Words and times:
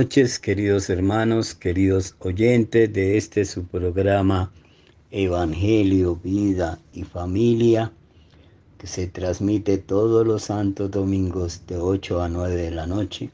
noches, 0.00 0.38
queridos 0.38 0.88
hermanos, 0.88 1.54
queridos 1.54 2.16
oyentes 2.20 2.90
de 2.90 3.18
este 3.18 3.44
su 3.44 3.66
programa 3.66 4.50
Evangelio, 5.10 6.16
Vida 6.16 6.78
y 6.94 7.02
Familia, 7.02 7.92
que 8.78 8.86
se 8.86 9.08
transmite 9.08 9.76
todos 9.76 10.26
los 10.26 10.44
santos 10.44 10.90
domingos 10.90 11.66
de 11.66 11.76
8 11.76 12.22
a 12.22 12.30
9 12.30 12.56
de 12.56 12.70
la 12.70 12.86
noche 12.86 13.30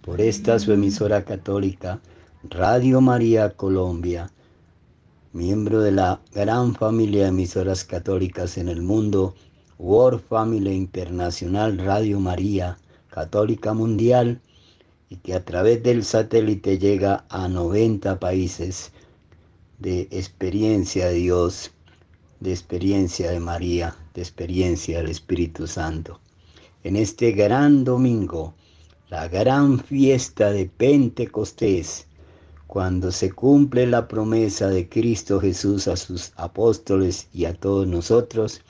por 0.00 0.22
esta 0.22 0.58
su 0.58 0.72
emisora 0.72 1.26
católica 1.26 2.00
Radio 2.42 3.02
María 3.02 3.50
Colombia, 3.50 4.32
miembro 5.34 5.82
de 5.82 5.92
la 5.92 6.22
gran 6.32 6.74
familia 6.74 7.24
de 7.24 7.28
emisoras 7.28 7.84
católicas 7.84 8.56
en 8.56 8.70
el 8.70 8.80
mundo, 8.80 9.34
World 9.78 10.22
Family 10.26 10.72
Internacional 10.72 11.76
Radio 11.76 12.18
María 12.18 12.78
Católica 13.10 13.74
Mundial, 13.74 14.40
y 15.10 15.16
que 15.16 15.34
a 15.34 15.44
través 15.44 15.82
del 15.82 16.04
satélite 16.04 16.78
llega 16.78 17.24
a 17.28 17.48
90 17.48 18.18
países 18.20 18.92
de 19.78 20.02
experiencia 20.10 21.06
de 21.06 21.14
Dios, 21.14 21.70
de 22.40 22.50
experiencia 22.50 23.30
de 23.30 23.40
María, 23.40 23.96
de 24.14 24.22
experiencia 24.22 24.98
del 24.98 25.10
Espíritu 25.10 25.66
Santo. 25.66 26.20
En 26.84 26.96
este 26.96 27.32
gran 27.32 27.84
domingo, 27.84 28.54
la 29.08 29.28
gran 29.28 29.78
fiesta 29.80 30.50
de 30.50 30.66
Pentecostés, 30.66 32.06
cuando 32.66 33.10
se 33.10 33.32
cumple 33.32 33.86
la 33.86 34.06
promesa 34.08 34.68
de 34.68 34.88
Cristo 34.88 35.40
Jesús 35.40 35.88
a 35.88 35.96
sus 35.96 36.32
apóstoles 36.36 37.28
y 37.32 37.46
a 37.46 37.54
todos 37.54 37.86
nosotros, 37.86 38.60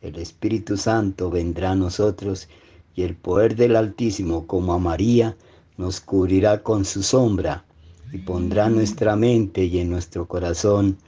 el 0.00 0.16
Espíritu 0.16 0.76
Santo 0.76 1.28
vendrá 1.28 1.72
a 1.72 1.74
nosotros 1.74 2.48
y 2.94 3.02
el 3.02 3.16
poder 3.16 3.56
del 3.56 3.74
Altísimo, 3.74 4.46
como 4.46 4.74
a 4.74 4.78
María, 4.78 5.36
nos 5.78 6.00
cubrirá 6.00 6.62
con 6.62 6.84
su 6.84 7.02
sombra 7.02 7.64
y 8.12 8.18
pondrá 8.18 8.66
en 8.66 8.74
nuestra 8.74 9.16
mente 9.16 9.64
y 9.64 9.78
en 9.78 9.88
nuestro 9.90 10.26
corazón 10.26 10.98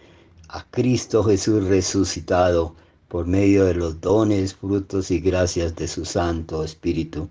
a 0.48 0.64
Cristo 0.70 1.25
Jesús 1.25 1.64
resucitado 1.64 2.75
por 3.09 3.26
medio 3.26 3.64
de 3.64 3.75
los 3.75 4.00
dones, 4.00 4.54
frutos 4.54 5.10
y 5.10 5.19
gracias 5.19 5.75
de 5.75 5.88
su 5.88 6.04
Santo 6.04 6.62
Espíritu, 6.62 7.28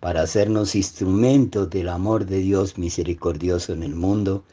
para 0.00 0.22
hacernos 0.22 0.74
instrumentos 0.74 1.70
del 1.70 1.88
amor 1.88 2.26
de 2.26 2.38
Dios 2.38 2.76
misericordioso 2.76 3.72
en 3.72 3.82
el 3.82 3.94
mundo, 3.94 4.44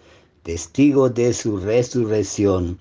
testigos 0.43 1.13
de 1.13 1.33
su 1.33 1.57
resurrección, 1.57 2.79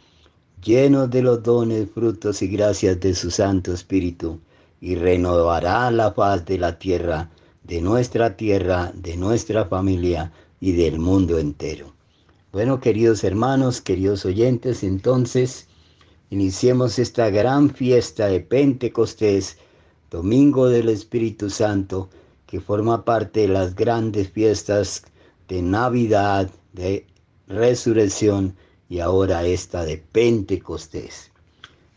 llenos 0.62 1.10
de 1.10 1.22
los 1.22 1.42
dones, 1.42 1.90
frutos 1.90 2.42
y 2.42 2.48
gracias 2.48 3.00
de 3.00 3.14
su 3.14 3.32
Santo 3.32 3.72
Espíritu, 3.72 4.38
y 4.80 4.94
renovará 4.94 5.90
la 5.90 6.14
paz 6.14 6.44
de 6.44 6.58
la 6.58 6.78
tierra 6.78 7.30
de 7.68 7.82
nuestra 7.82 8.34
tierra, 8.36 8.92
de 8.94 9.16
nuestra 9.16 9.66
familia 9.66 10.32
y 10.58 10.72
del 10.72 10.98
mundo 10.98 11.38
entero. 11.38 11.92
Bueno, 12.50 12.80
queridos 12.80 13.22
hermanos, 13.24 13.82
queridos 13.82 14.24
oyentes, 14.24 14.82
entonces 14.82 15.68
iniciemos 16.30 16.98
esta 16.98 17.28
gran 17.28 17.68
fiesta 17.68 18.26
de 18.26 18.40
Pentecostés, 18.40 19.58
Domingo 20.10 20.68
del 20.68 20.88
Espíritu 20.88 21.50
Santo, 21.50 22.08
que 22.46 22.58
forma 22.58 23.04
parte 23.04 23.40
de 23.40 23.48
las 23.48 23.74
grandes 23.74 24.30
fiestas 24.30 25.02
de 25.46 25.60
Navidad, 25.60 26.50
de 26.72 27.06
Resurrección 27.48 28.56
y 28.88 29.00
ahora 29.00 29.44
esta 29.44 29.84
de 29.84 29.98
Pentecostés. 29.98 31.30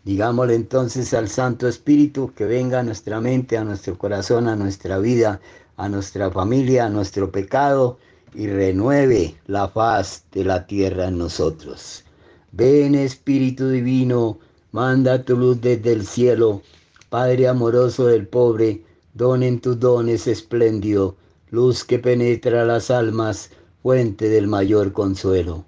Digámosle 0.04 0.56
entonces 0.56 1.14
al 1.14 1.30
Santo 1.30 1.68
Espíritu 1.68 2.34
que 2.36 2.46
venga 2.46 2.80
a 2.80 2.84
nuestra 2.84 3.22
mente, 3.22 3.58
a 3.58 3.64
nuestro 3.64 3.98
corazón, 3.98 4.48
a 4.48 4.56
nuestra 4.56 4.98
vida, 4.98 5.40
a 5.78 5.90
nuestra 5.90 6.30
familia, 6.32 6.86
a 6.86 6.90
nuestro 6.90 7.32
pecado 7.32 7.98
y 8.34 8.48
renueve 8.48 9.36
la 9.48 9.68
faz 9.68 10.26
de 10.32 10.46
la 10.46 10.66
tierra 10.66 11.08
en 11.08 11.18
nosotros. 11.18 12.04
Ven 12.52 12.96
Espíritu 12.96 13.70
Divino, 13.70 14.40
manda 14.72 15.24
tu 15.24 15.38
luz 15.38 15.62
desde 15.62 15.94
el 15.94 16.06
cielo, 16.06 16.62
Padre 17.10 17.48
amoroso 17.48 18.08
del 18.08 18.28
pobre, 18.28 18.84
don 19.14 19.44
en 19.44 19.60
tus 19.60 19.80
dones 19.80 20.28
espléndido, 20.28 21.16
luz 21.50 21.84
que 21.84 22.00
penetra 22.00 22.64
las 22.66 22.90
almas, 22.90 23.52
fuente 23.82 24.30
del 24.30 24.48
mayor 24.48 24.94
consuelo. 24.94 25.66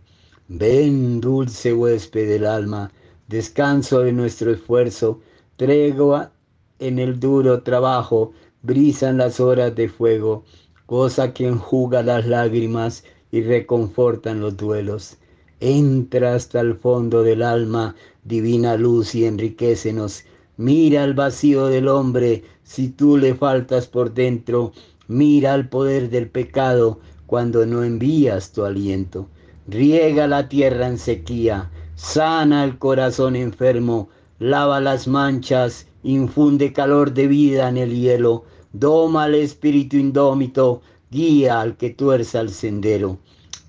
Ven, 0.47 1.19
dulce 1.19 1.73
huésped 1.73 2.29
del 2.29 2.45
alma, 2.45 2.91
descanso 3.27 4.00
de 4.00 4.13
nuestro 4.13 4.51
esfuerzo, 4.51 5.19
tregua 5.57 6.31
en 6.79 7.00
el 7.00 7.19
duro 7.19 7.63
trabajo, 7.63 8.33
brisan 8.63 9.18
las 9.18 9.39
horas 9.39 9.75
de 9.75 9.89
fuego, 9.89 10.44
cosa 10.86 11.33
que 11.33 11.48
enjuga 11.48 12.01
las 12.01 12.25
lágrimas 12.25 13.04
y 13.31 13.42
reconfortan 13.42 14.39
los 14.39 14.57
duelos. 14.57 15.18
Entra 15.60 16.36
hasta 16.36 16.62
el 16.62 16.75
fondo 16.75 17.24
del 17.24 17.44
alma, 17.44 17.95
divina 18.24 18.75
luz, 18.75 19.15
y 19.15 19.25
enriquecenos. 19.25 20.24
Mira 20.57 21.04
el 21.04 21.13
vacío 21.13 21.68
del 21.68 21.88
hombre, 21.88 22.44
si 22.63 22.89
tú 22.89 23.18
le 23.18 23.36
faltas 23.36 23.88
por 23.88 24.13
dentro. 24.13 24.71
Mira 25.07 25.56
el 25.56 25.68
poder 25.68 26.10
del 26.10 26.30
pecado 26.30 27.00
cuando 27.27 27.65
no 27.65 27.83
envías 27.83 28.51
tu 28.51 28.63
aliento. 28.63 29.27
Riega 29.68 30.27
la 30.27 30.48
tierra 30.50 30.88
en 30.88 30.98
sequía, 30.98 31.71
sana 31.95 32.63
el 32.63 32.77
corazón 32.77 33.36
enfermo, 33.36 34.10
lava 34.39 34.80
las 34.80 35.07
manchas, 35.07 35.88
infunde 36.04 36.74
calor 36.74 37.13
de 37.13 37.27
vida 37.27 37.69
en 37.69 37.77
el 37.77 37.95
hielo, 37.95 38.44
Doma 38.73 39.23
al 39.23 39.35
espíritu 39.35 39.97
indómito, 39.97 40.81
guía 41.09 41.61
al 41.61 41.77
que 41.77 41.91
tuerza 41.91 42.41
el 42.41 42.49
sendero. 42.49 43.19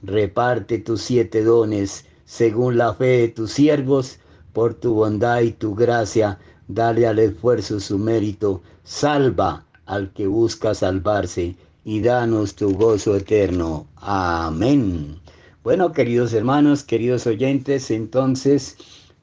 Reparte 0.03 0.79
tus 0.79 1.03
siete 1.03 1.45
dones 1.45 2.07
según 2.25 2.79
la 2.79 2.95
fe 2.95 3.19
de 3.19 3.29
tus 3.29 3.53
siervos, 3.53 4.19
por 4.55 4.75
tu 4.75 4.95
bondad 4.95 5.43
y 5.43 5.53
tu 5.53 5.75
gracia, 5.75 6.39
dale 6.69 7.07
al 7.07 7.19
esfuerzo 7.19 7.81
su 7.81 7.99
mérito, 7.99 8.63
salva 8.83 9.65
al 9.85 10.13
que 10.13 10.27
busca 10.27 10.75
salvarse 10.75 11.57
y 11.85 12.01
danos 12.01 12.55
tu 12.55 12.75
gozo 12.75 13.17
eterno. 13.17 13.87
Amén. 13.97 15.21
Bueno, 15.63 15.93
queridos 15.93 16.33
hermanos, 16.33 16.83
queridos 16.83 17.27
oyentes, 17.27 17.91
entonces 17.91 18.77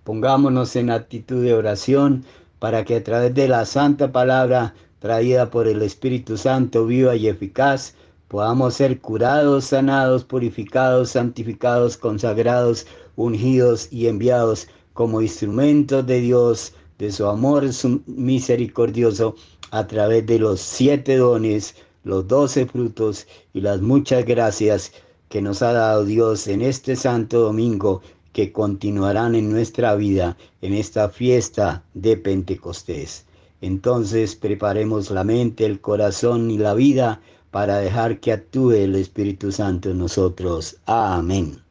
pongámonos 0.04 0.75
en 0.75 0.92
actitud 0.92 1.44
de 1.44 1.54
oración 1.54 2.24
para 2.60 2.86
que 2.86 2.98
a 2.98 3.04
través 3.04 3.34
de 3.34 3.48
la 3.48 3.66
santa 3.66 4.12
palabra 4.12 4.75
traída 5.01 5.50
por 5.50 5.68
el 5.68 5.81
Espíritu 5.81 6.38
Santo, 6.38 6.86
viva 6.86 7.15
y 7.15 7.27
eficaz, 7.27 7.95
podamos 8.27 8.75
ser 8.75 9.01
curados, 9.01 9.65
sanados, 9.65 10.24
purificados, 10.24 11.09
santificados, 11.09 11.98
consagrados, 11.98 12.86
ungidos 13.15 13.88
y 13.92 14.07
enviados 14.07 14.68
como 14.94 15.21
instrumentos 15.24 16.06
de 16.06 16.21
Dios, 16.21 16.74
de 17.00 17.12
su 17.12 17.25
amor 17.25 17.65
misericordioso, 18.06 19.36
a 19.71 19.88
través 19.88 20.27
de 20.27 20.38
los 20.38 20.62
siete 20.62 21.18
dones, 21.18 21.75
los 22.03 22.27
doce 22.27 22.68
frutos 22.68 23.25
y 23.53 23.62
las 23.62 23.81
muchas 23.81 24.24
gracias 24.24 24.92
que 25.30 25.42
nos 25.42 25.63
ha 25.63 25.74
dado 25.74 26.06
Dios 26.06 26.48
en 26.48 26.62
este 26.62 26.95
santo 26.95 27.39
domingo 27.39 28.01
que 28.33 28.51
continuarán 28.51 29.33
en 29.33 29.50
nuestra 29.50 29.95
vida 29.95 30.38
en 30.62 30.74
esta 30.74 31.09
fiesta 31.09 31.83
de 31.95 32.18
Pentecostés. 32.18 33.25
Entonces 33.62 34.36
preparemos 34.36 35.12
la 35.12 35.24
mente, 35.24 35.66
el 35.66 35.80
corazón 35.80 36.52
y 36.52 36.58
la 36.58 36.74
vida 36.74 37.22
para 37.52 37.78
dejar 37.78 38.19
que 38.19 38.31
actúe 38.31 38.72
el 38.72 38.96
Espíritu 38.96 39.52
Santo 39.52 39.92
en 39.92 40.00
nosotros. 40.00 40.78
Amén. 40.86 41.62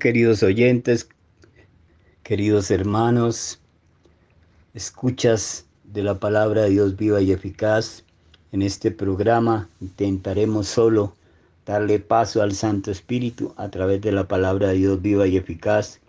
Queridos 0.00 0.42
oyentes, 0.42 1.10
queridos 2.22 2.70
hermanos, 2.70 3.60
escuchas 4.72 5.66
de 5.84 6.02
la 6.02 6.18
palabra 6.18 6.62
de 6.62 6.70
Dios 6.70 6.96
viva 6.96 7.20
y 7.20 7.32
eficaz. 7.32 8.02
En 8.50 8.62
este 8.62 8.90
programa 8.90 9.68
intentaremos 9.82 10.68
solo 10.68 11.14
darle 11.66 11.98
paso 11.98 12.40
al 12.40 12.54
Santo 12.54 12.90
Espíritu 12.90 13.52
a 13.58 13.68
través 13.68 14.00
de 14.00 14.10
la 14.10 14.26
palabra 14.26 14.68
de 14.68 14.76
Dios 14.76 15.02
viva 15.02 15.26
y 15.26 15.36
eficaz 15.36 16.00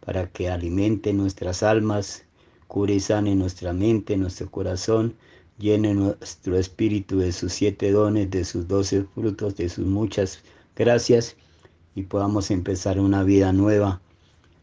para 0.00 0.26
que 0.30 0.48
alimente 0.48 1.12
nuestras 1.12 1.62
almas, 1.62 2.24
cure 2.66 2.94
y 2.94 3.00
sane 3.00 3.34
nuestra 3.34 3.74
mente, 3.74 4.16
nuestro 4.16 4.50
corazón, 4.50 5.14
llene 5.58 5.92
nuestro 5.92 6.56
espíritu 6.56 7.18
de 7.18 7.32
sus 7.32 7.52
siete 7.52 7.92
dones, 7.92 8.30
de 8.30 8.46
sus 8.46 8.66
doce 8.66 9.04
frutos, 9.14 9.54
de 9.56 9.68
sus 9.68 9.86
muchas 9.86 10.42
gracias 10.74 11.36
y 11.98 12.04
podamos 12.04 12.52
empezar 12.52 13.00
una 13.00 13.24
vida 13.24 13.52
nueva, 13.52 14.00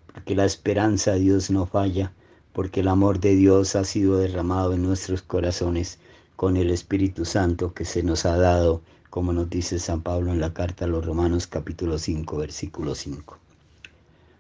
porque 0.07 0.35
la 0.35 0.45
esperanza 0.45 1.11
de 1.11 1.19
Dios 1.19 1.51
no 1.51 1.65
falla, 1.65 2.13
porque 2.53 2.79
el 2.79 2.87
amor 2.87 3.19
de 3.19 3.35
Dios 3.35 3.75
ha 3.75 3.83
sido 3.83 4.19
derramado 4.19 4.71
en 4.71 4.83
nuestros 4.83 5.21
corazones 5.21 5.99
con 6.37 6.55
el 6.55 6.69
Espíritu 6.69 7.25
Santo 7.25 7.73
que 7.73 7.83
se 7.83 8.03
nos 8.03 8.25
ha 8.25 8.37
dado, 8.37 8.81
como 9.09 9.33
nos 9.33 9.49
dice 9.49 9.79
San 9.79 10.01
Pablo 10.01 10.31
en 10.31 10.39
la 10.39 10.53
carta 10.53 10.85
a 10.85 10.87
los 10.87 11.05
Romanos 11.05 11.45
capítulo 11.45 11.97
5, 11.97 12.37
versículo 12.37 12.95
5. 12.95 13.37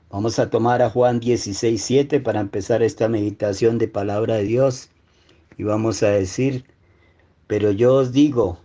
Vamos 0.09 0.39
a 0.39 0.49
tomar 0.49 0.81
a 0.81 0.89
Juan 0.89 1.19
16, 1.19 1.83
7 1.83 2.21
para 2.21 2.39
empezar 2.39 2.81
esta 2.81 3.09
meditación 3.09 3.77
de 3.77 3.89
palabra 3.89 4.35
de 4.35 4.43
Dios 4.43 4.87
y 5.57 5.63
vamos 5.63 6.01
a 6.01 6.11
decir, 6.11 6.63
pero 7.47 7.71
yo 7.71 7.95
os 7.95 8.13
digo, 8.13 8.57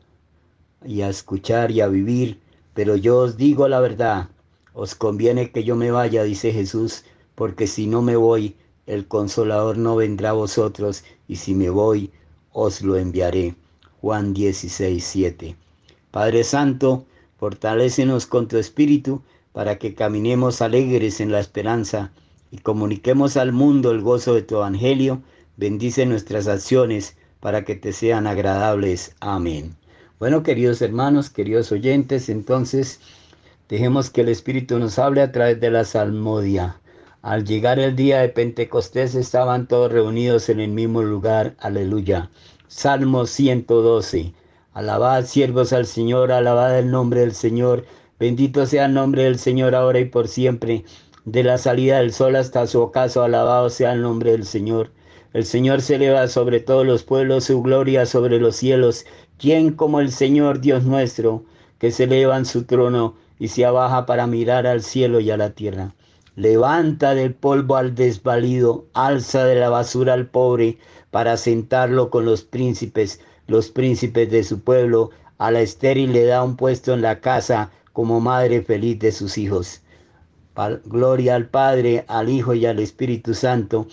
y 0.86 1.00
a 1.00 1.08
escuchar 1.08 1.72
y 1.72 1.80
a 1.80 1.88
vivir, 1.88 2.38
pero 2.74 2.96
yo 2.96 3.18
os 3.18 3.36
digo 3.36 3.68
la 3.68 3.80
verdad, 3.80 4.28
os 4.72 4.94
conviene 4.94 5.50
que 5.50 5.64
yo 5.64 5.76
me 5.76 5.90
vaya, 5.90 6.22
dice 6.22 6.52
Jesús, 6.52 7.04
porque 7.34 7.66
si 7.66 7.86
no 7.86 8.02
me 8.02 8.16
voy, 8.16 8.56
el 8.86 9.06
consolador 9.06 9.78
no 9.78 9.96
vendrá 9.96 10.30
a 10.30 10.34
vosotros, 10.34 11.04
y 11.28 11.36
si 11.36 11.54
me 11.54 11.70
voy, 11.70 12.10
os 12.52 12.82
lo 12.82 12.96
enviaré. 12.96 13.54
Juan 14.00 14.32
16, 14.32 15.04
7. 15.04 15.56
Padre 16.10 16.44
Santo, 16.44 17.04
fortalécenos 17.38 18.26
con 18.26 18.48
tu 18.48 18.56
espíritu 18.56 19.22
para 19.52 19.78
que 19.78 19.94
caminemos 19.94 20.62
alegres 20.62 21.20
en 21.20 21.32
la 21.32 21.40
esperanza 21.40 22.12
y 22.50 22.58
comuniquemos 22.58 23.36
al 23.36 23.52
mundo 23.52 23.90
el 23.90 24.00
gozo 24.00 24.34
de 24.34 24.42
tu 24.42 24.56
evangelio. 24.56 25.22
Bendice 25.56 26.06
nuestras 26.06 26.48
acciones 26.48 27.16
para 27.40 27.64
que 27.64 27.76
te 27.76 27.92
sean 27.92 28.26
agradables. 28.26 29.14
Amén. 29.20 29.76
Bueno, 30.20 30.42
queridos 30.42 30.82
hermanos, 30.82 31.30
queridos 31.30 31.72
oyentes, 31.72 32.28
entonces 32.28 33.00
dejemos 33.70 34.10
que 34.10 34.20
el 34.20 34.28
Espíritu 34.28 34.78
nos 34.78 34.98
hable 34.98 35.22
a 35.22 35.32
través 35.32 35.58
de 35.60 35.70
la 35.70 35.82
salmodia. 35.84 36.78
Al 37.22 37.46
llegar 37.46 37.78
el 37.78 37.96
día 37.96 38.18
de 38.20 38.28
Pentecostés 38.28 39.14
estaban 39.14 39.66
todos 39.66 39.90
reunidos 39.90 40.50
en 40.50 40.60
el 40.60 40.72
mismo 40.72 41.00
lugar. 41.02 41.54
Aleluya. 41.58 42.28
Salmo 42.68 43.24
112. 43.24 44.34
Alabad 44.74 45.24
siervos 45.24 45.72
al 45.72 45.86
Señor, 45.86 46.32
alabad 46.32 46.78
el 46.78 46.90
nombre 46.90 47.20
del 47.20 47.32
Señor. 47.32 47.86
Bendito 48.18 48.66
sea 48.66 48.84
el 48.84 48.92
nombre 48.92 49.22
del 49.22 49.38
Señor 49.38 49.74
ahora 49.74 50.00
y 50.00 50.04
por 50.04 50.28
siempre. 50.28 50.84
De 51.24 51.42
la 51.42 51.56
salida 51.56 51.96
del 51.96 52.12
sol 52.12 52.36
hasta 52.36 52.66
su 52.66 52.82
ocaso, 52.82 53.22
alabado 53.22 53.70
sea 53.70 53.94
el 53.94 54.02
nombre 54.02 54.32
del 54.32 54.44
Señor. 54.44 54.90
El 55.32 55.44
Señor 55.44 55.80
se 55.80 55.94
eleva 55.94 56.26
sobre 56.26 56.58
todos 56.58 56.84
los 56.84 57.04
pueblos, 57.04 57.44
su 57.44 57.62
gloria 57.62 58.04
sobre 58.04 58.38
los 58.40 58.56
cielos. 58.56 59.06
¿Quién 59.40 59.72
como 59.72 60.00
el 60.00 60.12
Señor 60.12 60.60
Dios 60.60 60.84
nuestro, 60.84 61.44
que 61.78 61.92
se 61.92 62.04
eleva 62.04 62.36
en 62.36 62.44
su 62.44 62.64
trono 62.64 63.14
y 63.38 63.48
se 63.48 63.64
abaja 63.64 64.04
para 64.04 64.26
mirar 64.26 64.66
al 64.66 64.82
cielo 64.82 65.18
y 65.18 65.30
a 65.30 65.38
la 65.38 65.54
tierra? 65.54 65.94
Levanta 66.36 67.14
del 67.14 67.32
polvo 67.32 67.76
al 67.76 67.94
desvalido, 67.94 68.84
alza 68.92 69.46
de 69.46 69.54
la 69.54 69.70
basura 69.70 70.12
al 70.12 70.26
pobre, 70.26 70.76
para 71.10 71.38
sentarlo 71.38 72.10
con 72.10 72.26
los 72.26 72.42
príncipes, 72.42 73.22
los 73.46 73.70
príncipes 73.70 74.30
de 74.30 74.44
su 74.44 74.60
pueblo. 74.60 75.08
A 75.38 75.50
la 75.50 75.62
estéril 75.62 76.12
le 76.12 76.26
da 76.26 76.44
un 76.44 76.56
puesto 76.56 76.92
en 76.92 77.00
la 77.00 77.20
casa 77.20 77.70
como 77.94 78.20
madre 78.20 78.60
feliz 78.60 78.98
de 78.98 79.10
sus 79.10 79.38
hijos. 79.38 79.80
Gloria 80.84 81.36
al 81.36 81.48
Padre, 81.48 82.04
al 82.08 82.28
Hijo 82.28 82.52
y 82.52 82.66
al 82.66 82.78
Espíritu 82.78 83.32
Santo, 83.32 83.86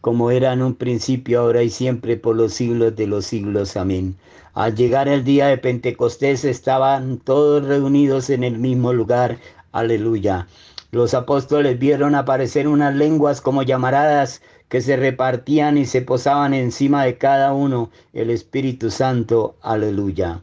como 0.00 0.30
era 0.30 0.54
en 0.54 0.62
un 0.62 0.74
principio, 0.74 1.42
ahora 1.42 1.62
y 1.62 1.68
siempre, 1.68 2.16
por 2.16 2.36
los 2.36 2.54
siglos 2.54 2.96
de 2.96 3.06
los 3.06 3.26
siglos. 3.26 3.76
Amén. 3.76 4.16
Al 4.54 4.76
llegar 4.76 5.08
el 5.08 5.24
día 5.24 5.48
de 5.48 5.58
Pentecostés 5.58 6.44
estaban 6.44 7.18
todos 7.18 7.64
reunidos 7.64 8.30
en 8.30 8.44
el 8.44 8.56
mismo 8.56 8.92
lugar. 8.92 9.38
Aleluya. 9.72 10.46
Los 10.92 11.12
apóstoles 11.12 11.76
vieron 11.80 12.14
aparecer 12.14 12.68
unas 12.68 12.94
lenguas 12.94 13.40
como 13.40 13.64
llamaradas 13.64 14.42
que 14.68 14.80
se 14.80 14.96
repartían 14.96 15.76
y 15.76 15.86
se 15.86 16.02
posaban 16.02 16.54
encima 16.54 17.04
de 17.04 17.18
cada 17.18 17.52
uno. 17.52 17.90
El 18.12 18.30
Espíritu 18.30 18.92
Santo. 18.92 19.56
Aleluya. 19.60 20.40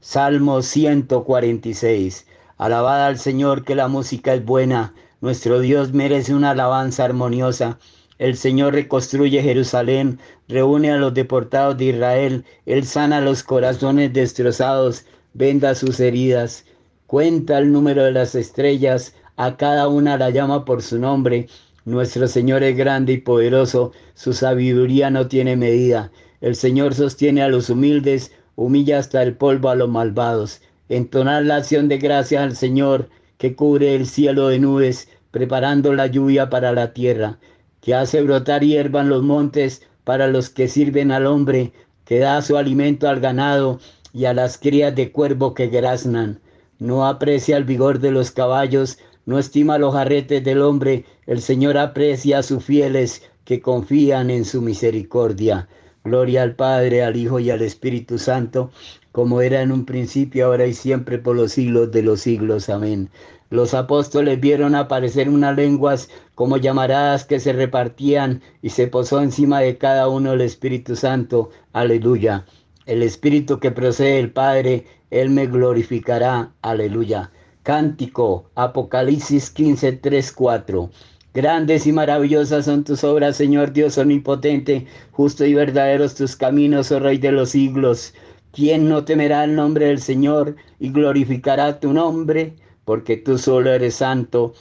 Salmo 0.00 0.60
146. 0.60 2.26
Alabad 2.58 3.06
al 3.06 3.18
Señor 3.20 3.64
que 3.64 3.76
la 3.76 3.86
música 3.86 4.34
es 4.34 4.44
buena. 4.44 4.94
Nuestro 5.20 5.60
Dios 5.60 5.92
merece 5.92 6.34
una 6.34 6.50
alabanza 6.50 7.04
armoniosa. 7.04 7.78
El 8.18 8.36
Señor 8.36 8.74
reconstruye 8.74 9.42
Jerusalén, 9.42 10.20
reúne 10.46 10.92
a 10.92 10.98
los 10.98 11.14
deportados 11.14 11.76
de 11.76 11.86
Israel, 11.86 12.44
Él 12.64 12.84
sana 12.86 13.20
los 13.20 13.42
corazones 13.42 14.12
destrozados, 14.12 15.04
venda 15.32 15.74
sus 15.74 15.98
heridas, 15.98 16.64
cuenta 17.08 17.58
el 17.58 17.72
número 17.72 18.04
de 18.04 18.12
las 18.12 18.36
estrellas, 18.36 19.16
a 19.36 19.56
cada 19.56 19.88
una 19.88 20.16
la 20.16 20.30
llama 20.30 20.64
por 20.64 20.80
su 20.82 20.96
nombre. 21.00 21.48
Nuestro 21.84 22.28
Señor 22.28 22.62
es 22.62 22.76
grande 22.76 23.14
y 23.14 23.18
poderoso, 23.18 23.90
su 24.14 24.32
sabiduría 24.32 25.10
no 25.10 25.26
tiene 25.26 25.56
medida. 25.56 26.12
El 26.40 26.54
Señor 26.54 26.94
sostiene 26.94 27.42
a 27.42 27.48
los 27.48 27.68
humildes, 27.68 28.30
humilla 28.54 29.00
hasta 29.00 29.24
el 29.24 29.36
polvo 29.36 29.70
a 29.70 29.74
los 29.74 29.88
malvados. 29.88 30.60
Entonar 30.88 31.42
la 31.44 31.56
acción 31.56 31.88
de 31.88 31.98
gracias 31.98 32.44
al 32.44 32.54
Señor, 32.54 33.08
que 33.38 33.56
cubre 33.56 33.96
el 33.96 34.06
cielo 34.06 34.46
de 34.46 34.60
nubes, 34.60 35.08
preparando 35.32 35.94
la 35.94 36.06
lluvia 36.06 36.48
para 36.48 36.70
la 36.70 36.92
tierra 36.92 37.40
que 37.84 37.94
hace 37.94 38.22
brotar 38.22 38.64
hierba 38.64 39.02
en 39.02 39.10
los 39.10 39.22
montes 39.22 39.82
para 40.04 40.26
los 40.26 40.48
que 40.48 40.68
sirven 40.68 41.12
al 41.12 41.26
hombre, 41.26 41.70
que 42.06 42.18
da 42.18 42.40
su 42.40 42.56
alimento 42.56 43.10
al 43.10 43.20
ganado 43.20 43.78
y 44.14 44.24
a 44.24 44.32
las 44.32 44.56
crías 44.56 44.94
de 44.94 45.12
cuervo 45.12 45.52
que 45.52 45.66
graznan. 45.66 46.40
No 46.78 47.06
aprecia 47.06 47.58
el 47.58 47.64
vigor 47.64 47.98
de 47.98 48.10
los 48.10 48.30
caballos, 48.30 48.96
no 49.26 49.38
estima 49.38 49.76
los 49.76 49.92
jarretes 49.92 50.42
del 50.42 50.62
hombre, 50.62 51.04
el 51.26 51.42
Señor 51.42 51.76
aprecia 51.76 52.38
a 52.38 52.42
sus 52.42 52.64
fieles 52.64 53.22
que 53.44 53.60
confían 53.60 54.30
en 54.30 54.46
su 54.46 54.62
misericordia. 54.62 55.68
Gloria 56.04 56.42
al 56.42 56.54
Padre, 56.54 57.02
al 57.02 57.16
Hijo 57.16 57.38
y 57.38 57.50
al 57.50 57.60
Espíritu 57.60 58.16
Santo, 58.18 58.70
como 59.12 59.42
era 59.42 59.60
en 59.60 59.72
un 59.72 59.84
principio, 59.84 60.46
ahora 60.46 60.66
y 60.66 60.72
siempre, 60.72 61.18
por 61.18 61.36
los 61.36 61.52
siglos 61.52 61.92
de 61.92 62.02
los 62.02 62.22
siglos. 62.22 62.70
Amén. 62.70 63.10
Los 63.54 63.72
apóstoles 63.72 64.40
vieron 64.40 64.74
aparecer 64.74 65.28
unas 65.28 65.54
lenguas 65.54 66.10
como 66.34 66.56
llamaradas 66.56 67.24
que 67.24 67.38
se 67.38 67.52
repartían 67.52 68.42
y 68.62 68.70
se 68.70 68.88
posó 68.88 69.22
encima 69.22 69.60
de 69.60 69.78
cada 69.78 70.08
uno 70.08 70.32
el 70.32 70.40
Espíritu 70.40 70.96
Santo. 70.96 71.50
Aleluya. 71.72 72.46
El 72.84 73.00
Espíritu 73.04 73.60
que 73.60 73.70
procede 73.70 74.16
del 74.16 74.32
Padre, 74.32 74.86
Él 75.12 75.30
me 75.30 75.46
glorificará. 75.46 76.50
Aleluya. 76.62 77.30
Cántico, 77.62 78.50
Apocalipsis 78.56 79.50
15, 79.50 79.92
3, 79.92 80.32
4. 80.32 80.90
Grandes 81.32 81.86
y 81.86 81.92
maravillosas 81.92 82.64
son 82.64 82.82
tus 82.82 83.04
obras, 83.04 83.36
Señor 83.36 83.72
Dios 83.72 83.98
omnipotente, 83.98 84.88
justo 85.12 85.44
y 85.46 85.54
verdaderos 85.54 86.16
tus 86.16 86.34
caminos, 86.34 86.90
oh 86.90 86.98
Rey 86.98 87.18
de 87.18 87.30
los 87.30 87.50
siglos. 87.50 88.14
¿Quién 88.50 88.88
no 88.88 89.04
temerá 89.04 89.44
el 89.44 89.54
nombre 89.54 89.86
del 89.86 90.00
Señor 90.00 90.56
y 90.80 90.90
glorificará 90.90 91.78
tu 91.78 91.92
nombre? 91.92 92.56
Porque 92.84 93.16
tú 93.16 93.38
solo 93.38 93.72
eres 93.72 93.96
santo, 93.96 94.54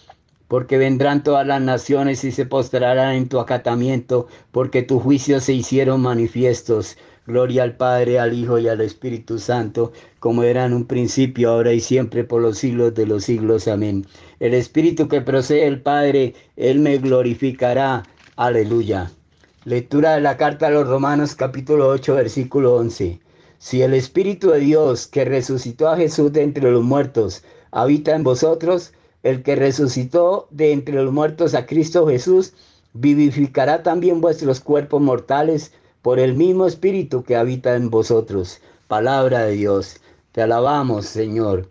porque 0.47 0.77
vendrán 0.77 1.23
todas 1.23 1.47
las 1.47 1.61
naciones 1.61 2.23
y 2.23 2.31
se 2.31 2.45
postrarán 2.45 3.15
en 3.15 3.29
tu 3.29 3.39
acatamiento, 3.39 4.27
porque 4.51 4.83
tus 4.83 5.01
juicios 5.01 5.43
se 5.45 5.53
hicieron 5.53 6.01
manifiestos. 6.01 6.97
Gloria 7.25 7.63
al 7.63 7.77
Padre, 7.77 8.19
al 8.19 8.33
Hijo 8.33 8.59
y 8.59 8.67
al 8.67 8.81
Espíritu 8.81 9.39
Santo, 9.39 9.93
como 10.19 10.43
era 10.43 10.65
en 10.65 10.73
un 10.73 10.85
principio, 10.85 11.51
ahora 11.51 11.71
y 11.71 11.79
siempre, 11.79 12.25
por 12.25 12.41
los 12.41 12.57
siglos 12.57 12.93
de 12.95 13.05
los 13.05 13.23
siglos. 13.23 13.67
Amén. 13.67 14.05
El 14.39 14.53
Espíritu 14.53 15.07
que 15.07 15.21
procede 15.21 15.63
del 15.63 15.81
Padre, 15.81 16.35
Él 16.57 16.79
me 16.79 16.97
glorificará. 16.97 18.03
Aleluya. 18.35 19.09
Lectura 19.63 20.15
de 20.15 20.21
la 20.21 20.35
carta 20.35 20.67
a 20.67 20.71
los 20.71 20.85
Romanos 20.85 21.35
capítulo 21.35 21.87
8, 21.87 22.15
versículo 22.15 22.75
11. 22.75 23.21
Si 23.57 23.81
el 23.81 23.93
Espíritu 23.93 24.49
de 24.49 24.59
Dios 24.59 25.07
que 25.07 25.23
resucitó 25.23 25.87
a 25.87 25.95
Jesús 25.95 26.33
de 26.33 26.43
entre 26.43 26.69
los 26.69 26.83
muertos, 26.83 27.45
habita 27.73 28.15
en 28.15 28.23
vosotros, 28.23 28.93
el 29.23 29.43
que 29.43 29.55
resucitó 29.55 30.47
de 30.51 30.71
entre 30.71 30.95
los 30.95 31.11
muertos 31.11 31.55
a 31.55 31.65
Cristo 31.65 32.07
Jesús, 32.07 32.53
vivificará 32.93 33.83
también 33.83 34.21
vuestros 34.21 34.59
cuerpos 34.59 35.01
mortales 35.01 35.71
por 36.01 36.19
el 36.19 36.35
mismo 36.35 36.67
Espíritu 36.67 37.23
que 37.23 37.35
habita 37.35 37.75
en 37.75 37.89
vosotros. 37.89 38.59
Palabra 38.87 39.45
de 39.45 39.53
Dios. 39.53 39.97
Te 40.33 40.41
alabamos, 40.41 41.05
Señor. 41.05 41.69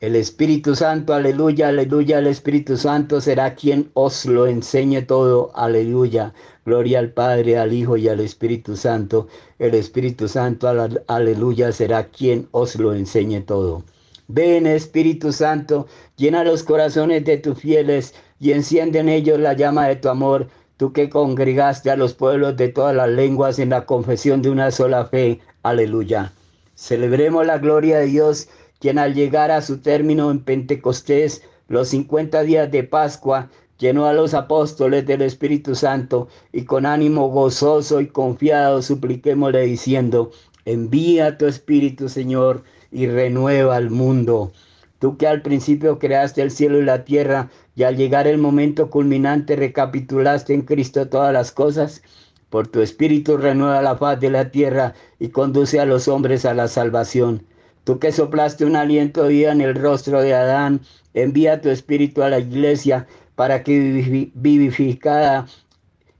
El 0.00 0.16
Espíritu 0.16 0.74
Santo, 0.76 1.12
aleluya, 1.12 1.68
aleluya, 1.68 2.20
el 2.20 2.26
Espíritu 2.26 2.76
Santo 2.76 3.20
será 3.20 3.54
quien 3.54 3.90
os 3.94 4.24
lo 4.24 4.46
enseñe 4.46 5.02
todo, 5.02 5.50
aleluya. 5.54 6.32
Gloria 6.64 7.00
al 7.00 7.12
Padre, 7.12 7.58
al 7.58 7.72
Hijo 7.72 7.96
y 7.96 8.08
al 8.08 8.20
Espíritu 8.20 8.76
Santo. 8.76 9.28
El 9.58 9.74
Espíritu 9.74 10.28
Santo, 10.28 10.68
aleluya, 11.06 11.72
será 11.72 12.08
quien 12.08 12.48
os 12.52 12.76
lo 12.76 12.94
enseñe 12.94 13.42
todo. 13.42 13.84
Ven 14.32 14.66
Espíritu 14.66 15.32
Santo, 15.32 15.88
llena 16.16 16.44
los 16.44 16.62
corazones 16.62 17.24
de 17.24 17.38
tus 17.38 17.58
fieles 17.58 18.14
y 18.38 18.52
enciende 18.52 19.00
en 19.00 19.08
ellos 19.08 19.40
la 19.40 19.54
llama 19.54 19.88
de 19.88 19.96
tu 19.96 20.08
amor, 20.08 20.46
tú 20.76 20.92
que 20.92 21.10
congregaste 21.10 21.90
a 21.90 21.96
los 21.96 22.14
pueblos 22.14 22.56
de 22.56 22.68
todas 22.68 22.94
las 22.94 23.08
lenguas 23.08 23.58
en 23.58 23.70
la 23.70 23.86
confesión 23.86 24.40
de 24.40 24.50
una 24.50 24.70
sola 24.70 25.06
fe. 25.06 25.40
Aleluya. 25.64 26.32
Celebremos 26.76 27.44
la 27.44 27.58
gloria 27.58 27.98
de 27.98 28.06
Dios 28.06 28.48
quien 28.78 28.98
al 28.98 29.14
llegar 29.14 29.50
a 29.50 29.62
su 29.62 29.78
término 29.78 30.30
en 30.30 30.40
Pentecostés, 30.40 31.42
los 31.68 31.88
50 31.88 32.42
días 32.44 32.70
de 32.70 32.84
Pascua, 32.84 33.50
llenó 33.78 34.06
a 34.06 34.12
los 34.12 34.32
apóstoles 34.32 35.06
del 35.06 35.22
Espíritu 35.22 35.74
Santo 35.74 36.28
y 36.52 36.64
con 36.64 36.86
ánimo 36.86 37.28
gozoso 37.28 38.00
y 38.00 38.06
confiado 38.06 38.80
supliquémosle 38.80 39.62
diciendo, 39.62 40.30
envía 40.64 41.36
tu 41.36 41.46
Espíritu 41.46 42.08
Señor 42.08 42.62
y 42.92 43.06
renueva 43.06 43.76
el 43.78 43.90
mundo. 43.90 44.52
Tú 44.98 45.16
que 45.16 45.26
al 45.26 45.42
principio 45.42 45.98
creaste 45.98 46.42
el 46.42 46.50
cielo 46.50 46.78
y 46.78 46.84
la 46.84 47.04
tierra 47.04 47.50
y 47.74 47.84
al 47.84 47.96
llegar 47.96 48.26
el 48.26 48.38
momento 48.38 48.90
culminante 48.90 49.56
recapitulaste 49.56 50.52
en 50.52 50.62
Cristo 50.62 51.08
todas 51.08 51.32
las 51.32 51.52
cosas, 51.52 52.02
por 52.50 52.66
tu 52.66 52.80
Espíritu 52.80 53.36
renueva 53.36 53.80
la 53.80 53.96
faz 53.96 54.20
de 54.20 54.30
la 54.30 54.50
tierra 54.50 54.94
y 55.18 55.28
conduce 55.28 55.80
a 55.80 55.86
los 55.86 56.08
hombres 56.08 56.44
a 56.44 56.52
la 56.52 56.68
salvación. 56.68 57.46
Tú 57.84 57.98
que 57.98 58.12
soplaste 58.12 58.64
un 58.64 58.76
aliento 58.76 59.22
de 59.22 59.30
vida 59.30 59.52
en 59.52 59.60
el 59.60 59.74
rostro 59.74 60.20
de 60.20 60.34
Adán, 60.34 60.80
envía 61.14 61.60
tu 61.60 61.70
espíritu 61.70 62.22
a 62.22 62.28
la 62.28 62.38
iglesia 62.38 63.06
para 63.36 63.62
que 63.62 64.30
vivificada 64.34 65.46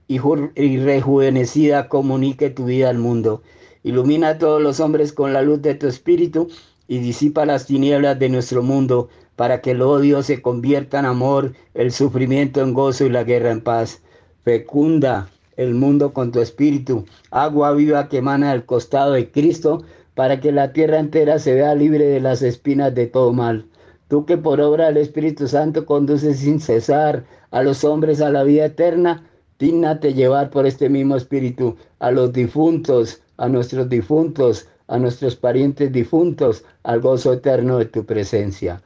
y, 0.07 0.17
rejuvenecida 0.17 1.87
comunique 1.87 2.49
tu 2.49 2.65
vida 2.65 2.89
al 2.89 2.97
mundo. 2.97 3.43
Ilumina 3.83 4.29
a 4.29 4.37
todos 4.37 4.61
los 4.61 4.79
hombres 4.79 5.13
con 5.13 5.33
la 5.33 5.41
luz 5.41 5.61
de 5.61 5.75
tu 5.75 5.87
espíritu 5.87 6.49
y 6.87 6.99
disipa 6.99 7.45
las 7.45 7.65
tinieblas 7.65 8.19
de 8.19 8.29
nuestro 8.29 8.61
mundo 8.63 9.09
para 9.35 9.61
que 9.61 9.71
el 9.71 9.81
odio 9.81 10.21
se 10.23 10.41
convierta 10.41 10.99
en 10.99 11.05
amor, 11.05 11.53
el 11.73 11.91
sufrimiento 11.91 12.61
en 12.61 12.73
gozo 12.73 13.05
y 13.05 13.09
la 13.09 13.23
guerra 13.23 13.51
en 13.51 13.61
paz. 13.61 14.01
Fecunda 14.43 15.29
el 15.57 15.73
mundo 15.73 16.13
con 16.13 16.31
tu 16.31 16.41
espíritu, 16.41 17.05
agua 17.31 17.73
viva 17.73 18.07
que 18.09 18.17
emana 18.17 18.51
del 18.51 18.65
costado 18.65 19.13
de 19.13 19.31
Cristo 19.31 19.83
para 20.15 20.39
que 20.39 20.51
la 20.51 20.73
tierra 20.73 20.99
entera 20.99 21.39
se 21.39 21.55
vea 21.55 21.73
libre 21.75 22.05
de 22.05 22.19
las 22.19 22.41
espinas 22.41 22.93
de 22.93 23.07
todo 23.07 23.33
mal. 23.33 23.65
Tú 24.07 24.25
que 24.25 24.37
por 24.37 24.59
obra 24.59 24.87
del 24.87 24.97
Espíritu 24.97 25.47
Santo 25.47 25.85
conduces 25.85 26.39
sin 26.39 26.59
cesar 26.59 27.23
a 27.49 27.63
los 27.63 27.83
hombres 27.83 28.21
a 28.21 28.29
la 28.29 28.43
vida 28.43 28.65
eterna, 28.65 29.25
dígnate 29.57 30.13
llevar 30.13 30.49
por 30.49 30.65
este 30.65 30.89
mismo 30.89 31.15
Espíritu 31.15 31.77
a 31.99 32.11
los 32.11 32.33
difuntos, 32.33 33.21
a 33.41 33.49
nuestros 33.49 33.89
difuntos, 33.89 34.67
a 34.87 34.99
nuestros 34.99 35.35
parientes 35.35 35.91
difuntos, 35.91 36.63
al 36.83 37.01
gozo 37.01 37.33
eterno 37.33 37.79
de 37.79 37.85
tu 37.85 38.05
presencia. 38.05 38.83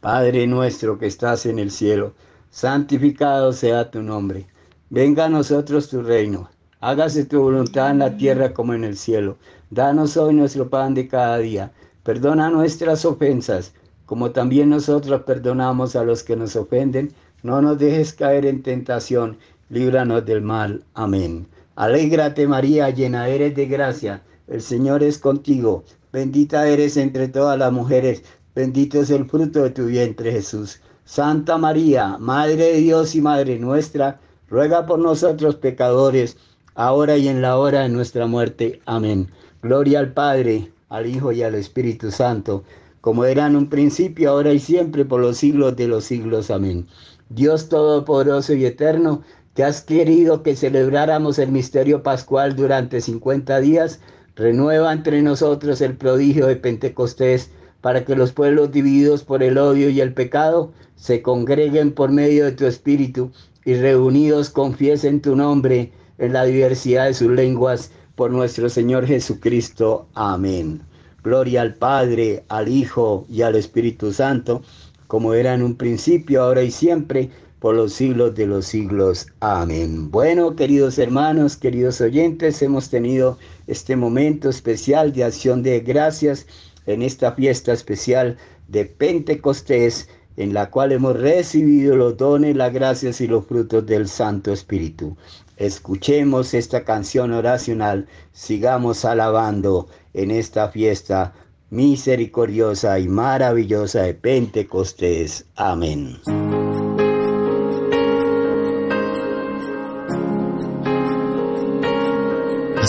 Padre 0.00 0.46
nuestro 0.46 0.98
que 0.98 1.08
estás 1.08 1.44
en 1.44 1.58
el 1.58 1.70
cielo, 1.70 2.14
santificado 2.50 3.52
sea 3.52 3.90
tu 3.90 4.02
nombre. 4.02 4.46
Venga 4.88 5.26
a 5.26 5.28
nosotros 5.28 5.90
tu 5.90 6.00
reino. 6.00 6.48
Hágase 6.80 7.26
tu 7.26 7.42
voluntad 7.42 7.90
en 7.90 7.98
la 7.98 8.16
tierra 8.16 8.54
como 8.54 8.72
en 8.72 8.84
el 8.84 8.96
cielo. 8.96 9.36
Danos 9.68 10.16
hoy 10.16 10.32
nuestro 10.32 10.70
pan 10.70 10.94
de 10.94 11.06
cada 11.06 11.36
día. 11.36 11.70
Perdona 12.04 12.48
nuestras 12.48 13.04
ofensas, 13.04 13.74
como 14.06 14.30
también 14.30 14.70
nosotros 14.70 15.20
perdonamos 15.24 15.96
a 15.96 16.04
los 16.04 16.22
que 16.22 16.34
nos 16.34 16.56
ofenden. 16.56 17.12
No 17.42 17.60
nos 17.60 17.78
dejes 17.78 18.14
caer 18.14 18.46
en 18.46 18.62
tentación, 18.62 19.36
líbranos 19.68 20.24
del 20.24 20.40
mal. 20.40 20.82
Amén. 20.94 21.46
Alégrate 21.78 22.48
María, 22.48 22.90
llena 22.90 23.28
eres 23.28 23.54
de 23.54 23.66
gracia. 23.66 24.20
El 24.48 24.60
Señor 24.62 25.04
es 25.04 25.16
contigo. 25.16 25.84
Bendita 26.12 26.68
eres 26.68 26.96
entre 26.96 27.28
todas 27.28 27.56
las 27.56 27.70
mujeres. 27.70 28.24
Bendito 28.52 29.00
es 29.00 29.10
el 29.10 29.26
fruto 29.26 29.62
de 29.62 29.70
tu 29.70 29.86
vientre 29.86 30.32
Jesús. 30.32 30.80
Santa 31.04 31.56
María, 31.56 32.18
Madre 32.18 32.56
de 32.56 32.78
Dios 32.78 33.14
y 33.14 33.20
Madre 33.20 33.60
nuestra, 33.60 34.18
ruega 34.50 34.86
por 34.86 34.98
nosotros 34.98 35.54
pecadores, 35.54 36.36
ahora 36.74 37.16
y 37.16 37.28
en 37.28 37.42
la 37.42 37.56
hora 37.56 37.82
de 37.82 37.90
nuestra 37.90 38.26
muerte. 38.26 38.80
Amén. 38.84 39.28
Gloria 39.62 40.00
al 40.00 40.12
Padre, 40.12 40.72
al 40.88 41.06
Hijo 41.06 41.30
y 41.30 41.44
al 41.44 41.54
Espíritu 41.54 42.10
Santo, 42.10 42.64
como 43.00 43.24
era 43.24 43.46
en 43.46 43.54
un 43.54 43.68
principio, 43.68 44.30
ahora 44.30 44.52
y 44.52 44.58
siempre, 44.58 45.04
por 45.04 45.20
los 45.20 45.36
siglos 45.36 45.76
de 45.76 45.86
los 45.86 46.02
siglos. 46.02 46.50
Amén. 46.50 46.88
Dios 47.30 47.68
Todopoderoso 47.68 48.54
y 48.54 48.64
Eterno, 48.64 49.22
que 49.58 49.64
has 49.64 49.80
querido 49.80 50.44
que 50.44 50.54
celebráramos 50.54 51.36
el 51.40 51.50
misterio 51.50 52.04
pascual 52.04 52.54
durante 52.54 53.00
50 53.00 53.58
días, 53.58 53.98
renueva 54.36 54.92
entre 54.92 55.20
nosotros 55.20 55.80
el 55.80 55.96
prodigio 55.96 56.46
de 56.46 56.54
Pentecostés, 56.54 57.50
para 57.80 58.04
que 58.04 58.14
los 58.14 58.30
pueblos 58.30 58.70
divididos 58.70 59.24
por 59.24 59.42
el 59.42 59.58
odio 59.58 59.90
y 59.90 60.00
el 60.00 60.14
pecado 60.14 60.70
se 60.94 61.22
congreguen 61.22 61.90
por 61.90 62.12
medio 62.12 62.44
de 62.44 62.52
tu 62.52 62.66
Espíritu 62.66 63.32
y 63.64 63.74
reunidos 63.74 64.50
confiesen 64.50 65.20
tu 65.20 65.34
nombre 65.34 65.90
en 66.18 66.34
la 66.34 66.44
diversidad 66.44 67.06
de 67.06 67.14
sus 67.14 67.32
lenguas 67.32 67.90
por 68.14 68.30
nuestro 68.30 68.68
Señor 68.68 69.06
Jesucristo. 69.06 70.06
Amén. 70.14 70.82
Gloria 71.24 71.62
al 71.62 71.74
Padre, 71.74 72.44
al 72.48 72.68
Hijo 72.68 73.26
y 73.28 73.42
al 73.42 73.56
Espíritu 73.56 74.12
Santo, 74.12 74.62
como 75.08 75.34
era 75.34 75.52
en 75.52 75.64
un 75.64 75.74
principio, 75.74 76.44
ahora 76.44 76.62
y 76.62 76.70
siempre, 76.70 77.30
por 77.60 77.74
los 77.74 77.92
siglos 77.92 78.34
de 78.34 78.46
los 78.46 78.66
siglos. 78.66 79.26
Amén. 79.40 80.10
Bueno, 80.10 80.54
queridos 80.54 80.98
hermanos, 80.98 81.56
queridos 81.56 82.00
oyentes, 82.00 82.62
hemos 82.62 82.88
tenido 82.88 83.38
este 83.66 83.96
momento 83.96 84.48
especial 84.48 85.12
de 85.12 85.24
acción 85.24 85.62
de 85.62 85.80
gracias 85.80 86.46
en 86.86 87.02
esta 87.02 87.32
fiesta 87.32 87.72
especial 87.72 88.36
de 88.68 88.84
Pentecostés, 88.84 90.08
en 90.36 90.54
la 90.54 90.70
cual 90.70 90.92
hemos 90.92 91.18
recibido 91.18 91.96
los 91.96 92.16
dones, 92.16 92.56
las 92.56 92.72
gracias 92.72 93.20
y 93.20 93.26
los 93.26 93.44
frutos 93.46 93.84
del 93.86 94.08
Santo 94.08 94.52
Espíritu. 94.52 95.16
Escuchemos 95.56 96.54
esta 96.54 96.84
canción 96.84 97.32
oracional, 97.32 98.06
sigamos 98.32 99.04
alabando 99.04 99.88
en 100.14 100.30
esta 100.30 100.68
fiesta 100.68 101.34
misericordiosa 101.70 102.98
y 102.98 103.08
maravillosa 103.08 104.02
de 104.02 104.14
Pentecostés. 104.14 105.44
Amén. 105.56 106.18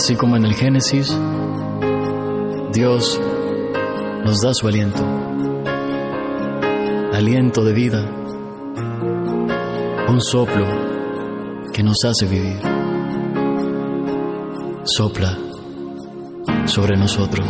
Así 0.02 0.16
como 0.16 0.34
en 0.34 0.46
el 0.46 0.54
Génesis, 0.54 1.14
Dios 2.72 3.20
nos 4.24 4.40
da 4.40 4.54
su 4.54 4.66
aliento, 4.66 5.04
aliento 7.12 7.62
de 7.62 7.74
vida, 7.74 8.02
un 10.08 10.22
soplo 10.22 10.66
que 11.74 11.82
nos 11.82 12.02
hace 12.06 12.24
vivir. 12.24 12.62
Sopla 14.84 15.36
sobre 16.64 16.96
nosotros. 16.96 17.46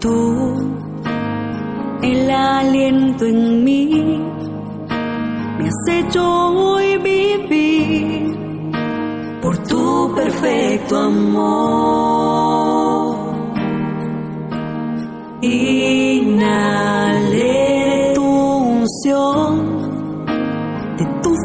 Tú, 0.00 0.54
el 2.02 2.30
aliento 2.30 3.26
en 3.26 3.62
mí, 3.62 4.22
me 5.58 5.68
has 5.68 5.88
hecho 5.90 6.24
hoy 6.24 6.96
vivir 6.96 8.25
tu 9.76 10.14
perfecto 10.14 10.96
amor. 10.96 11.46
Inhalé 15.42 16.62
tu 18.14 18.24
unción 18.24 19.76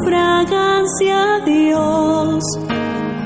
fragancia 0.04 1.40
Dios, 1.44 2.42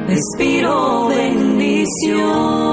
respiro 0.09 1.09
bendición. 1.09 2.67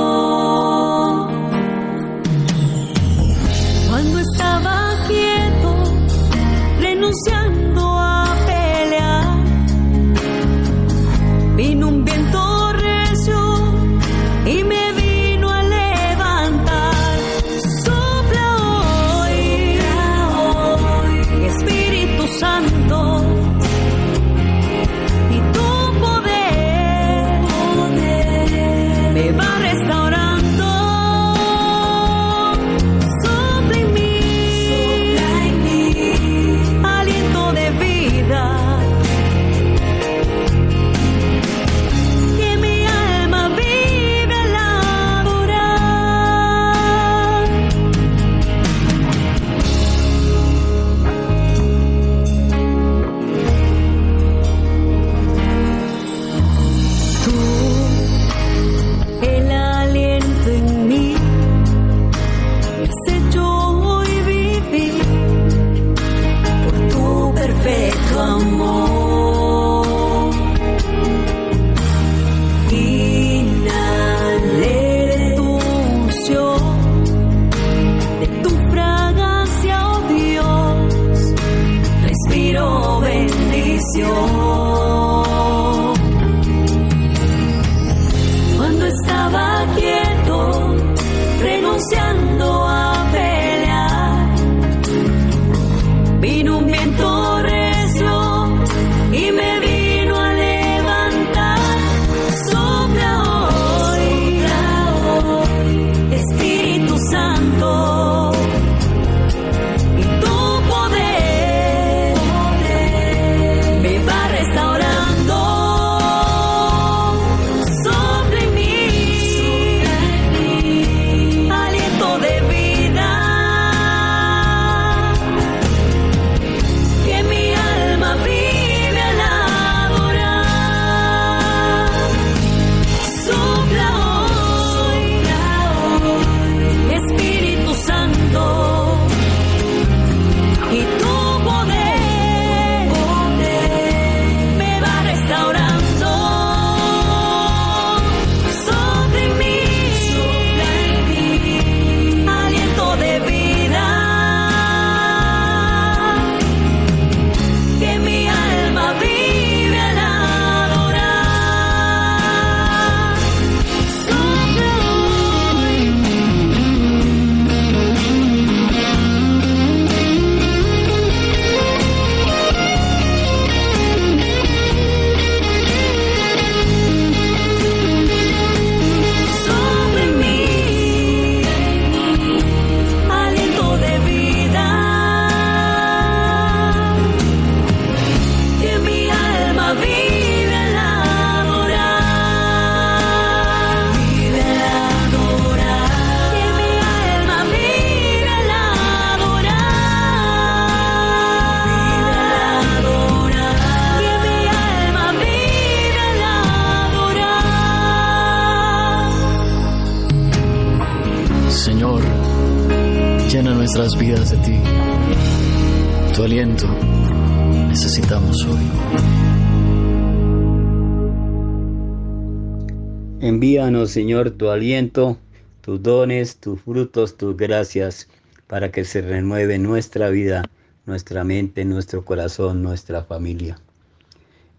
Señor, 223.93 224.31
tu 224.31 224.49
aliento, 224.49 225.19
tus 225.61 225.83
dones, 225.83 226.37
tus 226.37 226.59
frutos, 226.59 227.15
tus 227.15 227.37
gracias, 227.37 228.07
para 228.47 228.71
que 228.71 228.85
se 228.85 229.03
renueve 229.03 229.59
nuestra 229.59 230.09
vida, 230.09 230.49
nuestra 230.87 231.23
mente, 231.23 231.63
nuestro 231.63 232.03
corazón, 232.03 232.63
nuestra 232.63 233.03
familia. 233.03 233.59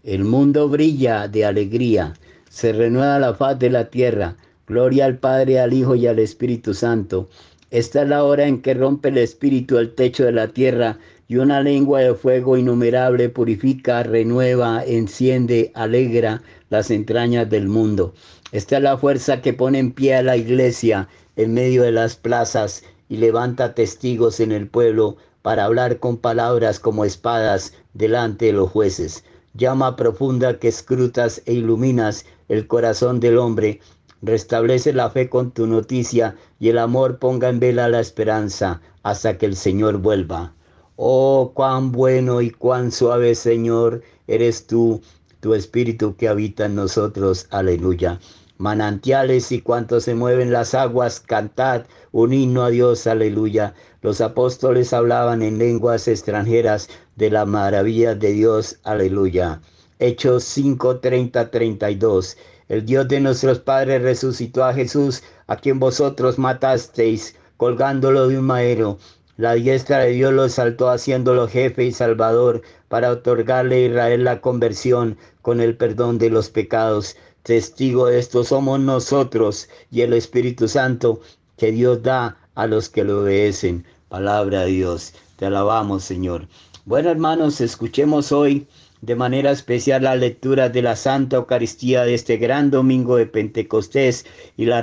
El 0.05 0.23
mundo 0.23 0.69
brilla 0.69 1.27
de 1.27 1.43
alegría, 1.43 2.13
se 2.49 2.71
renueva 2.71 3.19
la 3.19 3.33
faz 3.33 3.59
de 3.59 3.69
la 3.69 3.89
tierra. 3.89 4.37
Gloria 4.67 5.03
al 5.03 5.17
Padre, 5.17 5.59
al 5.59 5.73
Hijo 5.73 5.95
y 5.95 6.07
al 6.07 6.19
Espíritu 6.19 6.73
Santo. 6.73 7.27
Esta 7.71 8.03
es 8.03 8.07
la 8.07 8.23
hora 8.23 8.47
en 8.47 8.61
que 8.61 8.73
rompe 8.73 9.09
el 9.09 9.17
Espíritu 9.17 9.77
el 9.79 9.95
techo 9.95 10.23
de 10.23 10.31
la 10.31 10.47
tierra 10.47 10.97
y 11.27 11.35
una 11.35 11.61
lengua 11.61 11.99
de 11.99 12.13
fuego 12.13 12.55
innumerable 12.55 13.27
purifica, 13.27 14.01
renueva, 14.03 14.85
enciende, 14.85 15.71
alegra 15.73 16.41
las 16.69 16.89
entrañas 16.89 17.49
del 17.49 17.67
mundo. 17.67 18.13
Esta 18.51 18.77
es 18.77 18.83
la 18.83 18.97
fuerza 18.97 19.41
que 19.41 19.53
pone 19.53 19.79
en 19.79 19.91
pie 19.91 20.15
a 20.15 20.23
la 20.23 20.37
iglesia 20.37 21.09
en 21.35 21.53
medio 21.55 21.81
de 21.81 21.91
las 21.91 22.15
plazas 22.15 22.83
y 23.09 23.17
levanta 23.17 23.73
testigos 23.73 24.39
en 24.39 24.51
el 24.51 24.67
pueblo 24.67 25.17
para 25.41 25.65
hablar 25.65 25.99
con 25.99 26.17
palabras 26.17 26.79
como 26.79 27.05
espadas 27.05 27.73
delante 27.93 28.45
de 28.45 28.53
los 28.53 28.69
jueces. 28.69 29.23
Llama 29.55 29.95
profunda 29.95 30.59
que 30.59 30.67
escrutas 30.67 31.41
e 31.45 31.53
iluminas 31.53 32.25
el 32.47 32.67
corazón 32.67 33.19
del 33.19 33.37
hombre. 33.37 33.79
Restablece 34.21 34.93
la 34.93 35.09
fe 35.09 35.27
con 35.29 35.51
tu 35.51 35.65
noticia 35.65 36.35
y 36.59 36.69
el 36.69 36.77
amor 36.77 37.17
ponga 37.17 37.49
en 37.49 37.59
vela 37.59 37.89
la 37.89 37.99
esperanza 37.99 38.81
hasta 39.03 39.37
que 39.37 39.47
el 39.47 39.55
Señor 39.55 39.97
vuelva. 39.97 40.53
Oh, 40.97 41.51
cuán 41.53 41.91
bueno 41.91 42.41
y 42.41 42.51
cuán 42.51 42.91
suave, 42.91 43.35
Señor, 43.35 44.01
eres 44.27 44.65
tú, 44.65 45.01
tu 45.45 45.53
espíritu 45.53 46.15
que 46.15 46.27
habita 46.27 46.65
en 46.65 46.73
nosotros. 46.73 47.45
Aleluya. 47.51 48.19
Manantiales 48.57 49.51
y 49.51 49.61
cuantos 49.61 50.05
se 50.05 50.15
mueven 50.15 50.51
las 50.51 50.73
aguas, 50.73 51.19
cantad 51.19 51.85
un 52.11 52.33
himno 52.33 52.63
a 52.63 52.71
Dios, 52.71 53.05
aleluya. 53.05 53.75
Los 54.01 54.21
apóstoles 54.21 54.91
hablaban 54.91 55.43
en 55.43 55.59
lenguas 55.59 56.07
extranjeras 56.07 56.89
de 57.15 57.29
la 57.29 57.45
maravilla 57.45 58.15
de 58.15 58.31
Dios, 58.31 58.79
aleluya. 58.83 59.61
Hechos 59.99 60.45
5, 60.45 60.97
30, 60.97 61.51
32. 61.51 62.37
El 62.67 62.83
Dios 62.83 63.07
de 63.07 63.19
nuestros 63.19 63.59
padres 63.59 64.01
resucitó 64.01 64.63
a 64.63 64.73
Jesús, 64.73 65.21
a 65.45 65.57
quien 65.57 65.77
vosotros 65.79 66.39
matasteis, 66.39 67.35
colgándolo 67.57 68.29
de 68.29 68.39
un 68.39 68.45
madero. 68.45 68.97
La 69.37 69.53
diestra 69.55 69.99
de 69.99 70.11
Dios 70.11 70.33
lo 70.33 70.45
exaltó 70.45 70.89
haciéndolo 70.89 71.49
jefe 71.49 71.83
y 71.83 71.91
salvador 71.91 72.61
para 72.87 73.11
otorgarle 73.11 73.75
a 73.75 73.87
Israel 73.87 74.23
la 74.23 74.39
conversión 74.39 75.17
con 75.41 75.59
el 75.59 75.75
perdón 75.75 76.17
de 76.17 76.29
los 76.29 76.49
pecados. 76.49 77.17
Testigo 77.43 78.07
de 78.07 78.19
esto 78.19 78.45
somos 78.45 78.79
nosotros 78.79 79.67
y 79.91 80.01
el 80.01 80.13
Espíritu 80.13 80.69
Santo 80.69 81.19
que 81.57 81.73
Dios 81.73 82.01
da 82.01 82.37
a 82.55 82.65
los 82.65 82.87
que 82.87 83.03
lo 83.03 83.23
obedecen. 83.23 83.85
Palabra 84.07 84.61
de 84.61 84.71
Dios. 84.71 85.13
Te 85.35 85.47
alabamos, 85.47 86.05
Señor. 86.05 86.47
Bueno, 86.85 87.09
hermanos, 87.09 87.59
escuchemos 87.59 88.31
hoy 88.31 88.67
de 89.01 89.15
manera 89.15 89.51
especial 89.51 90.03
la 90.03 90.15
lectura 90.15 90.69
de 90.69 90.81
la 90.81 90.95
Santa 90.95 91.35
Eucaristía 91.35 92.05
de 92.05 92.13
este 92.13 92.37
gran 92.37 92.71
domingo 92.71 93.17
de 93.17 93.25
Pentecostés 93.25 94.25
y 94.55 94.65
la, 94.65 94.81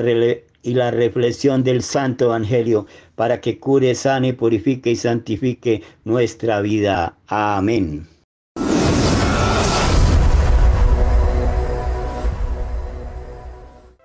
y 0.62 0.74
la 0.74 0.90
reflexión 0.90 1.62
del 1.64 1.82
Santo 1.82 2.26
Evangelio 2.26 2.86
para 3.14 3.40
que 3.40 3.58
cure, 3.58 3.94
sane, 3.94 4.34
purifique 4.34 4.90
y 4.90 4.96
santifique 4.96 5.82
nuestra 6.04 6.60
vida. 6.60 7.16
Amén. 7.26 8.06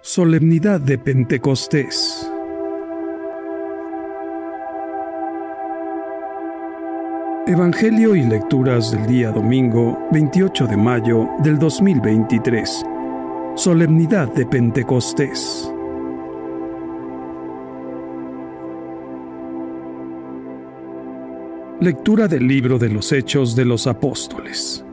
Solemnidad 0.01 0.79
de 0.79 0.97
Pentecostés. 0.97 2.31
Evangelio 7.45 8.15
y 8.15 8.23
lecturas 8.23 8.91
del 8.91 9.05
día 9.07 9.31
domingo 9.31 9.97
28 10.11 10.67
de 10.67 10.75
mayo 10.75 11.29
del 11.43 11.57
2023. 11.59 12.83
Solemnidad 13.55 14.33
de 14.33 14.45
Pentecostés. 14.45 15.71
Lectura 21.79 22.27
del 22.27 22.47
libro 22.47 22.79
de 22.79 22.89
los 22.89 23.11
Hechos 23.11 23.55
de 23.55 23.63
los 23.63 23.85
Apóstoles. 23.85 24.83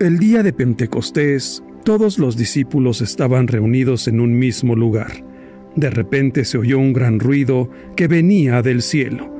El 0.00 0.18
día 0.18 0.42
de 0.42 0.54
Pentecostés, 0.54 1.62
todos 1.84 2.18
los 2.18 2.34
discípulos 2.34 3.02
estaban 3.02 3.46
reunidos 3.46 4.08
en 4.08 4.20
un 4.20 4.38
mismo 4.38 4.74
lugar. 4.74 5.22
De 5.74 5.90
repente 5.90 6.46
se 6.46 6.56
oyó 6.56 6.78
un 6.78 6.94
gran 6.94 7.20
ruido 7.20 7.68
que 7.94 8.08
venía 8.08 8.62
del 8.62 8.80
cielo, 8.80 9.30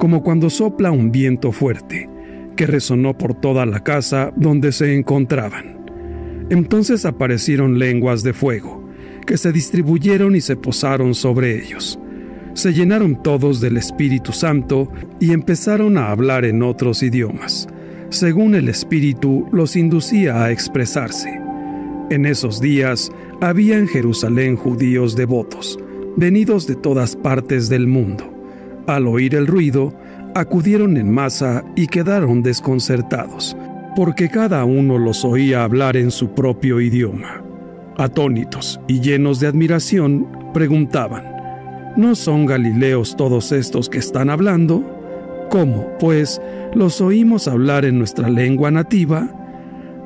como 0.00 0.24
cuando 0.24 0.50
sopla 0.50 0.90
un 0.90 1.12
viento 1.12 1.52
fuerte, 1.52 2.10
que 2.56 2.66
resonó 2.66 3.16
por 3.16 3.34
toda 3.34 3.64
la 3.66 3.84
casa 3.84 4.32
donde 4.34 4.72
se 4.72 4.96
encontraban. 4.96 5.86
Entonces 6.50 7.06
aparecieron 7.06 7.78
lenguas 7.78 8.24
de 8.24 8.32
fuego, 8.32 8.84
que 9.28 9.38
se 9.38 9.52
distribuyeron 9.52 10.34
y 10.34 10.40
se 10.40 10.56
posaron 10.56 11.14
sobre 11.14 11.56
ellos. 11.62 12.00
Se 12.54 12.72
llenaron 12.72 13.20
todos 13.20 13.60
del 13.60 13.76
Espíritu 13.76 14.32
Santo 14.32 14.88
y 15.18 15.32
empezaron 15.32 15.98
a 15.98 16.10
hablar 16.10 16.44
en 16.44 16.62
otros 16.62 17.02
idiomas, 17.02 17.66
según 18.10 18.54
el 18.54 18.68
Espíritu 18.68 19.46
los 19.50 19.74
inducía 19.74 20.44
a 20.44 20.52
expresarse. 20.52 21.40
En 22.10 22.26
esos 22.26 22.60
días 22.60 23.10
había 23.40 23.76
en 23.76 23.88
Jerusalén 23.88 24.54
judíos 24.54 25.16
devotos, 25.16 25.80
venidos 26.16 26.68
de 26.68 26.76
todas 26.76 27.16
partes 27.16 27.68
del 27.68 27.88
mundo. 27.88 28.32
Al 28.86 29.08
oír 29.08 29.34
el 29.34 29.48
ruido, 29.48 29.92
acudieron 30.36 30.96
en 30.96 31.10
masa 31.10 31.64
y 31.74 31.88
quedaron 31.88 32.42
desconcertados, 32.42 33.56
porque 33.96 34.28
cada 34.28 34.64
uno 34.64 34.98
los 34.98 35.24
oía 35.24 35.64
hablar 35.64 35.96
en 35.96 36.12
su 36.12 36.34
propio 36.34 36.80
idioma. 36.80 37.42
Atónitos 37.96 38.80
y 38.86 39.00
llenos 39.00 39.40
de 39.40 39.48
admiración, 39.48 40.28
preguntaban, 40.52 41.33
¿no 41.96 42.14
son 42.14 42.46
Galileos 42.46 43.16
todos 43.16 43.52
estos 43.52 43.88
que 43.88 43.98
están 43.98 44.30
hablando? 44.30 44.82
¿Cómo, 45.50 45.86
pues, 45.98 46.40
los 46.74 47.00
oímos 47.00 47.46
hablar 47.48 47.84
en 47.84 47.98
nuestra 47.98 48.28
lengua 48.28 48.70
nativa? 48.70 49.28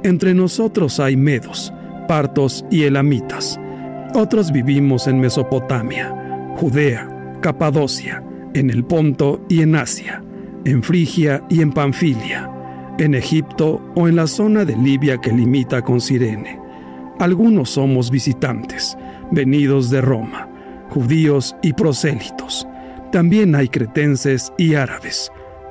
Entre 0.02 0.34
nosotros 0.34 1.00
hay 1.00 1.16
medos, 1.16 1.72
partos 2.06 2.64
y 2.70 2.84
elamitas. 2.84 3.58
Otros 4.14 4.52
vivimos 4.52 5.06
en 5.06 5.20
Mesopotamia, 5.20 6.54
Judea, 6.56 7.38
Capadocia, 7.40 8.22
en 8.54 8.70
el 8.70 8.84
Ponto 8.84 9.40
y 9.48 9.62
en 9.62 9.76
Asia, 9.76 10.22
en 10.64 10.82
Frigia 10.82 11.42
y 11.48 11.60
en 11.62 11.72
Panfilia, 11.72 12.50
en 12.98 13.14
Egipto 13.14 13.80
o 13.94 14.08
en 14.08 14.16
la 14.16 14.26
zona 14.26 14.64
de 14.64 14.76
Libia 14.76 15.18
que 15.18 15.32
limita 15.32 15.82
con 15.82 16.00
Sirene. 16.00 16.58
Algunos 17.18 17.70
somos 17.70 18.10
visitantes, 18.10 18.96
venidos 19.30 19.90
de 19.90 20.00
Roma, 20.00 20.47
judíos 20.98 21.54
y 21.62 21.74
prosélitos. 21.74 22.66
También 23.12 23.54
hay 23.54 23.68
cretenses 23.68 24.52
y 24.58 24.74
árabes. 24.74 25.30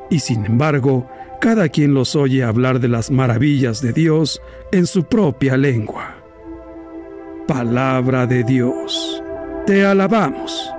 Y 0.09 0.19
sin 0.19 0.45
embargo, 0.45 1.05
cada 1.41 1.67
quien 1.67 1.93
los 1.93 2.15
oye 2.15 2.45
hablar 2.45 2.79
de 2.79 2.87
las 2.87 3.11
maravillas 3.11 3.81
de 3.81 3.91
Dios 3.91 4.41
en 4.71 4.87
su 4.87 5.03
propia 5.03 5.57
lengua. 5.57 6.15
Palabra 7.45 8.25
de 8.25 8.43
Dios. 8.43 9.21
Te 9.65 9.85
alabamos, 9.85 10.71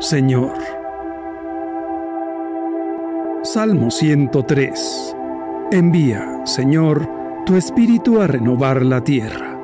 Señor. 0.00 0.54
Salmo 3.42 3.90
103. 3.90 5.14
Envía, 5.72 6.40
Señor, 6.46 7.06
tu 7.44 7.56
espíritu 7.56 8.22
a 8.22 8.26
renovar 8.26 8.82
la 8.82 9.04
tierra. 9.04 9.58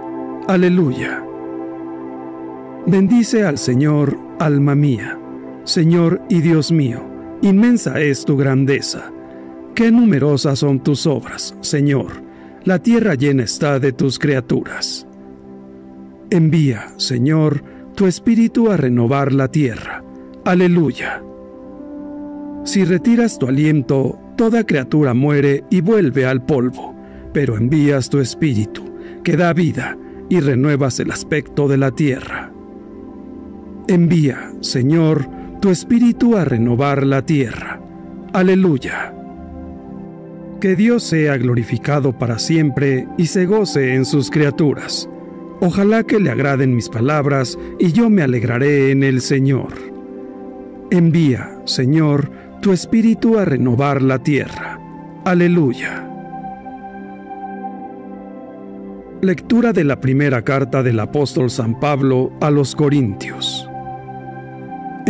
Aleluya. 0.47 1.25
Bendice 2.91 3.45
al 3.45 3.57
Señor, 3.57 4.19
alma 4.41 4.75
mía. 4.75 5.17
Señor 5.63 6.23
y 6.29 6.41
Dios 6.41 6.73
mío, 6.73 7.01
inmensa 7.41 8.01
es 8.01 8.25
tu 8.25 8.37
grandeza. 8.37 9.13
Qué 9.77 9.93
numerosas 9.93 10.59
son 10.59 10.83
tus 10.83 11.07
obras, 11.07 11.55
Señor. 11.61 12.09
La 12.65 12.81
tierra 12.81 13.15
llena 13.15 13.45
está 13.45 13.79
de 13.79 13.93
tus 13.93 14.19
criaturas. 14.19 15.07
Envía, 16.31 16.89
Señor, 16.97 17.63
tu 17.95 18.09
espíritu 18.09 18.73
a 18.73 18.77
renovar 18.77 19.33
la 19.33 19.47
tierra. 19.47 20.03
Aleluya. 20.45 21.23
Si 22.65 22.85
retiras 22.85 23.39
tu 23.39 23.47
aliento, 23.47 24.19
toda 24.37 24.67
criatura 24.67 25.15
muere 25.15 25.63
y 25.71 25.81
vuelve 25.81 26.27
al 26.27 26.45
polvo, 26.45 26.97
pero 27.33 27.57
envías 27.57 28.11
tu 28.11 28.19
espíritu, 28.19 28.83
que 29.23 29.37
da 29.37 29.53
vida, 29.53 29.97
y 30.29 30.41
renuevas 30.41 30.99
el 30.99 31.13
aspecto 31.13 31.69
de 31.69 31.77
la 31.77 31.93
tierra. 31.93 32.50
Envía, 33.91 34.53
Señor, 34.61 35.29
tu 35.61 35.69
espíritu 35.69 36.37
a 36.37 36.45
renovar 36.45 37.05
la 37.05 37.27
tierra. 37.27 37.81
Aleluya. 38.33 39.13
Que 40.61 40.77
Dios 40.77 41.03
sea 41.03 41.37
glorificado 41.39 42.17
para 42.17 42.39
siempre 42.39 43.09
y 43.19 43.27
se 43.27 43.47
goce 43.47 43.97
en 43.97 44.05
sus 44.05 44.31
criaturas. 44.31 45.11
Ojalá 45.61 46.05
que 46.05 46.21
le 46.21 46.31
agraden 46.31 46.77
mis 46.77 46.89
palabras 46.89 47.59
y 47.81 47.91
yo 47.91 48.11
me 48.11 48.23
alegraré 48.23 48.93
en 48.93 49.03
el 49.03 49.21
Señor. 49.21 49.73
Envía, 50.93 51.61
Señor, 51.65 52.31
tu 52.63 52.73
espíritu 52.73 53.39
a 53.39 53.45
renovar 53.45 54.03
la 54.03 54.21
tierra. 54.21 54.79
Aleluya. 55.25 56.09
Lectura 59.21 59.73
de 59.73 59.83
la 59.83 60.01
primera 60.01 60.43
carta 60.43 60.85
del 60.85 61.01
apóstol 61.01 61.51
San 61.51 61.81
Pablo 61.81 62.31
a 62.41 62.53
los 62.53 62.77
Corintios. 62.77 63.70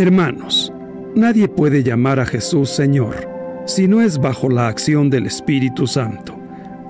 Hermanos, 0.00 0.72
nadie 1.14 1.46
puede 1.46 1.82
llamar 1.82 2.20
a 2.20 2.26
Jesús 2.26 2.70
Señor 2.70 3.28
si 3.66 3.86
no 3.86 4.00
es 4.00 4.18
bajo 4.18 4.48
la 4.48 4.68
acción 4.68 5.10
del 5.10 5.26
Espíritu 5.26 5.86
Santo. 5.86 6.36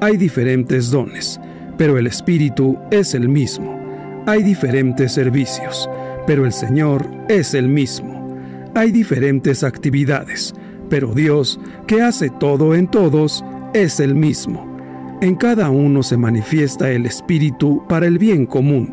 Hay 0.01 0.17
diferentes 0.17 0.91
dones 0.91 1.41
pero 1.81 1.97
el 1.97 2.07
Espíritu 2.07 2.77
es 2.91 3.15
el 3.15 3.27
mismo. 3.27 3.81
Hay 4.27 4.43
diferentes 4.43 5.13
servicios, 5.13 5.89
pero 6.27 6.45
el 6.45 6.53
Señor 6.53 7.07
es 7.31 7.55
el 7.55 7.69
mismo. 7.69 8.37
Hay 8.75 8.93
diferentes 8.93 9.65
actividades, 9.65 10.53
pero 10.91 11.15
Dios, 11.15 11.59
que 11.87 12.03
hace 12.03 12.29
todo 12.29 12.75
en 12.75 12.87
todos, 12.87 13.43
es 13.73 13.99
el 13.99 14.15
mismo. 14.15 14.77
En 15.23 15.37
cada 15.37 15.71
uno 15.71 16.03
se 16.03 16.19
manifiesta 16.19 16.91
el 16.91 17.07
Espíritu 17.07 17.83
para 17.89 18.07
el 18.07 18.19
bien 18.19 18.45
común, 18.45 18.93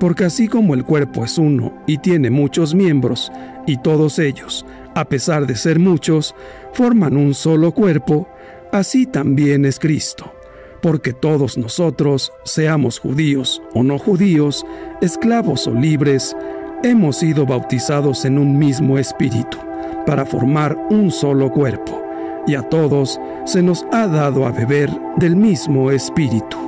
porque 0.00 0.24
así 0.24 0.48
como 0.48 0.72
el 0.72 0.84
cuerpo 0.84 1.26
es 1.26 1.36
uno 1.36 1.74
y 1.86 1.98
tiene 1.98 2.30
muchos 2.30 2.74
miembros, 2.74 3.30
y 3.66 3.78
todos 3.78 4.18
ellos, 4.18 4.66
a 4.94 5.04
pesar 5.04 5.46
de 5.46 5.56
ser 5.56 5.78
muchos, 5.78 6.34
forman 6.72 7.16
un 7.16 7.34
solo 7.34 7.72
cuerpo, 7.72 8.28
así 8.72 9.06
también 9.06 9.64
es 9.64 9.78
Cristo 9.78 10.32
porque 10.82 11.12
todos 11.12 11.56
nosotros, 11.56 12.32
seamos 12.44 12.98
judíos 12.98 13.62
o 13.72 13.82
no 13.82 13.98
judíos, 13.98 14.66
esclavos 15.00 15.66
o 15.66 15.70
libres, 15.72 16.36
hemos 16.82 17.18
sido 17.18 17.46
bautizados 17.46 18.24
en 18.24 18.36
un 18.36 18.58
mismo 18.58 18.98
espíritu, 18.98 19.56
para 20.04 20.26
formar 20.26 20.76
un 20.90 21.10
solo 21.10 21.50
cuerpo, 21.50 22.02
y 22.46 22.56
a 22.56 22.62
todos 22.62 23.20
se 23.46 23.62
nos 23.62 23.86
ha 23.92 24.08
dado 24.08 24.44
a 24.44 24.50
beber 24.50 24.90
del 25.16 25.36
mismo 25.36 25.90
espíritu. 25.92 26.58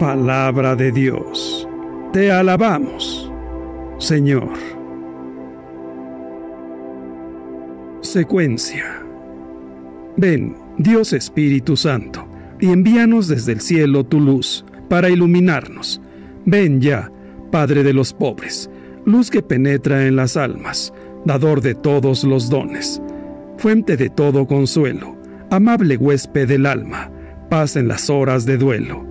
Palabra 0.00 0.74
de 0.74 0.90
Dios, 0.90 1.68
te 2.12 2.32
alabamos, 2.32 3.30
Señor. 3.98 4.77
Secuencia. 8.12 9.02
Ven, 10.16 10.56
Dios 10.78 11.12
Espíritu 11.12 11.76
Santo 11.76 12.26
y 12.58 12.70
envíanos 12.72 13.28
desde 13.28 13.52
el 13.52 13.60
cielo 13.60 14.02
tu 14.02 14.18
luz, 14.18 14.64
para 14.88 15.10
iluminarnos. 15.10 16.00
Ven 16.46 16.80
ya, 16.80 17.12
Padre 17.52 17.82
de 17.82 17.92
los 17.92 18.14
pobres, 18.14 18.70
luz 19.04 19.30
que 19.30 19.42
penetra 19.42 20.06
en 20.06 20.16
las 20.16 20.38
almas, 20.38 20.94
dador 21.26 21.60
de 21.60 21.74
todos 21.74 22.24
los 22.24 22.48
dones, 22.48 23.02
fuente 23.58 23.98
de 23.98 24.08
todo 24.08 24.46
consuelo, 24.46 25.14
amable 25.50 25.98
huésped 25.98 26.48
del 26.48 26.64
alma, 26.64 27.10
paz 27.50 27.76
en 27.76 27.88
las 27.88 28.08
horas 28.08 28.46
de 28.46 28.56
duelo. 28.56 29.04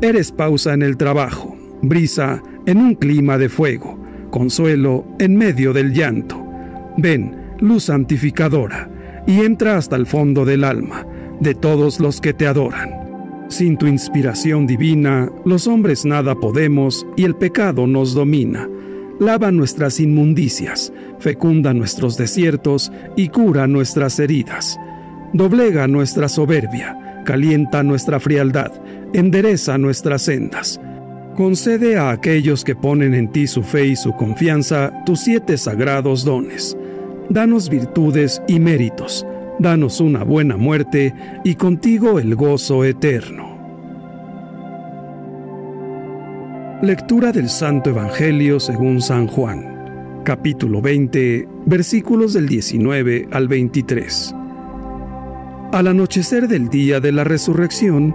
Eres 0.00 0.30
pausa 0.30 0.74
en 0.74 0.82
el 0.82 0.96
trabajo, 0.96 1.56
brisa 1.82 2.40
en 2.66 2.78
un 2.78 2.94
clima 2.94 3.36
de 3.36 3.48
fuego, 3.48 3.98
consuelo 4.30 5.04
en 5.18 5.34
medio 5.34 5.72
del 5.72 5.92
llanto. 5.92 6.40
Ven, 6.98 7.47
luz 7.60 7.84
santificadora, 7.84 8.90
y 9.26 9.40
entra 9.40 9.76
hasta 9.76 9.96
el 9.96 10.06
fondo 10.06 10.44
del 10.44 10.64
alma, 10.64 11.06
de 11.40 11.54
todos 11.54 12.00
los 12.00 12.20
que 12.20 12.32
te 12.32 12.46
adoran. 12.46 13.08
Sin 13.48 13.78
tu 13.78 13.86
inspiración 13.86 14.66
divina, 14.66 15.30
los 15.44 15.66
hombres 15.66 16.04
nada 16.04 16.34
podemos 16.34 17.06
y 17.16 17.24
el 17.24 17.34
pecado 17.34 17.86
nos 17.86 18.14
domina. 18.14 18.68
Lava 19.20 19.50
nuestras 19.50 20.00
inmundicias, 20.00 20.92
fecunda 21.18 21.72
nuestros 21.72 22.16
desiertos 22.16 22.92
y 23.16 23.28
cura 23.28 23.66
nuestras 23.66 24.18
heridas. 24.20 24.78
Doblega 25.32 25.88
nuestra 25.88 26.28
soberbia, 26.28 27.22
calienta 27.24 27.82
nuestra 27.82 28.20
frialdad, 28.20 28.70
endereza 29.12 29.78
nuestras 29.78 30.22
sendas. 30.22 30.80
Concede 31.34 31.96
a 31.96 32.10
aquellos 32.10 32.64
que 32.64 32.76
ponen 32.76 33.14
en 33.14 33.32
ti 33.32 33.46
su 33.46 33.62
fe 33.62 33.86
y 33.86 33.96
su 33.96 34.12
confianza 34.14 34.92
tus 35.06 35.20
siete 35.20 35.56
sagrados 35.56 36.24
dones. 36.24 36.76
Danos 37.30 37.68
virtudes 37.68 38.42
y 38.48 38.58
méritos 38.58 39.26
danos 39.58 40.00
una 40.00 40.22
buena 40.22 40.56
muerte 40.56 41.14
y 41.44 41.56
contigo 41.56 42.18
el 42.18 42.34
gozo 42.34 42.84
eterno. 42.84 43.58
Lectura 46.82 47.32
del 47.32 47.48
Santo 47.48 47.90
Evangelio 47.90 48.60
según 48.60 49.02
San 49.02 49.26
Juan, 49.26 50.22
capítulo 50.24 50.80
20, 50.80 51.48
versículos 51.66 52.34
del 52.34 52.48
19 52.48 53.28
al 53.32 53.48
23. 53.48 54.34
Al 55.72 55.88
anochecer 55.88 56.46
del 56.46 56.68
día 56.68 57.00
de 57.00 57.12
la 57.12 57.24
resurrección, 57.24 58.14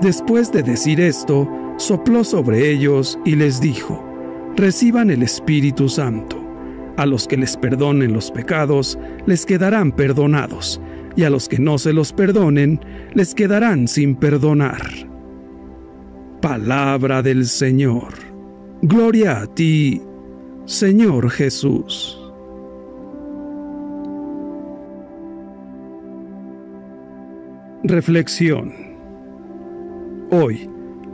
Después 0.00 0.52
de 0.52 0.62
decir 0.62 1.00
esto, 1.00 1.48
sopló 1.78 2.22
sobre 2.22 2.70
ellos 2.70 3.18
y 3.24 3.34
les 3.34 3.60
dijo, 3.60 4.04
reciban 4.54 5.10
el 5.10 5.22
Espíritu 5.22 5.88
Santo. 5.88 6.42
A 6.98 7.06
los 7.06 7.26
que 7.26 7.36
les 7.36 7.56
perdonen 7.56 8.12
los 8.12 8.30
pecados, 8.30 8.98
les 9.26 9.46
quedarán 9.46 9.92
perdonados, 9.92 10.80
y 11.14 11.24
a 11.24 11.30
los 11.30 11.48
que 11.48 11.58
no 11.58 11.78
se 11.78 11.92
los 11.92 12.12
perdonen, 12.12 12.80
les 13.14 13.34
quedarán 13.34 13.88
sin 13.88 14.16
perdonar. 14.16 14.82
Palabra 16.42 17.22
del 17.22 17.46
Señor. 17.46 18.14
Gloria 18.82 19.40
a 19.40 19.46
ti, 19.46 20.02
Señor 20.66 21.30
Jesús. 21.30 22.18
Reflexión. 27.82 28.85
Hoy, 30.30 30.68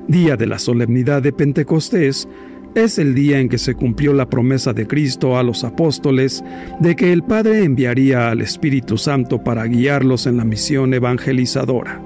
día 0.08 0.38
de 0.38 0.46
la 0.46 0.58
solemnidad 0.58 1.20
de 1.20 1.34
Pentecostés, 1.34 2.26
es 2.74 2.98
el 2.98 3.14
día 3.14 3.40
en 3.40 3.50
que 3.50 3.58
se 3.58 3.74
cumplió 3.74 4.14
la 4.14 4.30
promesa 4.30 4.72
de 4.72 4.86
Cristo 4.86 5.36
a 5.36 5.42
los 5.42 5.64
apóstoles 5.64 6.42
de 6.80 6.96
que 6.96 7.12
el 7.12 7.22
Padre 7.22 7.62
enviaría 7.62 8.30
al 8.30 8.40
Espíritu 8.40 8.96
Santo 8.96 9.44
para 9.44 9.66
guiarlos 9.66 10.26
en 10.26 10.38
la 10.38 10.44
misión 10.44 10.94
evangelizadora. 10.94 12.00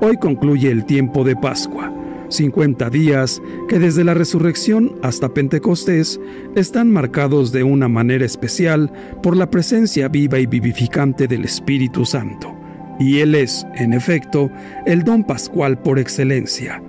Hoy 0.00 0.16
concluye 0.18 0.70
el 0.70 0.84
tiempo 0.84 1.24
de 1.24 1.34
Pascua, 1.34 1.92
50 2.28 2.88
días 2.88 3.42
que 3.68 3.80
desde 3.80 4.04
la 4.04 4.14
resurrección 4.14 4.92
hasta 5.02 5.34
Pentecostés 5.34 6.20
están 6.54 6.92
marcados 6.92 7.50
de 7.50 7.64
una 7.64 7.88
manera 7.88 8.24
especial 8.24 8.92
por 9.24 9.36
la 9.36 9.50
presencia 9.50 10.06
viva 10.06 10.38
y 10.38 10.46
vivificante 10.46 11.26
del 11.26 11.44
Espíritu 11.44 12.04
Santo 12.04 12.57
y 12.98 13.20
Él 13.20 13.34
es, 13.34 13.66
en 13.76 13.92
efecto, 13.92 14.50
el 14.86 15.02
don 15.04 15.24
pascual 15.24 15.78
por 15.78 15.98
excelencia. 15.98 16.82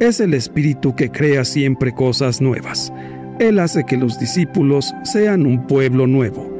Es 0.00 0.20
el 0.20 0.34
Espíritu 0.34 0.94
que 0.96 1.10
crea 1.10 1.44
siempre 1.44 1.92
cosas 1.92 2.40
nuevas. 2.40 2.92
Él 3.38 3.58
hace 3.58 3.84
que 3.84 3.96
los 3.96 4.18
discípulos 4.18 4.92
sean 5.04 5.46
un 5.46 5.66
pueblo 5.66 6.06
nuevo. 6.06 6.52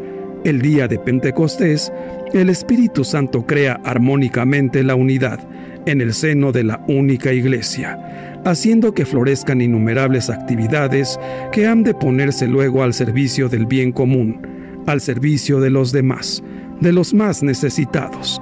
El 0.45 0.61
día 0.61 0.87
de 0.89 0.99
Pentecostés, 0.99 1.93
el 2.33 2.51
Espíritu 2.51 3.05
Santo 3.05 3.47
crea 3.47 3.81
armónicamente 3.85 4.83
la 4.83 4.95
unidad 4.95 5.41
en 5.87 6.01
el 6.01 6.13
seno 6.15 6.53
de 6.53 6.65
la 6.65 6.85
única 6.89 7.33
iglesia, 7.33 8.41
haciendo 8.45 8.93
que 8.93 9.07
florezcan 9.07 9.61
innumerables 9.61 10.31
actividades 10.31 11.19
que 11.53 11.67
han 11.67 11.83
de 11.83 11.95
ponerse 11.95 12.47
luego 12.47 12.83
al 12.83 12.95
servicio 12.95 13.49
del 13.49 13.67
bien 13.67 13.93
común, 13.93 14.41
al 14.87 15.01
servicio 15.01 15.61
de 15.61 15.71
los 15.71 15.93
demás, 15.93 16.43
de 16.81 16.93
los 16.93 17.15
más 17.15 17.43
necesitados, 17.43 18.41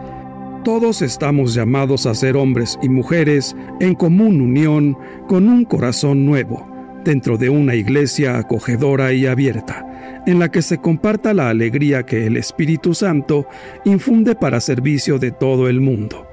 todos 0.63 1.03
estamos 1.03 1.55
llamados 1.55 2.07
a 2.07 2.15
ser 2.15 2.37
hombres 2.37 2.79
y 2.83 2.89
mujeres 2.89 3.57
en 3.81 3.95
común 3.95 4.41
unión 4.41 4.97
con 5.27 5.49
un 5.49 5.65
corazón 5.65 6.25
nuevo, 6.25 6.69
dentro 7.05 7.37
de 7.37 7.51
una 7.51 7.75
iglesia 7.75 8.39
acogedora 8.39 9.13
y 9.13 9.27
abierta, 9.27 10.23
en 10.27 10.39
la 10.39 10.51
que 10.51 10.63
se 10.63 10.79
comparta 10.79 11.35
la 11.35 11.49
alegría 11.49 12.05
que 12.05 12.27
el 12.27 12.37
Espíritu 12.37 12.95
Santo 12.95 13.47
infunde 13.85 14.37
para 14.37 14.61
servicio 14.61 15.19
de 15.19 15.33
todo 15.33 15.69
el 15.69 15.81
mundo. 15.81 16.29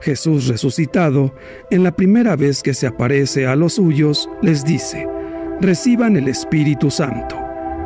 Jesús 0.00 0.48
resucitado, 0.48 1.34
en 1.70 1.82
la 1.82 1.92
primera 1.92 2.36
vez 2.36 2.62
que 2.62 2.74
se 2.74 2.86
aparece 2.86 3.46
a 3.46 3.56
los 3.56 3.74
suyos, 3.74 4.28
les 4.42 4.64
dice, 4.64 5.06
reciban 5.60 6.16
el 6.16 6.28
Espíritu 6.28 6.90
Santo. 6.90 7.36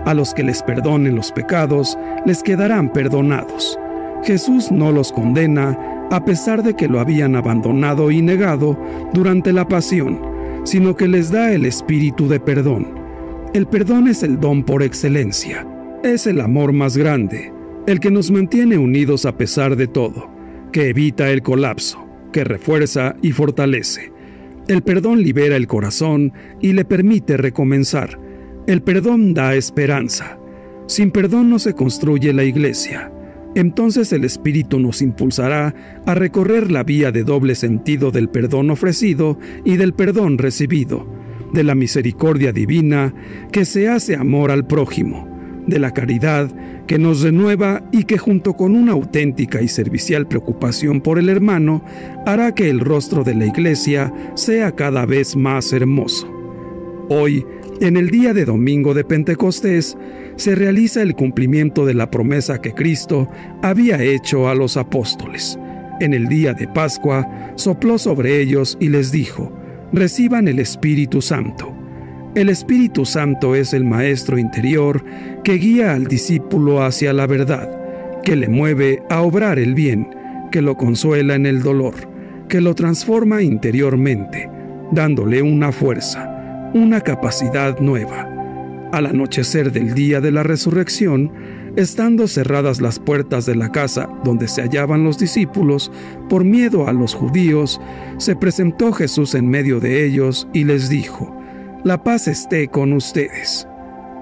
A 0.05 0.13
los 0.13 0.35
que 0.35 0.43
les 0.43 0.63
perdonen 0.63 1.17
los 1.17 1.33
pecados, 1.33 1.97
les 2.27 2.43
quedarán 2.43 2.93
perdonados 2.93 3.79
Jesús 4.25 4.73
no 4.73 4.91
los 4.91 5.13
condena 5.13 5.79
a 6.11 6.25
pesar 6.25 6.63
de 6.63 6.75
que 6.75 6.89
lo 6.89 7.01
habían 7.01 7.37
abandonado 7.37 8.11
y 8.11 8.23
negado 8.23 8.79
durante 9.13 9.53
la 9.53 9.69
pasión, 9.69 10.21
sino 10.65 10.97
que 10.97 11.09
les 11.09 11.31
da 11.31 11.53
el 11.53 11.67
espíritu 11.67 12.29
de 12.29 12.41
perdón. 12.41 12.99
El 13.53 13.67
perdón 13.67 14.09
es 14.09 14.23
el 14.23 14.41
don 14.41 14.65
por 14.65 14.83
excelencia, 14.83 15.67
es 16.03 16.27
el 16.27 16.41
amor 16.41 16.73
más 16.73 16.97
grande, 16.97 17.53
el 17.87 18.01
que 18.01 18.11
nos 18.11 18.31
mantiene 18.31 18.79
unidos 18.79 19.27
a 19.27 19.37
pesar 19.37 19.77
de 19.77 19.87
todo, 19.87 20.31
que 20.73 20.89
evita 20.89 21.31
el 21.31 21.43
colapso, 21.43 22.05
que 22.33 22.45
refuerza 22.45 23.17
y 23.23 23.33
fortalece. 23.33 24.13
El 24.67 24.83
perdón 24.83 25.23
libera 25.23 25.57
el 25.57 25.67
corazón 25.67 26.33
y 26.61 26.73
le 26.73 26.85
permite 26.85 27.37
recomenzar. 27.37 28.19
El 28.67 28.83
perdón 28.83 29.35
da 29.35 29.55
esperanza. 29.55 30.39
Sin 30.87 31.11
perdón 31.11 31.51
no 31.51 31.59
se 31.59 31.75
construye 31.75 32.33
la 32.33 32.45
iglesia. 32.45 33.13
Entonces 33.55 34.12
el 34.12 34.25
Espíritu 34.25 34.81
nos 34.81 35.01
impulsará 35.01 35.75
a 36.07 36.14
recorrer 36.14 36.71
la 36.71 36.83
vía 36.83 37.12
de 37.12 37.23
doble 37.23 37.55
sentido 37.55 38.11
del 38.11 38.29
perdón 38.29 38.71
ofrecido 38.71 39.38
y 39.64 39.77
del 39.77 39.95
perdón 39.95 40.38
recibido, 40.38 41.07
de 41.53 41.62
la 41.62 41.75
misericordia 41.75 42.53
divina 42.53 43.14
que 43.53 43.64
se 43.64 43.88
hace 43.88 44.17
amor 44.17 44.51
al 44.51 44.67
prójimo, 44.67 45.29
de 45.67 45.79
la 45.79 45.93
caridad 45.93 46.51
que 46.87 46.99
nos 46.99 47.23
renueva 47.23 47.83
y 47.93 48.05
que 48.05 48.19
junto 48.19 48.55
con 48.55 48.75
una 48.75 48.93
auténtica 48.93 49.62
y 49.62 49.69
servicial 49.69 50.27
preocupación 50.27 51.01
por 51.01 51.19
el 51.19 51.29
hermano 51.29 51.85
hará 52.27 52.55
que 52.55 52.69
el 52.69 52.81
rostro 52.81 53.25
de 53.25 53.35
la 53.35 53.47
iglesia 53.47 54.12
sea 54.35 54.73
cada 54.73 55.07
vez 55.07 55.37
más 55.37 55.73
hermoso. 55.73 56.31
Hoy, 57.09 57.47
en 57.81 57.97
el 57.97 58.11
día 58.11 58.33
de 58.33 58.45
domingo 58.45 58.95
de 58.95 59.05
Pentecostés, 59.05 59.97
se 60.37 60.55
realiza 60.55 61.03
el 61.03 61.15
cumplimiento 61.15 61.85
de 61.85 61.95
la 61.95 62.11
promesa 62.11 62.61
que 62.61 62.73
Cristo 62.73 63.29
había 63.63 64.03
hecho 64.03 64.49
a 64.49 64.55
los 64.55 64.77
apóstoles. 64.77 65.59
En 66.01 66.15
el 66.15 66.29
día 66.29 66.55
de 66.55 66.69
Pascua 66.69 67.53
sopló 67.57 67.99
sobre 67.99 68.41
ellos 68.41 68.77
y 68.81 68.89
les 68.89 69.13
dijo, 69.13 69.53
reciban 69.93 70.49
el 70.49 70.59
Espíritu 70.59 71.23
Santo. 71.23 71.73
El 72.35 72.49
Espíritu 72.49 73.05
Santo 73.05 73.55
es 73.55 73.73
el 73.75 73.85
Maestro 73.85 74.39
interior 74.39 75.05
que 75.45 75.55
guía 75.55 75.95
al 75.95 76.07
discípulo 76.07 76.83
hacia 76.83 77.13
la 77.13 77.27
verdad, 77.27 77.71
que 78.23 78.35
le 78.35 78.49
mueve 78.49 79.03
a 79.09 79.23
obrar 79.23 79.59
el 79.59 79.75
bien, 79.75 80.09
que 80.51 80.63
lo 80.63 80.77
consuela 80.77 81.37
en 81.37 81.47
el 81.47 81.63
dolor, 81.63 81.95
que 82.49 82.61
lo 82.61 82.75
transforma 82.75 83.43
interiormente, 83.43 84.49
dándole 84.91 85.43
una 85.43 85.71
fuerza, 85.71 86.34
una 86.75 87.01
capacidad 87.01 87.79
nueva 87.79 88.29
al 88.95 89.07
anochecer 89.07 89.73
del 89.73 89.95
día 89.95 90.21
de 90.21 90.31
la 90.31 90.45
resurrección, 90.45 91.33
estando 91.75 92.29
cerradas 92.29 92.81
las 92.81 93.01
puertas 93.01 93.45
de 93.45 93.57
la 93.57 93.73
casa 93.73 94.09
donde 94.23 94.47
se 94.47 94.63
hallaban 94.63 95.03
los 95.03 95.19
discípulos, 95.19 95.91
por 96.29 96.45
miedo 96.45 96.87
a 96.87 96.93
los 96.93 97.13
judíos, 97.13 97.81
se 98.19 98.37
presentó 98.37 98.93
Jesús 98.93 99.35
en 99.35 99.49
medio 99.49 99.81
de 99.81 100.05
ellos 100.07 100.47
y 100.53 100.63
les 100.63 100.89
dijo, 100.89 101.37
La 101.83 102.05
paz 102.05 102.29
esté 102.29 102.69
con 102.69 102.93
ustedes. 102.93 103.67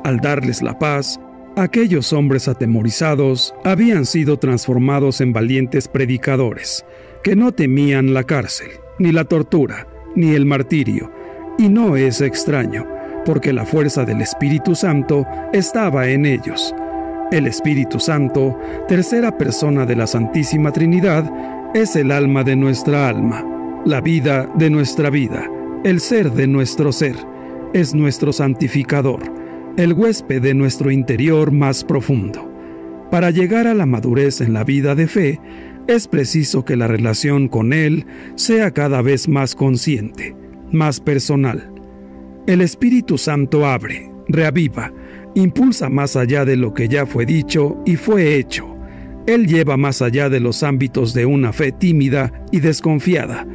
Al 0.04 0.20
darles 0.20 0.62
la 0.62 0.78
paz, 0.78 1.20
aquellos 1.54 2.14
hombres 2.14 2.48
atemorizados 2.48 3.54
habían 3.64 4.06
sido 4.06 4.38
transformados 4.38 5.20
en 5.20 5.34
valientes 5.34 5.86
predicadores, 5.86 6.86
que 7.22 7.36
no 7.36 7.52
temían 7.52 8.14
la 8.14 8.24
cárcel, 8.24 8.68
ni 8.98 9.12
la 9.12 9.24
tortura, 9.24 9.86
ni 10.16 10.34
el 10.34 10.46
martirio, 10.46 11.10
y 11.58 11.68
no 11.68 11.96
es 11.96 12.20
extraño 12.20 12.86
porque 13.24 13.52
la 13.52 13.64
fuerza 13.64 14.04
del 14.04 14.20
Espíritu 14.20 14.74
Santo 14.74 15.26
estaba 15.52 16.08
en 16.08 16.26
ellos. 16.26 16.74
El 17.30 17.46
Espíritu 17.46 17.98
Santo, 17.98 18.58
tercera 18.88 19.36
persona 19.36 19.86
de 19.86 19.96
la 19.96 20.06
Santísima 20.06 20.72
Trinidad, 20.72 21.30
es 21.74 21.96
el 21.96 22.10
alma 22.10 22.44
de 22.44 22.56
nuestra 22.56 23.08
alma, 23.08 23.44
la 23.86 24.00
vida 24.00 24.48
de 24.56 24.68
nuestra 24.68 25.08
vida, 25.08 25.48
el 25.84 26.00
ser 26.00 26.32
de 26.32 26.46
nuestro 26.46 26.92
ser, 26.92 27.16
es 27.72 27.94
nuestro 27.94 28.32
santificador, 28.32 29.22
el 29.78 29.94
huésped 29.94 30.42
de 30.42 30.54
nuestro 30.54 30.90
interior 30.90 31.52
más 31.52 31.84
profundo. 31.84 32.50
Para 33.10 33.30
llegar 33.30 33.66
a 33.66 33.74
la 33.74 33.86
madurez 33.86 34.40
en 34.40 34.52
la 34.52 34.64
vida 34.64 34.94
de 34.94 35.06
fe, 35.06 35.40
es 35.86 36.06
preciso 36.06 36.64
que 36.64 36.76
la 36.76 36.86
relación 36.86 37.48
con 37.48 37.72
Él 37.72 38.06
sea 38.34 38.70
cada 38.72 39.00
vez 39.02 39.28
más 39.28 39.54
consciente, 39.54 40.36
más 40.72 41.00
personal, 41.00 41.72
el 42.46 42.60
Espíritu 42.60 43.18
Santo 43.18 43.66
abre, 43.66 44.10
reaviva, 44.28 44.92
impulsa 45.34 45.88
más 45.88 46.16
allá 46.16 46.44
de 46.44 46.56
lo 46.56 46.74
que 46.74 46.88
ya 46.88 47.06
fue 47.06 47.24
dicho 47.24 47.80
y 47.86 47.96
fue 47.96 48.36
hecho. 48.36 48.76
Él 49.26 49.46
lleva 49.46 49.76
más 49.76 50.02
allá 50.02 50.28
de 50.28 50.40
los 50.40 50.64
ámbitos 50.64 51.14
de 51.14 51.24
una 51.24 51.52
fe 51.52 51.70
tímida 51.70 52.32
y 52.50 52.58
desconfiada. 52.58 53.46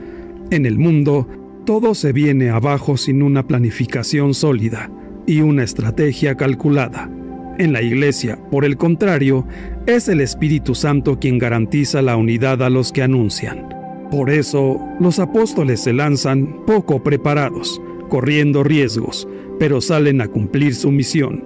En 0.52 0.66
el 0.66 0.80
mundo, 0.80 1.28
todo 1.66 1.94
se 1.96 2.14
viene 2.14 2.50
abajo 2.50 2.96
sin 2.96 3.22
una 3.22 3.46
planificación 3.46 4.34
sólida 4.34 4.90
y 5.26 5.42
una 5.42 5.64
estrategia 5.64 6.36
calculada. 6.36 7.12
En 7.60 7.74
la 7.74 7.82
Iglesia, 7.82 8.40
por 8.50 8.64
el 8.64 8.78
contrario, 8.78 9.46
es 9.86 10.08
el 10.08 10.22
Espíritu 10.22 10.76
Santo 10.76 11.20
quien 11.20 11.40
garantiza 11.40 12.02
la 12.02 12.16
unidad 12.16 12.64
a 12.64 12.70
los 12.70 12.94
que 12.94 13.04
anuncian. 13.04 13.77
Por 14.12 14.30
eso, 14.30 14.80
los 15.02 15.20
apóstoles 15.20 15.82
se 15.82 15.92
lanzan 15.92 16.66
poco 16.66 17.04
preparados, 17.04 17.82
corriendo 18.10 18.64
riesgos, 18.64 19.28
pero 19.60 19.82
salen 19.82 20.22
a 20.22 20.28
cumplir 20.28 20.76
su 20.76 20.92
misión. 20.92 21.44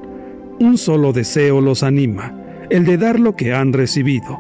Un 0.60 0.78
solo 0.78 1.12
deseo 1.12 1.60
los 1.60 1.82
anima, 1.82 2.38
el 2.70 2.86
de 2.86 2.98
dar 2.98 3.20
lo 3.20 3.36
que 3.36 3.54
han 3.54 3.74
recibido. 3.74 4.40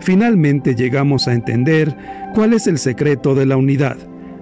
Finalmente 0.00 0.74
llegamos 0.74 1.28
a 1.28 1.32
entender 1.32 1.96
cuál 2.34 2.52
es 2.52 2.66
el 2.66 2.76
secreto 2.76 3.34
de 3.34 3.46
la 3.46 3.56
unidad, 3.56 3.96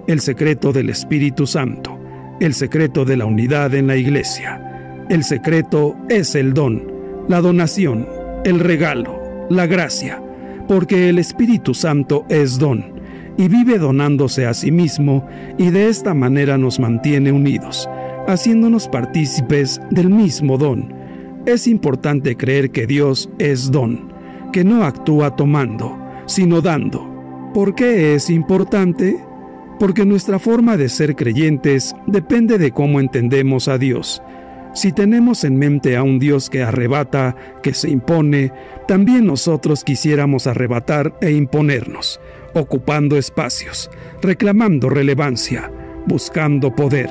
el 0.07 0.19
secreto 0.19 0.73
del 0.73 0.89
Espíritu 0.89 1.47
Santo, 1.47 1.97
el 2.41 2.53
secreto 2.53 3.05
de 3.05 3.15
la 3.15 3.25
unidad 3.25 3.73
en 3.75 3.87
la 3.87 3.95
Iglesia. 3.95 5.05
El 5.09 5.23
secreto 5.23 5.95
es 6.09 6.35
el 6.35 6.53
don, 6.53 6.85
la 7.29 7.39
donación, 7.39 8.07
el 8.43 8.59
regalo, 8.59 9.47
la 9.49 9.67
gracia, 9.67 10.21
porque 10.67 11.07
el 11.07 11.17
Espíritu 11.17 11.73
Santo 11.73 12.25
es 12.27 12.59
don 12.59 12.90
y 13.41 13.47
vive 13.47 13.79
donándose 13.79 14.45
a 14.45 14.53
sí 14.53 14.69
mismo 14.71 15.27
y 15.57 15.71
de 15.71 15.89
esta 15.89 16.13
manera 16.13 16.59
nos 16.59 16.79
mantiene 16.79 17.31
unidos, 17.31 17.89
haciéndonos 18.27 18.87
partícipes 18.87 19.81
del 19.89 20.11
mismo 20.11 20.59
don. 20.59 20.93
Es 21.47 21.65
importante 21.65 22.37
creer 22.37 22.69
que 22.69 22.85
Dios 22.85 23.31
es 23.39 23.71
don, 23.71 24.13
que 24.53 24.63
no 24.63 24.83
actúa 24.83 25.35
tomando, 25.35 25.97
sino 26.27 26.61
dando. 26.61 27.51
¿Por 27.51 27.73
qué 27.73 28.13
es 28.13 28.29
importante? 28.29 29.17
Porque 29.79 30.05
nuestra 30.05 30.37
forma 30.37 30.77
de 30.77 30.87
ser 30.87 31.15
creyentes 31.15 31.95
depende 32.05 32.59
de 32.59 32.69
cómo 32.69 32.99
entendemos 32.99 33.67
a 33.67 33.79
Dios. 33.79 34.21
Si 34.75 34.91
tenemos 34.91 35.43
en 35.45 35.57
mente 35.57 35.97
a 35.97 36.03
un 36.03 36.19
Dios 36.19 36.47
que 36.51 36.61
arrebata, 36.61 37.35
que 37.63 37.73
se 37.73 37.89
impone, 37.89 38.53
también 38.87 39.25
nosotros 39.25 39.83
quisiéramos 39.83 40.45
arrebatar 40.45 41.17
e 41.21 41.31
imponernos 41.31 42.19
ocupando 42.53 43.17
espacios, 43.17 43.89
reclamando 44.21 44.89
relevancia, 44.89 45.71
buscando 46.05 46.75
poder. 46.75 47.09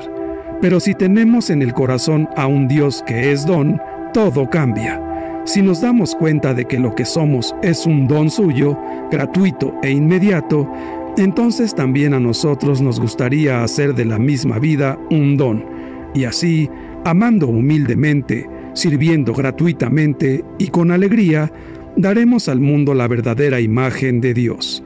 Pero 0.61 0.79
si 0.79 0.93
tenemos 0.93 1.49
en 1.49 1.61
el 1.61 1.73
corazón 1.73 2.29
a 2.37 2.47
un 2.47 2.67
Dios 2.67 3.03
que 3.07 3.31
es 3.31 3.45
don, 3.45 3.81
todo 4.13 4.49
cambia. 4.49 5.01
Si 5.45 5.61
nos 5.61 5.81
damos 5.81 6.13
cuenta 6.13 6.53
de 6.53 6.65
que 6.65 6.77
lo 6.77 6.93
que 6.93 7.05
somos 7.05 7.55
es 7.63 7.85
un 7.87 8.07
don 8.07 8.29
suyo, 8.29 8.77
gratuito 9.09 9.73
e 9.81 9.89
inmediato, 9.89 10.71
entonces 11.17 11.73
también 11.73 12.13
a 12.13 12.19
nosotros 12.19 12.79
nos 12.79 12.99
gustaría 12.99 13.63
hacer 13.63 13.95
de 13.95 14.05
la 14.05 14.19
misma 14.19 14.59
vida 14.59 14.99
un 15.09 15.37
don, 15.37 15.65
y 16.13 16.25
así, 16.25 16.69
amando 17.05 17.47
humildemente, 17.47 18.47
sirviendo 18.73 19.33
gratuitamente 19.33 20.43
y 20.59 20.67
con 20.67 20.91
alegría, 20.91 21.51
daremos 21.97 22.47
al 22.47 22.59
mundo 22.59 22.93
la 22.93 23.07
verdadera 23.07 23.59
imagen 23.59 24.21
de 24.21 24.33
Dios. 24.33 24.83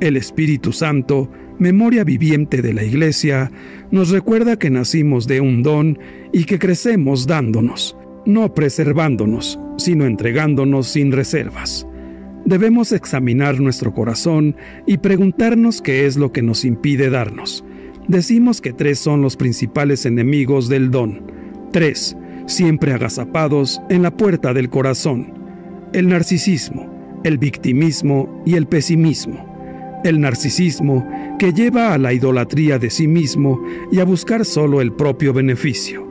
El 0.00 0.18
Espíritu 0.18 0.72
Santo, 0.72 1.30
memoria 1.58 2.04
viviente 2.04 2.60
de 2.60 2.74
la 2.74 2.84
Iglesia, 2.84 3.50
nos 3.90 4.10
recuerda 4.10 4.58
que 4.58 4.68
nacimos 4.68 5.26
de 5.26 5.40
un 5.40 5.62
don 5.62 5.98
y 6.32 6.44
que 6.44 6.58
crecemos 6.58 7.26
dándonos, 7.26 7.96
no 8.26 8.52
preservándonos, 8.52 9.58
sino 9.78 10.04
entregándonos 10.04 10.88
sin 10.88 11.12
reservas. 11.12 11.86
Debemos 12.44 12.92
examinar 12.92 13.58
nuestro 13.58 13.94
corazón 13.94 14.54
y 14.86 14.98
preguntarnos 14.98 15.80
qué 15.80 16.04
es 16.04 16.18
lo 16.18 16.30
que 16.30 16.42
nos 16.42 16.66
impide 16.66 17.08
darnos. 17.08 17.64
Decimos 18.06 18.60
que 18.60 18.74
tres 18.74 18.98
son 18.98 19.22
los 19.22 19.36
principales 19.36 20.04
enemigos 20.04 20.68
del 20.68 20.90
don. 20.90 21.32
Tres, 21.72 22.18
siempre 22.44 22.92
agazapados 22.92 23.80
en 23.88 24.02
la 24.02 24.14
puerta 24.14 24.52
del 24.52 24.68
corazón. 24.68 25.32
El 25.94 26.08
narcisismo, 26.08 27.20
el 27.24 27.38
victimismo 27.38 28.42
y 28.44 28.56
el 28.56 28.66
pesimismo 28.66 29.55
el 30.04 30.20
narcisismo 30.20 31.06
que 31.38 31.52
lleva 31.52 31.92
a 31.92 31.98
la 31.98 32.12
idolatría 32.12 32.78
de 32.78 32.90
sí 32.90 33.08
mismo 33.08 33.62
y 33.90 34.00
a 34.00 34.04
buscar 34.04 34.44
solo 34.44 34.80
el 34.80 34.92
propio 34.92 35.32
beneficio. 35.32 36.06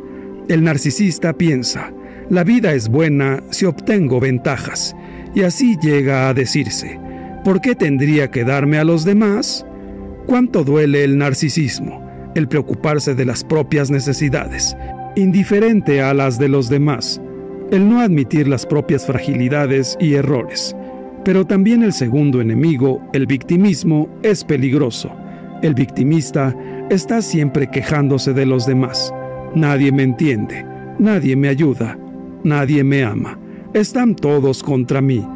El 0.48 0.64
narcisista 0.64 1.34
piensa, 1.34 1.92
la 2.30 2.44
vida 2.44 2.74
es 2.74 2.90
buena 2.90 3.44
si 3.52 3.66
obtengo 3.66 4.20
ventajas, 4.20 4.96
y 5.34 5.44
así 5.44 5.78
llega 5.82 6.30
a 6.30 6.34
decirse, 6.34 7.00
¿por 7.44 7.62
qué 7.62 7.76
tendría 7.76 8.32
que 8.32 8.44
darme 8.44 8.78
a 8.78 8.84
los 8.84 9.06
demás? 9.06 9.66
¿Cuánto 10.26 10.64
duele 10.64 11.04
el 11.04 11.18
narcisismo, 11.18 12.04
el 12.36 12.48
preocuparse 12.48 13.16
de 13.16 13.26
las 13.26 13.44
propias 13.44 13.92
necesidades, 13.92 14.76
indiferente 15.16 16.02
a 16.02 16.14
las 16.14 16.40
de 16.40 16.50
los 16.50 16.70
demás, 16.70 17.22
el 17.72 17.90
no 17.90 18.00
admitir 18.00 18.48
las 18.48 18.66
propias 18.66 19.06
fragilidades 19.06 19.98
y 20.00 20.16
errores? 20.16 20.76
Pero 21.26 21.44
también 21.44 21.82
el 21.82 21.92
segundo 21.92 22.40
enemigo, 22.40 23.02
el 23.12 23.26
victimismo, 23.26 24.08
es 24.22 24.44
peligroso. 24.44 25.12
El 25.64 25.74
victimista 25.74 26.56
está 26.92 27.24
siempre 27.24 27.68
quejándose 27.68 28.32
de 28.32 28.46
los 28.46 28.68
demás. 28.68 29.12
Nadie 29.56 29.92
me 29.92 30.04
entiende, 30.04 30.64
nadie 31.00 31.36
me 31.36 31.48
ayuda, 31.48 31.98
nadie 32.44 32.84
me 32.84 33.04
ama. 33.04 33.40
Están 33.74 34.16
todos 34.16 34.62
contra 34.62 35.02
mí. 35.02 35.28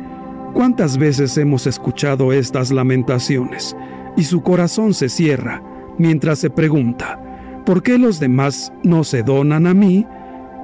¿Cuántas 0.53 0.95
veces 0.95 1.35
hemos 1.39 1.65
escuchado 1.65 2.33
estas 2.33 2.71
lamentaciones? 2.71 3.75
Y 4.15 4.23
su 4.23 4.43
corazón 4.43 4.93
se 4.93 5.09
cierra 5.09 5.63
mientras 5.97 6.37
se 6.37 6.51
pregunta, 6.51 7.19
¿por 7.65 7.81
qué 7.81 7.97
los 7.97 8.19
demás 8.19 8.71
no 8.83 9.03
se 9.03 9.23
donan 9.23 9.65
a 9.65 9.73
mí? 9.73 10.05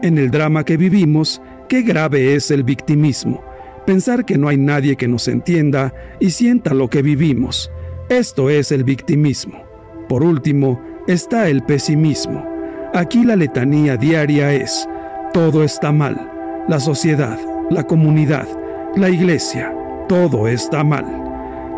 En 0.03 0.19
el 0.19 0.29
drama 0.29 0.63
que 0.63 0.77
vivimos, 0.77 1.41
qué 1.67 1.81
grave 1.81 2.35
es 2.35 2.51
el 2.51 2.63
victimismo 2.63 3.41
pensar 3.85 4.25
que 4.25 4.37
no 4.37 4.47
hay 4.47 4.57
nadie 4.57 4.95
que 4.95 5.07
nos 5.07 5.27
entienda 5.27 5.93
y 6.19 6.31
sienta 6.31 6.73
lo 6.73 6.89
que 6.89 7.01
vivimos. 7.01 7.71
Esto 8.09 8.49
es 8.49 8.71
el 8.71 8.83
victimismo. 8.83 9.63
Por 10.07 10.23
último, 10.23 10.81
está 11.07 11.49
el 11.49 11.63
pesimismo. 11.63 12.45
Aquí 12.93 13.23
la 13.23 13.35
letanía 13.35 13.97
diaria 13.97 14.53
es, 14.53 14.87
todo 15.33 15.63
está 15.63 15.91
mal, 15.91 16.31
la 16.67 16.79
sociedad, 16.79 17.37
la 17.69 17.83
comunidad, 17.83 18.47
la 18.95 19.09
iglesia, 19.09 19.73
todo 20.07 20.47
está 20.47 20.83
mal. 20.83 21.05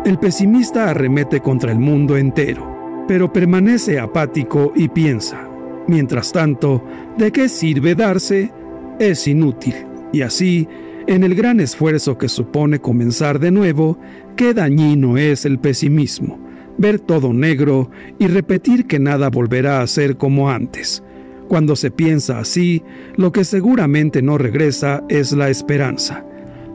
El 0.04 0.18
pesimista 0.18 0.90
arremete 0.90 1.40
contra 1.40 1.72
el 1.72 1.78
mundo 1.78 2.16
entero, 2.16 3.04
pero 3.08 3.32
permanece 3.32 3.98
apático 3.98 4.72
y 4.76 4.88
piensa, 4.88 5.48
mientras 5.88 6.30
tanto, 6.30 6.84
¿de 7.16 7.32
qué 7.32 7.48
sirve 7.48 7.94
darse? 7.94 8.52
Es 8.98 9.26
inútil. 9.26 9.74
Y 10.12 10.22
así, 10.22 10.68
en 11.08 11.24
el 11.24 11.34
gran 11.34 11.58
esfuerzo 11.58 12.18
que 12.18 12.28
supone 12.28 12.80
comenzar 12.80 13.40
de 13.40 13.50
nuevo, 13.50 13.98
qué 14.36 14.52
dañino 14.52 15.16
es 15.16 15.46
el 15.46 15.58
pesimismo, 15.58 16.38
ver 16.76 17.00
todo 17.00 17.32
negro 17.32 17.90
y 18.18 18.26
repetir 18.26 18.86
que 18.86 18.98
nada 18.98 19.30
volverá 19.30 19.80
a 19.80 19.86
ser 19.86 20.18
como 20.18 20.50
antes. 20.50 21.02
Cuando 21.48 21.76
se 21.76 21.90
piensa 21.90 22.38
así, 22.38 22.82
lo 23.16 23.32
que 23.32 23.44
seguramente 23.44 24.20
no 24.20 24.36
regresa 24.36 25.02
es 25.08 25.32
la 25.32 25.48
esperanza. 25.48 26.26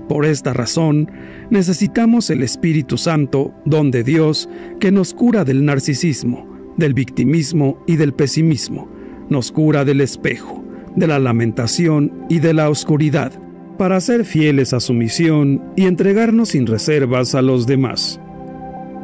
Por 0.09 0.25
esta 0.25 0.51
razón, 0.51 1.11
necesitamos 1.51 2.31
el 2.31 2.41
Espíritu 2.41 2.97
Santo, 2.97 3.53
don 3.65 3.91
de 3.91 4.03
Dios, 4.03 4.49
que 4.79 4.91
nos 4.91 5.13
cura 5.13 5.45
del 5.45 5.63
narcisismo, 5.63 6.49
del 6.75 6.95
victimismo 6.95 7.83
y 7.85 7.97
del 7.97 8.15
pesimismo, 8.15 8.89
nos 9.29 9.51
cura 9.51 9.85
del 9.85 10.01
espejo, 10.01 10.63
de 10.95 11.05
la 11.05 11.19
lamentación 11.19 12.25
y 12.29 12.39
de 12.39 12.55
la 12.55 12.71
oscuridad, 12.71 13.31
para 13.77 13.99
ser 13.99 14.25
fieles 14.25 14.73
a 14.73 14.79
su 14.79 14.93
misión 14.93 15.61
y 15.75 15.85
entregarnos 15.85 16.49
sin 16.49 16.67
reservas 16.67 17.35
a 17.35 17.41
los 17.41 17.65
demás. 17.65 18.19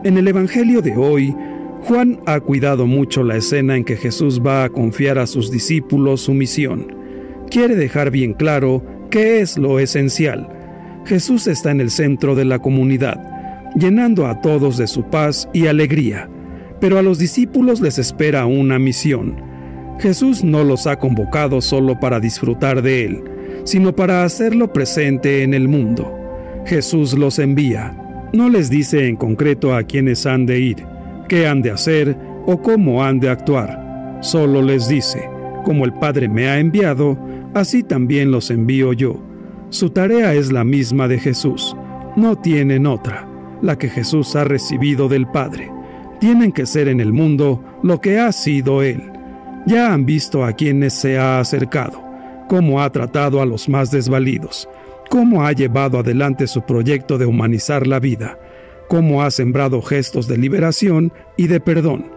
En 0.04 0.18
el 0.18 0.28
Evangelio 0.28 0.82
de 0.82 0.96
hoy, 0.96 1.36
Juan 1.84 2.20
ha 2.26 2.40
cuidado 2.40 2.86
mucho 2.86 3.24
la 3.24 3.38
escena 3.38 3.76
en 3.76 3.84
que 3.84 3.96
Jesús 3.96 4.42
va 4.46 4.64
a 4.64 4.70
confiar 4.70 5.18
a 5.18 5.28
sus 5.28 5.52
discípulos 5.52 6.22
su 6.22 6.34
misión. 6.34 6.88
Quiere 7.50 7.76
dejar 7.76 8.12
bien 8.12 8.34
claro 8.34 8.84
qué 9.10 9.42
es 9.42 9.58
lo 9.58 9.80
esencial. 9.80 10.48
Jesús 11.06 11.48
está 11.48 11.72
en 11.72 11.82
el 11.82 11.90
centro 11.90 12.36
de 12.36 12.46
la 12.46 12.60
comunidad, 12.60 13.20
llenando 13.76 14.28
a 14.28 14.42
todos 14.42 14.78
de 14.78 14.88
su 14.88 15.04
paz 15.04 15.50
y 15.54 15.68
alegría, 15.68 16.30
pero 16.80 16.98
a 16.98 17.02
los 17.02 17.18
discípulos 17.18 17.82
les 17.82 17.98
espera 17.98 18.46
una 18.46 18.78
misión. 18.78 19.42
Jesús 20.00 20.44
no 20.44 20.64
los 20.64 20.88
ha 20.88 20.98
convocado 20.98 21.60
solo 21.62 22.00
para 22.00 22.20
disfrutar 22.20 22.82
de 22.82 23.06
Él, 23.06 23.24
sino 23.64 23.95
para 23.95 24.24
hacerlo 24.24 24.72
presente 24.72 25.43
en 25.43 25.53
el 25.53 25.68
mundo. 25.68 26.16
Jesús 26.66 27.18
los 27.18 27.39
envía. 27.39 27.95
No 28.34 28.49
les 28.49 28.70
dice 28.70 29.07
en 29.07 29.16
concreto 29.16 29.76
a 29.76 29.84
quiénes 29.84 30.26
han 30.26 30.45
de 30.45 30.60
ir, 30.60 30.86
qué 31.28 31.47
han 31.47 31.62
de 31.62 31.72
hacer 31.72 32.16
o 32.45 32.62
cómo 32.62 33.03
han 33.03 33.20
de 33.20 33.30
actuar. 33.30 34.20
Solo 34.22 34.62
les 34.62 34.88
dice, 34.88 35.30
como 35.64 35.86
el 35.86 35.93
Padre 35.93 36.28
me 36.30 36.47
ha 36.47 36.60
enviado, 36.60 37.18
así 37.53 37.84
también 37.84 38.32
los 38.32 38.51
envío 38.51 38.93
yo. 38.93 39.22
Su 39.70 39.89
tarea 39.91 40.34
es 40.34 40.51
la 40.51 40.64
misma 40.64 41.07
de 41.07 41.20
Jesús, 41.20 41.76
No 42.16 42.36
tienen 42.36 42.88
otra, 42.88 43.28
la 43.62 43.78
que 43.78 43.89
Jesús 43.89 44.36
ha 44.36 44.43
recibido 44.43 45.07
del 45.07 45.28
Padre. 45.28 45.72
Tienen 46.20 46.51
que 46.51 46.66
ser 46.66 46.88
en 46.88 46.99
el 46.99 47.14
mundo 47.14 47.64
lo 47.82 48.01
que 48.01 48.20
ha 48.20 48.32
sido 48.32 48.82
Él. 48.82 49.01
Ya 49.66 49.93
han 49.93 50.05
visto 50.05 50.43
a 50.43 50.53
quienes 50.53 50.93
se 50.93 51.18
ha 51.18 51.39
acercado, 51.39 52.03
cómo 52.50 52.82
ha 52.82 52.91
tratado 52.91 53.41
a 53.41 53.45
los 53.45 53.70
más 53.70 53.91
desvalidos, 53.91 54.68
cómo 55.10 55.45
ha 55.45 55.52
llevado 55.54 56.00
adelante 56.00 56.47
su 56.47 56.64
proyecto 56.64 57.20
de 57.20 57.28
humanizar 57.28 57.86
la 57.86 58.00
vida, 58.00 58.39
cómo 58.89 59.22
ha 59.22 59.30
sembrado 59.30 59.84
gestos 59.84 60.28
de 60.28 60.36
liberación 60.36 61.14
y 61.38 61.45
de 61.45 61.60
perdón. 61.60 62.12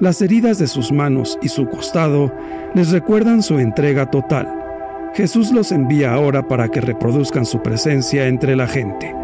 Las 0.00 0.20
heridas 0.20 0.58
de 0.58 0.66
sus 0.66 0.90
manos 0.90 1.38
y 1.42 1.48
su 1.48 1.68
costado 1.68 2.32
les 2.74 2.90
recuerdan 2.90 3.40
su 3.40 3.60
entrega 3.60 4.10
total. 4.10 4.52
Jesús 5.14 5.52
los 5.52 5.70
envía 5.70 6.12
ahora 6.12 6.46
para 6.46 6.68
que 6.68 6.80
reproduzcan 6.80 7.46
su 7.46 7.62
presencia 7.62 8.26
entre 8.26 8.56
la 8.56 8.66
gente, 8.66 9.14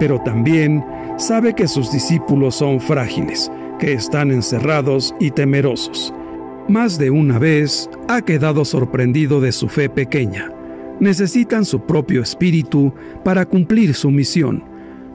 pero 0.00 0.20
también 0.20 0.84
sabe 1.18 1.54
que 1.54 1.68
sus 1.68 1.92
discípulos 1.92 2.56
son 2.56 2.80
frágiles, 2.80 3.50
que 3.78 3.92
están 3.92 4.32
encerrados 4.32 5.14
y 5.20 5.30
temerosos. 5.30 6.12
Más 6.70 6.98
de 6.98 7.10
una 7.10 7.38
vez 7.38 7.90
ha 8.08 8.22
quedado 8.22 8.64
sorprendido 8.64 9.42
de 9.42 9.52
su 9.52 9.68
fe 9.68 9.90
pequeña. 9.90 10.50
Necesitan 11.00 11.66
su 11.66 11.84
propio 11.84 12.22
espíritu 12.22 12.94
para 13.24 13.44
cumplir 13.44 13.92
su 13.92 14.10
misión 14.10 14.70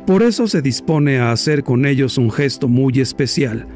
por 0.05 0.21
eso 0.21 0.47
se 0.47 0.61
dispone 0.61 1.17
a 1.17 1.31
hacer 1.31 1.63
con 1.63 1.83
ellos 1.87 2.19
un 2.19 2.29
gesto 2.29 2.67
muy 2.67 2.99
especial. 2.99 3.67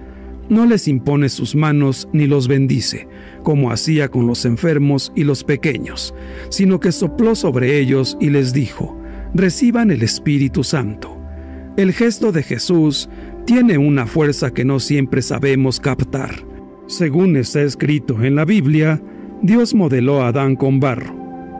No 0.48 0.68
les 0.68 0.88
impone 0.88 1.28
sus 1.28 1.56
manos 1.56 2.08
ni 2.14 2.28
los 2.28 2.48
bendice, 2.48 3.08
como 3.42 3.72
hacía 3.72 4.10
con 4.10 4.28
los 4.28 4.46
enfermos 4.46 5.12
y 5.16 5.24
los 5.24 5.44
pequeños, 5.44 6.14
sino 6.50 6.80
que 6.80 6.92
sopló 6.92 7.34
sobre 7.34 7.80
ellos 7.80 8.16
y 8.22 8.30
les 8.30 8.54
dijo, 8.54 8.96
reciban 9.34 9.90
el 9.90 10.04
Espíritu 10.04 10.64
Santo. 10.64 11.18
El 11.78 11.94
gesto 11.94 12.32
de 12.32 12.44
Jesús 12.44 13.10
tiene 13.46 13.80
una 13.80 14.06
fuerza 14.06 14.52
que 14.52 14.66
no 14.66 14.80
siempre 14.80 15.24
sabemos 15.24 15.80
captar. 15.80 16.46
Según 16.90 17.38
está 17.38 17.62
escrito 17.62 18.24
en 18.24 18.34
la 18.34 18.46
Biblia, 18.46 19.00
Dios 19.44 19.76
modeló 19.76 20.24
a 20.24 20.30
Adán 20.30 20.56
con 20.56 20.80
barro, 20.80 21.14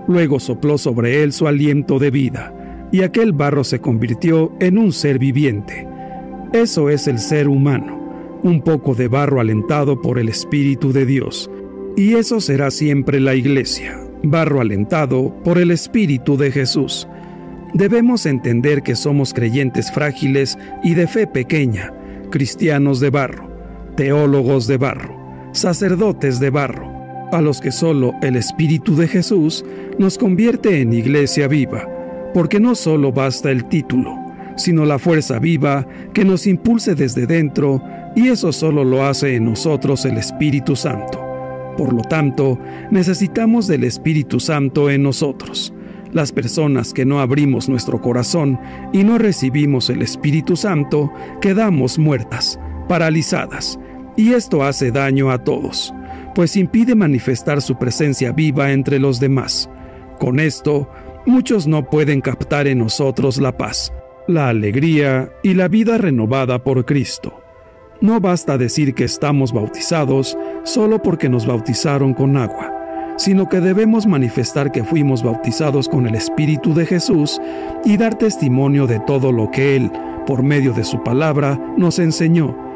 luego 0.08 0.40
sopló 0.40 0.80
sobre 0.80 1.22
él 1.22 1.34
su 1.34 1.48
aliento 1.48 2.00
de 2.00 2.10
vida 2.10 2.90
y 2.92 3.04
aquel 3.04 3.32
barro 3.32 3.64
se 3.64 3.80
convirtió 3.80 4.52
en 4.60 4.80
un 4.80 4.92
ser 4.92 5.20
viviente. 5.20 5.88
Eso 6.52 6.90
es 6.90 7.08
el 7.08 7.20
ser 7.20 7.48
humano, 7.48 8.40
un 8.42 8.64
poco 8.64 8.96
de 8.96 9.08
barro 9.08 9.40
alentado 9.40 10.02
por 10.02 10.18
el 10.18 10.30
Espíritu 10.30 10.92
de 10.92 11.06
Dios. 11.06 11.52
Y 11.96 12.16
eso 12.16 12.42
será 12.42 12.72
siempre 12.72 13.20
la 13.20 13.36
iglesia, 13.36 14.00
barro 14.24 14.62
alentado 14.62 15.36
por 15.44 15.60
el 15.60 15.70
Espíritu 15.70 16.38
de 16.38 16.52
Jesús. 16.52 17.08
Debemos 17.76 18.26
entender 18.26 18.82
que 18.82 18.96
somos 18.96 19.36
creyentes 19.36 19.92
frágiles 19.92 20.58
y 20.84 20.96
de 20.96 21.06
fe 21.06 21.28
pequeña, 21.28 21.94
cristianos 22.32 23.00
de 23.00 23.12
barro, 23.12 23.48
teólogos 23.96 24.66
de 24.66 24.78
barro, 24.78 25.19
sacerdotes 25.60 26.40
de 26.40 26.50
barro, 26.50 26.92
a 27.32 27.42
los 27.42 27.62
que 27.62 27.72
solo 27.72 28.14
el 28.22 28.36
Espíritu 28.36 28.96
de 28.96 29.08
Jesús 29.08 29.64
nos 29.98 30.18
convierte 30.18 30.82
en 30.82 30.94
iglesia 30.94 31.48
viva 31.48 31.88
porque 32.34 32.60
no 32.60 32.76
solo 32.76 33.12
basta 33.12 33.52
el 33.52 33.66
título, 33.66 34.16
sino 34.56 34.86
la 34.86 35.00
fuerza 35.00 35.40
viva 35.40 35.88
que 36.14 36.26
nos 36.26 36.48
impulse 36.48 36.96
desde 36.96 37.26
dentro, 37.26 37.82
y 38.16 38.28
eso 38.28 38.52
solo 38.52 38.84
lo 38.84 39.06
hace 39.06 39.36
en 39.36 39.46
nosotros 39.46 40.06
el 40.06 40.18
Espíritu 40.18 40.76
Santo. 40.76 41.26
Por 41.78 41.94
lo 41.94 42.02
tanto, 42.02 42.60
necesitamos 42.92 43.68
del 43.68 43.84
Espíritu 43.84 44.40
Santo 44.40 44.90
en 44.90 45.04
nosotros. 45.04 45.74
Las 46.12 46.32
personas 46.32 46.92
que 46.92 47.06
no 47.06 47.20
abrimos 47.20 47.70
nuestro 47.70 48.02
corazón 48.02 48.60
y 48.92 49.04
no 49.04 49.18
recibimos 49.18 49.90
el 49.90 50.02
Espíritu 50.02 50.56
Santo, 50.56 51.12
quedamos 51.40 52.00
muertas, 52.00 52.60
paralizadas, 52.88 53.80
y 54.20 54.34
esto 54.34 54.64
hace 54.64 54.92
daño 54.92 55.32
a 55.32 55.38
todos, 55.38 55.94
pues 56.36 56.58
impide 56.58 56.94
manifestar 56.94 57.62
su 57.62 57.78
presencia 57.78 58.34
viva 58.34 58.74
entre 58.74 59.00
los 59.00 59.22
demás. 59.22 59.70
Con 60.20 60.42
esto, 60.42 60.90
muchos 61.26 61.68
no 61.68 61.90
pueden 61.90 62.20
captar 62.20 62.68
en 62.68 62.80
nosotros 62.80 63.38
la 63.38 63.56
paz, 63.56 63.94
la 64.28 64.50
alegría 64.50 65.32
y 65.42 65.54
la 65.54 65.70
vida 65.70 65.98
renovada 65.98 66.62
por 66.62 66.86
Cristo. 66.86 67.42
No 68.02 68.20
basta 68.20 68.58
decir 68.58 68.94
que 68.94 69.06
estamos 69.06 69.54
bautizados 69.54 70.38
solo 70.64 71.02
porque 71.02 71.30
nos 71.30 71.46
bautizaron 71.46 72.14
con 72.14 72.36
agua, 72.36 73.16
sino 73.16 73.48
que 73.48 73.62
debemos 73.62 74.06
manifestar 74.06 74.70
que 74.74 74.84
fuimos 74.84 75.24
bautizados 75.24 75.88
con 75.88 76.08
el 76.08 76.16
Espíritu 76.16 76.74
de 76.74 76.86
Jesús 76.86 77.40
y 77.86 77.96
dar 77.96 78.18
testimonio 78.18 78.86
de 78.86 79.00
todo 79.00 79.32
lo 79.32 79.50
que 79.50 79.78
Él, 79.78 79.90
por 80.28 80.44
medio 80.44 80.74
de 80.74 80.84
su 80.84 81.02
palabra, 81.04 81.58
nos 81.78 82.00
enseñó. 82.00 82.69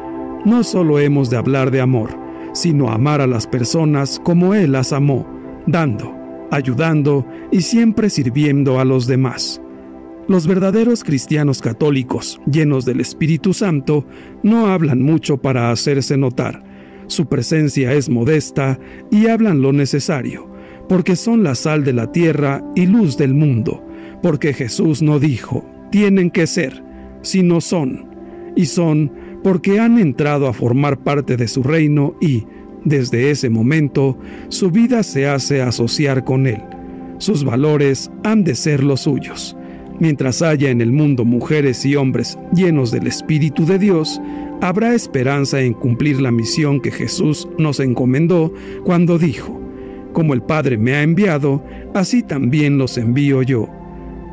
No 0.46 0.64
solo 0.64 1.00
hemos 1.00 1.30
de 1.30 1.38
hablar 1.38 1.72
de 1.72 1.82
amor, 1.82 2.18
sino 2.54 2.90
amar 2.90 3.22
a 3.22 3.28
las 3.28 3.48
personas 3.48 4.20
como 4.24 4.54
Él 4.54 4.74
las 4.74 4.94
amó, 4.94 5.28
dando 5.66 6.24
ayudando 6.54 7.26
y 7.52 7.62
siempre 7.62 8.10
sirviendo 8.10 8.80
a 8.80 8.86
los 8.86 9.08
demás. 9.08 9.60
Los 10.28 10.48
verdaderos 10.48 11.04
cristianos 11.04 11.62
católicos, 11.62 12.40
llenos 12.46 12.86
del 12.86 13.02
Espíritu 13.02 13.54
Santo, 13.54 14.06
no 14.44 14.68
hablan 14.68 15.02
mucho 15.02 15.38
para 15.38 15.72
hacerse 15.72 16.16
notar. 16.16 16.64
Su 17.08 17.26
presencia 17.26 17.92
es 17.94 18.08
modesta 18.08 18.80
y 19.12 19.28
hablan 19.28 19.62
lo 19.62 19.74
necesario, 19.74 20.50
porque 20.88 21.16
son 21.16 21.44
la 21.44 21.56
sal 21.56 21.84
de 21.84 21.94
la 21.94 22.12
tierra 22.12 22.64
y 22.76 22.86
luz 22.86 23.18
del 23.18 23.34
mundo, 23.34 23.84
porque 24.22 24.54
Jesús 24.54 25.02
no 25.02 25.20
dijo, 25.20 25.66
tienen 25.92 26.30
que 26.30 26.48
ser, 26.48 26.84
sino 27.22 27.60
son, 27.62 28.06
y 28.56 28.68
son 28.68 29.12
porque 29.44 29.80
han 29.80 30.00
entrado 30.00 30.48
a 30.48 30.54
formar 30.54 31.00
parte 31.04 31.38
de 31.38 31.48
su 31.48 31.62
reino 31.62 32.16
y, 32.22 32.46
desde 32.86 33.30
ese 33.30 33.50
momento, 33.50 34.18
su 34.48 34.72
vida 34.72 35.04
se 35.04 35.28
hace 35.28 35.62
asociar 35.62 36.24
con 36.24 36.48
Él. 36.48 36.62
Sus 37.18 37.44
valores 37.44 38.10
han 38.24 38.44
de 38.44 38.56
ser 38.56 38.84
los 38.84 39.02
suyos. 39.02 39.56
Mientras 40.00 40.42
haya 40.42 40.70
en 40.70 40.82
el 40.82 40.92
mundo 40.92 41.24
mujeres 41.24 41.86
y 41.86 41.96
hombres 41.96 42.38
llenos 42.54 42.92
del 42.92 43.06
Espíritu 43.06 43.66
de 43.66 43.78
Dios, 43.78 44.20
habrá 44.62 44.94
esperanza 44.94 45.62
en 45.62 45.74
cumplir 45.74 46.20
la 46.20 46.32
misión 46.32 46.82
que 46.82 46.92
Jesús 46.92 47.48
nos 47.58 47.80
encomendó 47.80 48.52
cuando 48.84 49.18
dijo, 49.18 49.60
Como 50.14 50.34
el 50.34 50.42
Padre 50.42 50.78
me 50.78 50.96
ha 50.96 51.04
enviado, 51.04 51.64
así 51.94 52.24
también 52.24 52.78
los 52.78 52.98
envío 52.98 53.44
yo. 53.44 53.70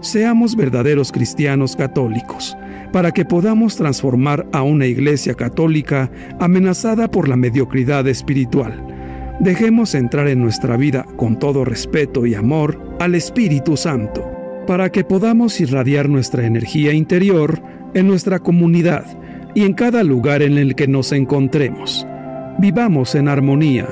Seamos 0.01 0.57
verdaderos 0.57 1.13
cristianos 1.13 1.77
católicos 1.77 2.57
para 2.93 3.13
que 3.13 3.25
podamos 3.25 3.77
transformar 3.77 4.47
a 4.53 4.63
una 4.63 4.87
iglesia 4.87 5.35
católica 5.35 6.11
amenazada 6.39 7.11
por 7.11 7.29
la 7.29 7.37
mediocridad 7.37 8.07
espiritual. 8.09 8.87
Dejemos 9.41 9.95
entrar 9.95 10.29
en 10.29 10.43
nuestra 10.43 10.77
vida 10.77 11.07
con 11.17 11.39
todo 11.39 11.65
respeto 11.65 12.27
y 12.27 12.35
amor 12.35 12.79
al 13.01 13.15
Espíritu 13.15 13.77
Santo, 13.77 14.29
para 14.67 14.91
que 14.91 15.05
podamos 15.05 15.61
irradiar 15.61 16.09
nuestra 16.09 16.47
energía 16.47 16.93
interior 16.93 17.63
en 17.95 18.07
nuestra 18.07 18.39
comunidad 18.39 19.05
y 19.55 19.63
en 19.63 19.73
cada 19.73 20.05
lugar 20.05 20.43
en 20.43 20.59
el 20.59 20.75
que 20.75 20.87
nos 20.87 21.13
encontremos. 21.13 22.07
Vivamos 22.59 23.15
en 23.15 23.29
armonía, 23.29 23.89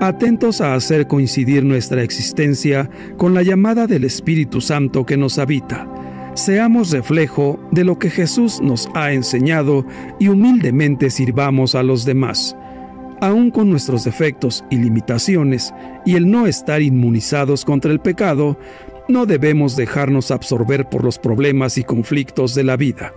atentos 0.00 0.60
a 0.60 0.74
hacer 0.74 1.06
coincidir 1.06 1.64
nuestra 1.64 2.02
existencia 2.02 2.90
con 3.16 3.32
la 3.32 3.42
llamada 3.42 3.86
del 3.86 4.04
Espíritu 4.04 4.60
Santo 4.60 5.06
que 5.06 5.16
nos 5.16 5.38
habita 5.38 5.88
seamos 6.34 6.90
reflejo 6.90 7.58
de 7.70 7.84
lo 7.84 7.98
que 7.98 8.10
Jesús 8.10 8.60
nos 8.60 8.88
ha 8.94 9.12
enseñado 9.12 9.84
y 10.18 10.28
humildemente 10.28 11.10
sirvamos 11.10 11.74
a 11.74 11.82
los 11.82 12.04
demás. 12.04 12.56
Aun 13.20 13.50
con 13.50 13.68
nuestros 13.68 14.04
defectos 14.04 14.64
y 14.70 14.76
limitaciones 14.76 15.74
y 16.06 16.14
el 16.14 16.30
no 16.30 16.46
estar 16.46 16.80
inmunizados 16.80 17.64
contra 17.64 17.92
el 17.92 18.00
pecado, 18.00 18.58
no 19.08 19.26
debemos 19.26 19.76
dejarnos 19.76 20.30
absorber 20.30 20.88
por 20.88 21.04
los 21.04 21.18
problemas 21.18 21.76
y 21.76 21.84
conflictos 21.84 22.54
de 22.54 22.64
la 22.64 22.76
vida. 22.76 23.12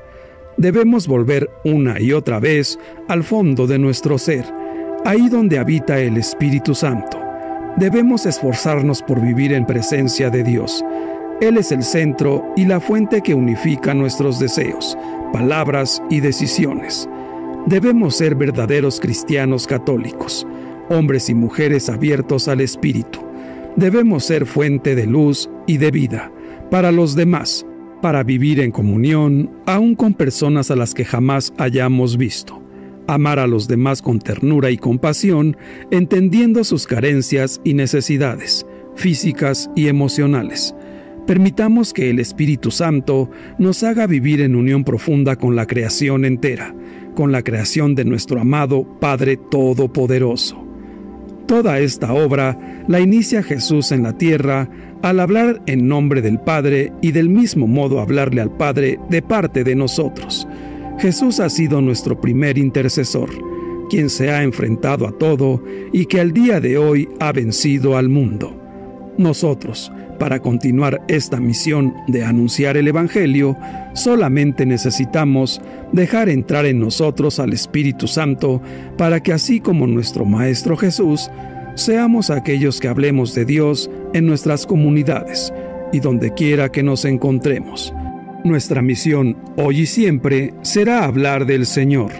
Debemos 0.58 1.08
volver 1.08 1.50
una 1.64 2.00
y 2.02 2.14
otra 2.14 2.40
vez 2.40 2.78
al 3.08 3.24
fondo 3.24 3.66
de 3.66 3.80
nuestro 3.80 4.18
ser, 4.18 4.46
ahí 5.06 5.30
donde 5.30 5.58
habita 5.58 6.00
el 6.00 6.18
Espíritu 6.18 6.76
Santo. 6.76 7.20
Debemos 7.78 8.26
esforzarnos 8.26 9.02
por 9.02 9.22
vivir 9.22 9.54
en 9.54 9.66
presencia 9.66 10.30
de 10.30 10.44
Dios 10.44 10.84
él 11.44 11.58
es 11.58 11.74
el 11.74 11.84
centro 11.84 12.42
y 12.56 12.66
la 12.66 12.80
fuente 12.80 13.22
que 13.22 13.34
unifica 13.34 13.94
nuestros 13.94 14.40
deseos, 14.40 14.98
palabras 15.34 16.02
y 16.10 16.22
decisiones. 16.22 17.10
Debemos 17.66 18.16
ser 18.16 18.36
verdaderos 18.36 19.02
cristianos 19.02 19.68
católicos, 19.68 20.48
hombres 20.90 21.30
y 21.30 21.34
mujeres 21.34 21.90
abiertos 21.90 22.48
al 22.48 22.62
Espíritu. 22.62 23.20
Debemos 23.76 24.24
ser 24.24 24.46
fuente 24.46 24.96
de 24.96 25.06
luz 25.06 25.50
y 25.68 25.78
de 25.78 25.92
vida 25.92 26.32
para 26.72 26.94
los 26.94 27.14
demás, 27.14 27.66
para 28.02 28.24
vivir 28.24 28.62
en 28.62 28.72
comunión, 28.72 29.52
aun 29.66 29.96
con 29.96 30.14
personas 30.14 30.72
a 30.72 30.78
las 30.78 30.94
que 30.94 31.04
jamás 31.04 31.54
hayamos 31.58 32.16
visto. 32.16 32.62
Amar 33.08 33.40
a 33.40 33.48
los 33.48 33.68
demás 33.68 34.02
con 34.02 34.20
ternura 34.20 34.72
y 34.72 34.78
compasión, 34.78 35.58
entendiendo 35.92 36.64
sus 36.64 36.88
carencias 36.88 37.60
y 37.66 37.74
necesidades, 37.74 38.66
físicas 38.96 39.70
y 39.76 39.90
emocionales 39.90 40.74
Permitamos 41.26 41.94
que 41.94 42.10
el 42.10 42.20
Espíritu 42.20 42.70
Santo 42.70 43.30
nos 43.58 43.84
haga 43.84 44.08
vivir 44.08 44.42
en 44.42 44.56
unión 44.56 44.84
profunda 44.84 45.38
con 45.38 45.56
la 45.56 45.66
creación 45.66 46.26
entera, 46.26 46.76
con 47.16 47.32
la 47.32 47.44
creación 47.44 47.96
de 47.96 48.04
nuestro 48.04 48.42
amado 48.42 48.86
Padre 49.00 49.38
Todopoderoso. 49.38 50.62
Toda 51.46 51.80
esta 51.80 52.14
obra 52.14 52.84
la 52.88 53.00
inicia 53.00 53.42
Jesús 53.42 53.94
en 53.94 54.04
la 54.04 54.18
tierra 54.18 54.70
al 55.02 55.22
hablar 55.22 55.62
en 55.66 55.88
nombre 55.88 56.22
del 56.22 56.40
Padre 56.40 56.92
y 57.02 57.12
del 57.12 57.30
mismo 57.30 57.68
modo 57.68 58.02
hablarle 58.02 58.42
al 58.42 58.52
Padre 58.52 59.00
de 59.10 59.22
parte 59.22 59.64
de 59.64 59.76
nosotros. 59.76 60.46
Jesús 61.00 61.40
ha 61.40 61.50
sido 61.50 61.82
nuestro 61.82 62.20
primer 62.20 62.58
intercesor, 62.58 63.30
quien 63.90 64.10
se 64.10 64.30
ha 64.30 64.44
enfrentado 64.44 65.08
a 65.08 65.18
todo 65.18 65.64
y 65.94 66.06
que 66.06 66.20
al 66.20 66.34
día 66.34 66.60
de 66.60 66.78
hoy 66.78 67.08
ha 67.20 67.32
vencido 67.32 67.98
al 67.98 68.10
mundo. 68.10 68.63
Nosotros, 69.18 69.92
para 70.20 70.40
continuar 70.40 71.02
esta 71.08 71.40
misión 71.40 71.94
de 72.08 72.24
anunciar 72.24 72.78
el 72.78 72.88
Evangelio, 72.88 73.58
solamente 73.94 74.66
necesitamos 74.66 75.62
dejar 75.92 76.30
entrar 76.30 76.66
en 76.66 76.80
nosotros 76.80 77.40
al 77.40 77.54
Espíritu 77.54 78.08
Santo 78.08 78.62
para 78.98 79.22
que 79.22 79.34
así 79.34 79.60
como 79.60 79.86
nuestro 79.86 80.26
Maestro 80.26 80.78
Jesús, 80.78 81.30
seamos 81.76 82.30
aquellos 82.30 82.80
que 82.80 82.88
hablemos 82.88 83.36
de 83.36 83.46
Dios 83.46 83.90
en 84.14 84.26
nuestras 84.26 84.66
comunidades 84.66 85.54
y 85.92 86.00
donde 86.00 86.34
quiera 86.34 86.72
que 86.72 86.82
nos 86.84 87.06
encontremos. 87.06 87.94
Nuestra 88.44 88.82
misión 88.82 89.38
hoy 89.58 89.82
y 89.82 89.86
siempre 89.86 90.54
será 90.64 91.06
hablar 91.06 91.46
del 91.46 91.66
Señor. 91.66 92.12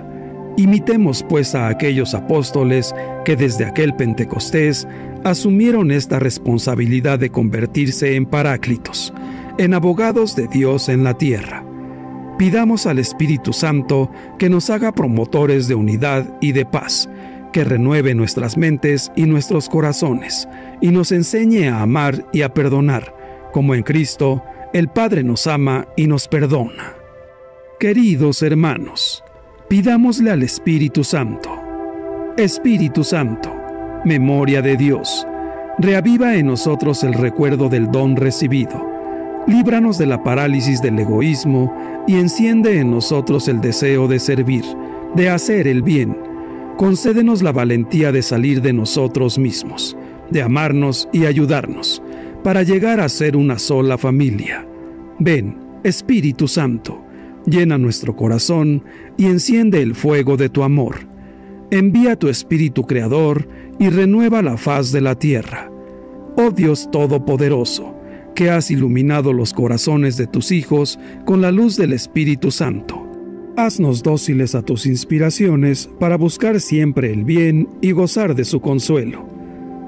Imitemos 0.56 1.26
pues 1.28 1.56
a 1.56 1.68
aquellos 1.68 2.14
apóstoles 2.14 2.94
que 3.26 3.36
desde 3.36 3.66
aquel 3.66 3.96
Pentecostés 3.96 4.88
asumieron 5.24 5.92
esta 5.92 6.20
responsabilidad 6.20 7.20
de 7.20 7.30
convertirse 7.30 8.16
en 8.16 8.26
paráclitos, 8.26 9.14
en 9.58 9.74
abogados 9.74 10.36
de 10.36 10.48
Dios 10.48 10.90
en 10.90 11.04
la 11.04 11.18
tierra. 11.18 11.66
Pidamos 12.38 12.88
al 12.88 13.00
Espíritu 13.00 13.54
Santo 13.54 14.10
que 14.38 14.50
nos 14.50 14.70
haga 14.70 14.92
promotores 14.92 15.68
de 15.68 15.76
unidad 15.76 16.38
y 16.42 16.52
de 16.52 16.66
paz, 16.66 17.10
que 17.54 17.64
renueve 17.64 18.16
nuestras 18.16 18.58
mentes 18.58 19.12
y 19.16 19.24
nuestros 19.24 19.70
corazones, 19.70 20.48
y 20.82 20.88
nos 20.88 21.12
enseñe 21.12 21.70
a 21.70 21.82
amar 21.82 22.28
y 22.34 22.42
a 22.42 22.54
perdonar, 22.54 23.16
como 23.54 23.76
en 23.76 23.84
Cristo 23.84 24.44
el 24.74 24.90
Padre 24.90 25.24
nos 25.24 25.46
ama 25.46 25.88
y 25.96 26.08
nos 26.08 26.28
perdona. 26.28 26.96
Queridos 27.80 28.42
hermanos, 28.42 29.24
pidámosle 29.70 30.32
al 30.32 30.42
Espíritu 30.42 31.04
Santo. 31.04 31.52
Espíritu 32.38 33.04
Santo, 33.04 33.54
memoria 34.06 34.62
de 34.62 34.76
Dios, 34.76 35.26
reaviva 35.80 36.36
en 36.36 36.48
nosotros 36.48 37.04
el 37.04 37.14
recuerdo 37.14 37.70
del 37.70 37.92
don 37.92 38.16
recibido. 38.16 38.86
Líbranos 39.48 39.98
de 39.98 40.06
la 40.06 40.24
parálisis 40.24 40.82
del 40.82 41.00
egoísmo 41.00 41.74
y 42.08 42.16
enciende 42.16 42.80
en 42.80 42.92
nosotros 42.92 43.48
el 43.48 43.62
deseo 43.62 44.08
de 44.08 44.20
servir, 44.20 44.64
de 45.16 45.30
hacer 45.30 45.68
el 45.68 45.82
bien. 45.82 46.18
Concédenos 46.78 47.42
la 47.42 47.52
valentía 47.52 48.12
de 48.12 48.22
salir 48.22 48.62
de 48.62 48.74
nosotros 48.74 49.38
mismos, 49.38 49.98
de 50.30 50.42
amarnos 50.42 51.08
y 51.12 51.26
ayudarnos, 51.26 52.02
para 52.44 52.64
llegar 52.64 53.00
a 53.00 53.10
ser 53.10 53.36
una 53.36 53.60
sola 53.60 53.98
familia. 53.98 54.68
Ven, 55.20 55.58
Espíritu 55.84 56.48
Santo, 56.48 57.04
llena 57.46 57.78
nuestro 57.78 58.16
corazón 58.16 58.84
y 59.18 59.26
enciende 59.26 59.82
el 59.82 59.96
fuego 59.96 60.38
de 60.38 60.50
tu 60.50 60.64
amor. 60.64 61.13
Envía 61.72 62.16
tu 62.16 62.30
Espíritu 62.30 62.84
Creador 62.84 63.48
y 63.80 63.90
renueva 63.90 64.42
la 64.42 64.58
faz 64.58 64.92
de 64.92 65.02
la 65.02 65.16
tierra. 65.16 65.72
Oh 66.36 66.52
Dios 66.52 66.90
Todopoderoso, 66.92 67.96
que 68.36 68.50
has 68.50 68.72
iluminado 68.72 69.34
los 69.34 69.54
corazones 69.54 70.18
de 70.18 70.28
tus 70.28 70.52
hijos 70.52 71.00
con 71.26 71.42
la 71.42 71.52
luz 71.52 71.78
del 71.78 71.94
Espíritu 71.94 72.52
Santo. 72.52 73.08
Haznos 73.56 74.02
dóciles 74.02 74.56
a 74.56 74.64
tus 74.64 74.88
inspiraciones 74.88 75.88
para 76.00 76.18
buscar 76.18 76.60
siempre 76.60 77.14
el 77.14 77.24
bien 77.24 77.70
y 77.82 77.92
gozar 77.92 78.34
de 78.34 78.46
su 78.46 78.62
consuelo. 78.62 79.28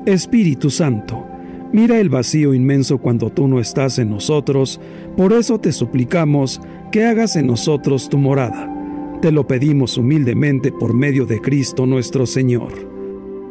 Espíritu 0.06 0.70
Santo, 0.70 1.26
mira 1.74 2.00
el 2.00 2.10
vacío 2.10 2.54
inmenso 2.54 3.00
cuando 3.00 3.32
tú 3.32 3.48
no 3.48 3.60
estás 3.60 3.98
en 3.98 4.12
nosotros, 4.12 4.80
por 5.18 5.34
eso 5.34 5.60
te 5.60 5.72
suplicamos 5.72 6.62
que 6.92 7.06
hagas 7.06 7.36
en 7.36 7.48
nosotros 7.48 8.08
tu 8.08 8.20
morada. 8.20 8.75
Te 9.22 9.32
lo 9.32 9.48
pedimos 9.48 9.98
humildemente 9.98 10.72
por 10.72 10.94
medio 10.94 11.26
de 11.26 11.40
Cristo 11.42 11.86
nuestro 11.86 12.26
Señor. 12.26 12.72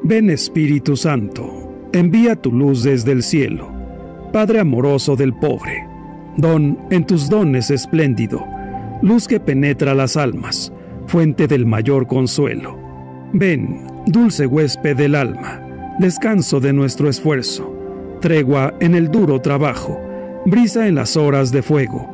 Ven 0.02 0.30
Espíritu 0.30 0.96
Santo, 0.96 1.72
envía 1.92 2.36
tu 2.36 2.52
luz 2.52 2.82
desde 2.82 3.12
el 3.12 3.22
cielo, 3.22 3.72
Padre 4.32 4.60
amoroso 4.60 5.16
del 5.16 5.32
pobre, 5.32 5.86
don 6.36 6.78
en 6.90 7.06
tus 7.06 7.28
dones 7.28 7.70
espléndido, 7.70 8.44
luz 9.02 9.26
que 9.26 9.40
penetra 9.40 9.94
las 9.94 10.16
almas, 10.16 10.72
fuente 11.06 11.46
del 11.46 11.66
mayor 11.66 12.06
consuelo. 12.06 12.78
Ven, 13.32 13.86
dulce 14.06 14.46
huésped 14.46 14.96
del 14.96 15.14
alma, 15.14 15.60
descanso 15.98 16.60
de 16.60 16.72
nuestro 16.72 17.08
esfuerzo, 17.08 17.74
tregua 18.20 18.74
en 18.80 18.94
el 18.94 19.10
duro 19.10 19.40
trabajo, 19.40 19.98
brisa 20.46 20.86
en 20.86 20.96
las 20.96 21.16
horas 21.16 21.50
de 21.50 21.62
fuego, 21.62 22.13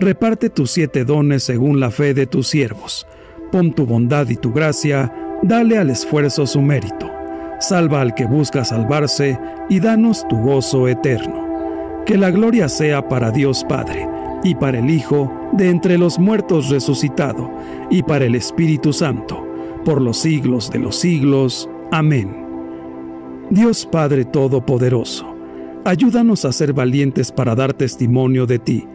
Reparte 0.00 0.50
tus 0.50 0.70
siete 0.70 1.04
dones 1.04 1.42
según 1.42 1.80
la 1.80 1.90
fe 1.90 2.14
de 2.14 2.26
tus 2.26 2.48
siervos. 2.48 3.06
Pon 3.50 3.72
tu 3.72 3.86
bondad 3.86 4.28
y 4.28 4.36
tu 4.36 4.52
gracia 4.52 5.12
Dale 5.42 5.78
al 5.78 5.88
esfuerzo 5.90 6.48
su 6.48 6.60
mérito, 6.60 7.08
salva 7.60 8.00
al 8.00 8.12
que 8.14 8.26
busca 8.26 8.64
salvarse 8.64 9.38
y 9.68 9.78
danos 9.78 10.26
tu 10.26 10.36
gozo 10.36 10.88
eterno. 10.88 11.46
Que 12.04 12.18
la 12.18 12.32
gloria 12.32 12.68
sea 12.68 13.08
para 13.08 13.30
Dios 13.30 13.64
Padre, 13.68 14.08
y 14.42 14.56
para 14.56 14.80
el 14.80 14.90
Hijo, 14.90 15.32
de 15.52 15.70
entre 15.70 15.96
los 15.96 16.18
muertos 16.18 16.70
resucitado, 16.70 17.48
y 17.88 18.02
para 18.02 18.24
el 18.24 18.34
Espíritu 18.34 18.92
Santo, 18.92 19.46
por 19.84 20.02
los 20.02 20.18
siglos 20.18 20.70
de 20.72 20.80
los 20.80 20.96
siglos. 20.96 21.70
Amén. 21.92 22.44
Dios 23.50 23.86
Padre 23.86 24.24
Todopoderoso, 24.24 25.36
ayúdanos 25.84 26.44
a 26.44 26.52
ser 26.52 26.72
valientes 26.72 27.30
para 27.30 27.54
dar 27.54 27.72
testimonio 27.74 28.44
de 28.44 28.58
ti. 28.58 28.88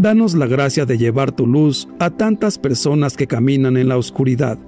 Danos 0.00 0.34
la 0.34 0.46
gracia 0.46 0.86
de 0.86 0.96
llevar 0.96 1.30
tu 1.30 1.46
luz 1.46 1.86
a 1.98 2.08
tantas 2.08 2.56
personas 2.56 3.18
que 3.18 3.26
caminan 3.26 3.76
en 3.76 3.86
la 3.88 3.98
oscuridad 3.98 4.58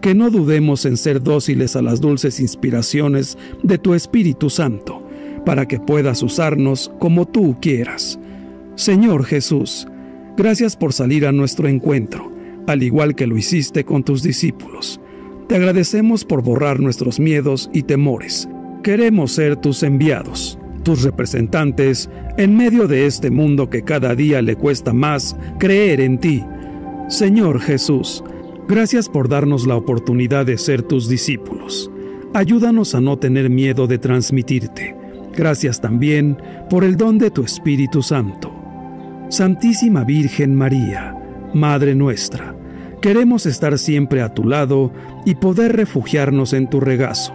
que 0.00 0.14
no 0.14 0.30
dudemos 0.30 0.86
en 0.86 0.96
ser 0.96 1.22
dóciles 1.22 1.76
a 1.76 1.82
las 1.82 2.00
dulces 2.00 2.40
inspiraciones 2.40 3.36
de 3.62 3.76
tu 3.76 3.92
Espíritu 3.92 4.48
Santo, 4.48 5.06
para 5.44 5.68
que 5.68 5.78
puedas 5.78 6.22
usarnos 6.22 6.90
como 6.98 7.28
tú 7.28 7.58
quieras. 7.60 8.18
Señor 8.76 9.24
Jesús, 9.24 9.86
gracias 10.38 10.76
por 10.76 10.94
salir 10.94 11.26
a 11.26 11.32
nuestro 11.32 11.68
encuentro, 11.68 12.32
al 12.66 12.82
igual 12.82 13.14
que 13.14 13.26
lo 13.26 13.36
hiciste 13.36 13.84
con 13.84 14.02
tus 14.02 14.22
discípulos. 14.22 14.98
Te 15.46 15.56
agradecemos 15.56 16.24
por 16.24 16.42
borrar 16.42 16.80
nuestros 16.80 17.20
miedos 17.20 17.68
y 17.74 17.82
temores. 17.82 18.48
Queremos 18.82 19.32
ser 19.32 19.56
tus 19.56 19.82
enviados, 19.82 20.58
tus 20.82 21.02
representantes, 21.02 22.10
en 22.36 22.56
medio 22.56 22.88
de 22.88 23.06
este 23.06 23.30
mundo 23.30 23.70
que 23.70 23.82
cada 23.82 24.14
día 24.14 24.42
le 24.42 24.56
cuesta 24.56 24.92
más 24.92 25.36
creer 25.58 26.00
en 26.00 26.18
ti. 26.18 26.44
Señor 27.08 27.60
Jesús, 27.60 28.22
Gracias 28.70 29.08
por 29.08 29.28
darnos 29.28 29.66
la 29.66 29.74
oportunidad 29.74 30.46
de 30.46 30.56
ser 30.56 30.84
tus 30.84 31.08
discípulos. 31.08 31.90
Ayúdanos 32.34 32.94
a 32.94 33.00
no 33.00 33.18
tener 33.18 33.50
miedo 33.50 33.88
de 33.88 33.98
transmitirte. 33.98 34.94
Gracias 35.36 35.80
también 35.80 36.38
por 36.70 36.84
el 36.84 36.96
don 36.96 37.18
de 37.18 37.32
tu 37.32 37.42
Espíritu 37.42 38.00
Santo. 38.00 38.54
Santísima 39.28 40.04
Virgen 40.04 40.54
María, 40.54 41.16
Madre 41.52 41.96
nuestra, 41.96 42.54
queremos 43.02 43.44
estar 43.44 43.76
siempre 43.76 44.22
a 44.22 44.34
tu 44.34 44.44
lado 44.44 44.92
y 45.26 45.34
poder 45.34 45.74
refugiarnos 45.74 46.52
en 46.52 46.70
tu 46.70 46.78
regazo. 46.78 47.34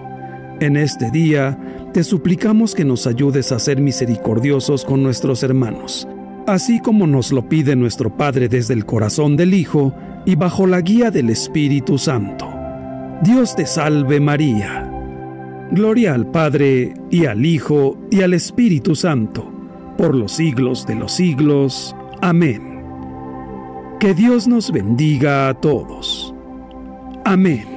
En 0.61 0.77
este 0.77 1.11
día, 1.11 1.59
te 1.95 2.03
suplicamos 2.03 2.75
que 2.75 2.83
nos 2.83 3.07
ayudes 3.07 3.53
a 3.53 3.59
ser 3.59 3.79
misericordiosos 3.79 4.83
con 4.83 5.01
nuestros 5.01 5.43
hermanos, 5.43 6.05
así 6.45 6.81
como 6.81 7.07
nos 7.07 7.31
lo 7.31 7.47
pide 7.47 7.77
nuestro 7.77 8.17
Padre 8.17 8.49
desde 8.49 8.73
el 8.73 8.85
corazón 8.85 9.37
del 9.37 9.53
Hijo, 9.53 9.95
y 10.25 10.35
bajo 10.35 10.67
la 10.67 10.81
guía 10.81 11.09
del 11.09 11.29
Espíritu 11.29 11.97
Santo. 11.97 12.53
Dios 13.23 13.55
te 13.55 13.65
salve 13.65 14.19
María. 14.19 14.91
Gloria 15.71 16.15
al 16.15 16.29
Padre 16.29 16.95
y 17.11 17.27
al 17.27 17.45
Hijo 17.45 17.97
y 18.11 18.23
al 18.23 18.33
Espíritu 18.33 18.93
Santo, 18.93 19.49
por 19.97 20.15
los 20.15 20.33
siglos 20.33 20.85
de 20.85 20.95
los 20.95 21.13
siglos. 21.13 21.95
Amén. 22.21 22.83
Que 24.01 24.13
Dios 24.13 24.49
nos 24.49 24.69
bendiga 24.69 25.47
a 25.47 25.53
todos. 25.53 26.35
Amén. 27.23 27.74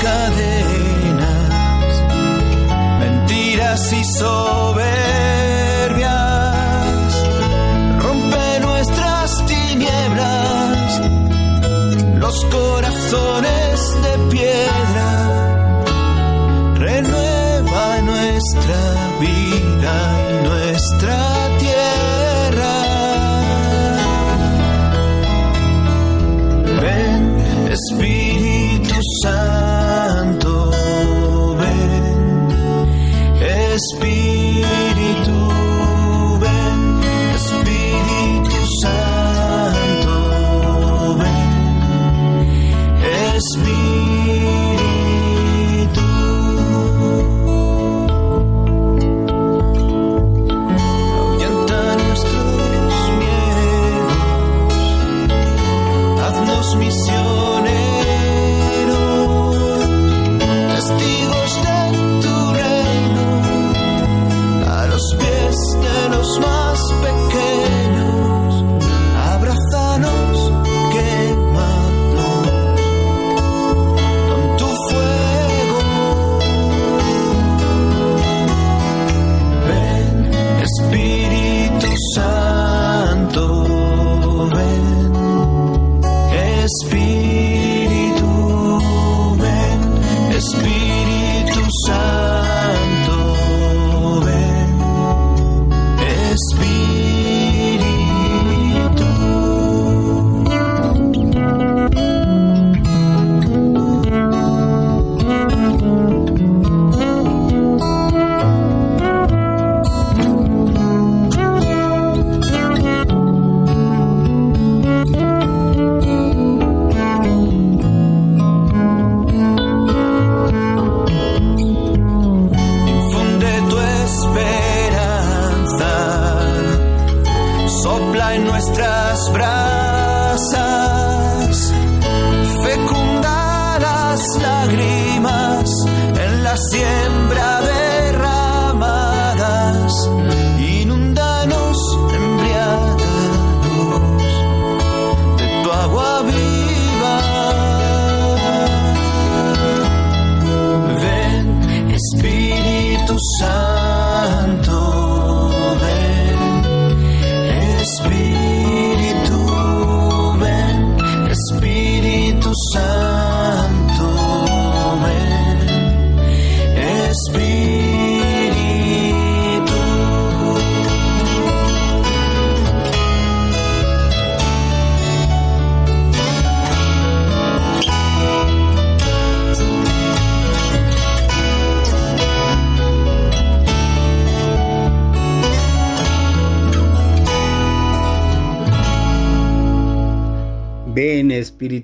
Cadenas 0.00 1.52
mentiras 3.00 3.92
y 3.92 4.04
soberbias. 4.18 5.27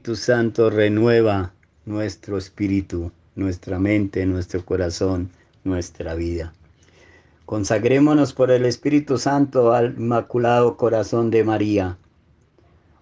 Espíritu 0.04 0.22
Santo, 0.22 0.68
renueva 0.68 1.54
nuestro 1.86 2.36
espíritu, 2.36 3.10
nuestra 3.36 3.78
mente, 3.78 4.26
nuestro 4.26 4.62
corazón, 4.62 5.30
nuestra 5.64 6.14
vida. 6.14 6.52
Consagrémonos 7.46 8.34
por 8.34 8.50
el 8.50 8.66
Espíritu 8.66 9.16
Santo 9.16 9.72
al 9.72 9.94
Inmaculado 9.96 10.76
Corazón 10.76 11.30
de 11.30 11.42
María. 11.42 11.96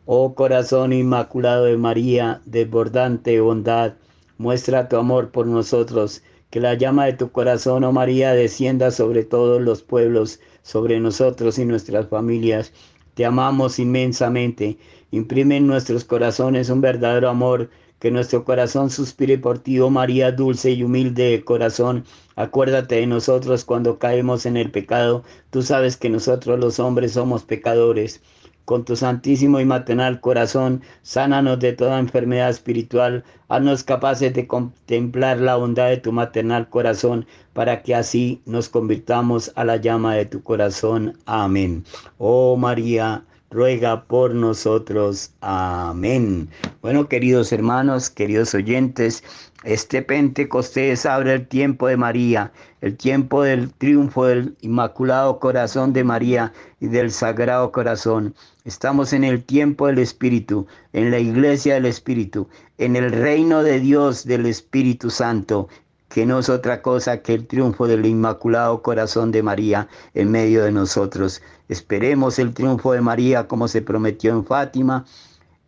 Oh 0.07 0.37
corazón 0.37 0.93
inmaculado 0.93 1.65
de 1.65 1.77
María, 1.77 2.41
desbordante 2.45 3.41
bondad, 3.41 3.95
muestra 4.39 4.89
tu 4.89 4.97
amor 4.97 5.33
por 5.33 5.49
nosotros, 5.49 6.23
que 6.51 6.61
la 6.61 6.75
llama 6.75 7.07
de 7.07 7.15
tu 7.15 7.33
corazón, 7.33 7.83
oh 7.83 7.91
María, 7.91 8.33
descienda 8.33 8.93
sobre 8.93 9.25
todos 9.25 9.61
los 9.61 9.83
pueblos, 9.83 10.39
sobre 10.63 11.01
nosotros 11.01 11.59
y 11.59 11.65
nuestras 11.65 12.07
familias. 12.07 12.73
Te 13.15 13.25
amamos 13.27 13.79
inmensamente. 13.79 14.79
Imprime 15.11 15.59
en 15.59 15.67
nuestros 15.67 16.05
corazones 16.05 16.71
un 16.71 16.81
verdadero 16.81 17.29
amor, 17.29 17.69
que 17.99 18.11
nuestro 18.11 18.45
corazón 18.45 18.91
suspire 18.91 19.39
por 19.39 19.59
ti, 19.59 19.79
oh 19.79 19.91
María, 19.91 20.33
dulce 20.33 20.73
y 20.73 20.83
humilde 20.83 21.31
de 21.31 21.45
corazón. 21.45 22.05
Acuérdate 22.35 22.97
de 22.97 23.07
nosotros 23.07 23.65
cuando 23.65 23.99
caemos 23.99 24.47
en 24.47 24.57
el 24.57 24.71
pecado. 24.71 25.23
Tú 25.51 25.63
sabes 25.63 25.97
que 25.97 26.09
nosotros 26.09 26.59
los 26.59 26.81
hombres 26.81 27.13
somos 27.13 27.45
pecadores. 27.45 28.23
Con 28.65 28.85
tu 28.85 28.95
santísimo 28.95 29.59
y 29.61 29.65
maternal 29.65 30.21
corazón, 30.21 30.83
sánanos 31.03 31.59
de 31.59 31.73
toda 31.73 31.99
enfermedad 31.99 32.49
espiritual, 32.51 33.25
haznos 33.49 33.83
capaces 33.83 34.33
de 34.33 34.47
contemplar 34.47 35.39
la 35.39 35.57
bondad 35.57 35.89
de 35.89 35.97
tu 35.97 36.13
maternal 36.13 36.69
corazón, 36.69 37.27
para 37.53 37.83
que 37.83 37.95
así 37.95 38.41
nos 38.47 38.69
convirtamos 38.69 39.53
a 39.57 39.65
la 39.65 39.77
llama 39.77 40.15
de 40.15 40.27
tu 40.27 40.43
corazón. 40.43 41.19
Amén. 41.27 41.85
Oh 42.19 42.57
María, 42.57 43.25
ruega 43.53 44.05
por 44.05 44.35
nosotros. 44.35 45.33
Amén. 45.41 46.49
Bueno, 46.81 47.09
queridos 47.09 47.53
hermanos, 47.53 48.11
queridos 48.11 48.55
oyentes, 48.55 49.23
este 49.65 50.03
Pentecostés 50.03 51.07
abre 51.07 51.35
el 51.35 51.47
tiempo 51.47 51.87
de 51.87 51.97
María, 51.97 52.53
el 52.81 52.97
tiempo 52.97 53.43
del 53.43 53.73
triunfo 53.75 54.25
del 54.25 54.57
Inmaculado 54.61 55.39
Corazón 55.39 55.93
de 55.93 56.03
María 56.03 56.53
y 56.81 56.89
del 56.89 57.13
Sagrado 57.13 57.71
Corazón. 57.71 58.35
Estamos 58.65 59.13
en 59.13 59.25
el 59.25 59.43
tiempo 59.43 59.89
del 59.89 59.99
Espíritu, 59.99 60.69
en 60.93 61.11
la 61.11 61.19
iglesia 61.19 61.75
del 61.75 61.87
Espíritu, 61.87 62.49
en 62.79 62.95
el 62.95 63.11
reino 63.11 63.65
de 63.65 63.81
Dios 63.81 64.25
del 64.25 64.47
Espíritu 64.47 65.11
Santo, 65.11 65.69
que 66.09 66.27
no 66.27 66.39
es 66.39 66.49
otra 66.49 66.81
cosa 66.81 67.23
que 67.23 67.35
el 67.35 67.49
triunfo 67.49 67.89
del 67.89 68.07
Inmaculado 68.07 68.81
Corazón 68.81 69.33
de 69.33 69.43
María 69.43 69.89
en 70.15 70.31
medio 70.31 70.63
de 70.63 70.71
nosotros. 70.71 71.43
Esperemos 71.69 72.39
el 72.39 72.55
triunfo 72.55 72.93
de 72.93 73.01
María 73.01 73.49
como 73.49 73.67
se 73.67 73.83
prometió 73.83 74.31
en 74.31 74.45
Fátima 74.45 75.07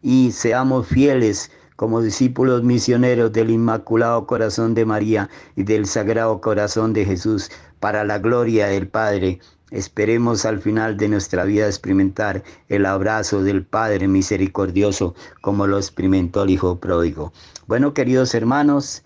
y 0.00 0.30
seamos 0.30 0.86
fieles 0.86 1.50
como 1.74 2.00
discípulos 2.00 2.62
misioneros 2.62 3.32
del 3.32 3.50
Inmaculado 3.50 4.24
Corazón 4.28 4.74
de 4.74 4.84
María 4.84 5.28
y 5.56 5.64
del 5.64 5.86
Sagrado 5.86 6.40
Corazón 6.40 6.92
de 6.92 7.04
Jesús, 7.04 7.50
para 7.80 8.04
la 8.04 8.18
gloria 8.18 8.68
del 8.68 8.86
Padre. 8.86 9.40
Esperemos 9.70 10.44
al 10.44 10.60
final 10.60 10.96
de 10.96 11.08
nuestra 11.08 11.44
vida 11.44 11.66
experimentar 11.66 12.42
el 12.68 12.86
abrazo 12.86 13.42
del 13.42 13.64
Padre 13.64 14.06
misericordioso 14.08 15.14
como 15.40 15.66
lo 15.66 15.78
experimentó 15.78 16.42
el 16.42 16.50
Hijo 16.50 16.76
pródigo. 16.76 17.32
Bueno, 17.66 17.94
queridos 17.94 18.34
hermanos, 18.34 19.02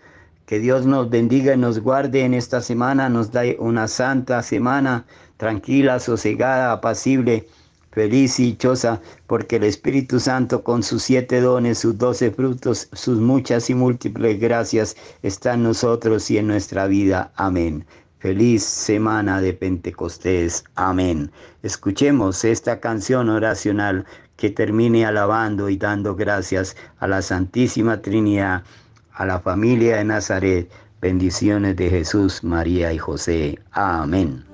que 0.47 0.59
Dios 0.59 0.87
nos 0.87 1.11
bendiga 1.11 1.55
y 1.55 1.59
nos 1.59 1.79
guarde 1.79 2.25
en 2.25 2.35
esta 2.35 2.61
semana, 2.61 3.09
nos 3.09 3.33
da 3.33 3.43
una 3.59 3.87
santa 3.87 4.43
semana 4.43 5.05
tranquila, 5.37 6.01
sosegada, 6.01 6.73
apacible 6.73 7.47
feliz 7.91 8.39
y 8.39 8.45
dichosa, 8.53 9.01
porque 9.27 9.57
el 9.57 9.65
Espíritu 9.65 10.21
Santo 10.21 10.63
con 10.63 10.83
sus 10.83 11.03
siete 11.03 11.41
dones, 11.41 11.79
sus 11.79 11.99
doce 11.99 12.31
frutos, 12.31 12.89
sus 12.93 13.19
muchas 13.19 13.71
y 13.71 13.75
múltiples 13.75 14.39
gracias 14.39 14.97
está 15.23 15.55
en 15.55 15.65
nosotros 15.65 16.31
y 16.31 16.39
en 16.39 16.47
nuestra 16.47 16.87
vida. 16.87 17.33
Amén. 17.35 17.85
Feliz 18.19 18.65
semana 18.65 19.41
de 19.41 19.53
Pentecostés. 19.53 20.65
Amén. 20.75 21.31
Escuchemos 21.63 22.45
esta 22.45 22.81
canción 22.81 23.29
oracional 23.29 24.07
que 24.37 24.51
termine 24.51 25.07
alabando 25.07 25.69
y 25.69 25.77
dando 25.77 26.17
gracias 26.17 26.77
a 26.99 27.07
la 27.07 27.23
Santísima 27.23 28.03
Trinidad, 28.03 28.65
a 29.13 29.25
la 29.25 29.39
familia 29.39 29.99
de 29.99 30.05
Nazaret. 30.05 30.71
Bendiciones 31.01 31.77
de 31.77 31.91
Jesús, 31.91 32.43
María 32.43 32.93
y 32.93 32.99
José. 32.99 33.59
Amén. 33.71 34.45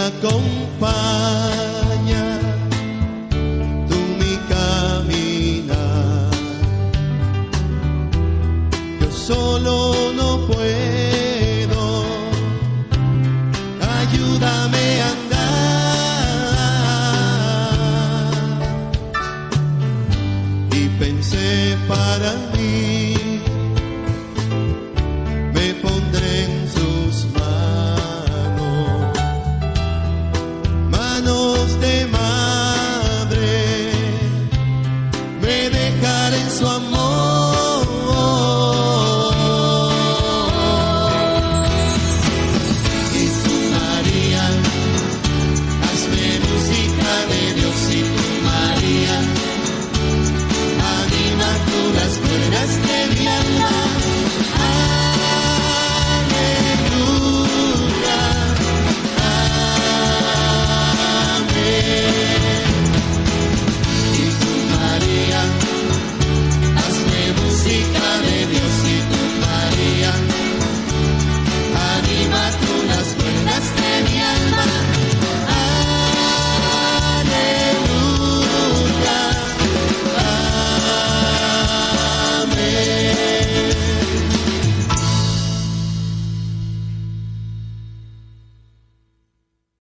Compárate 0.00 0.59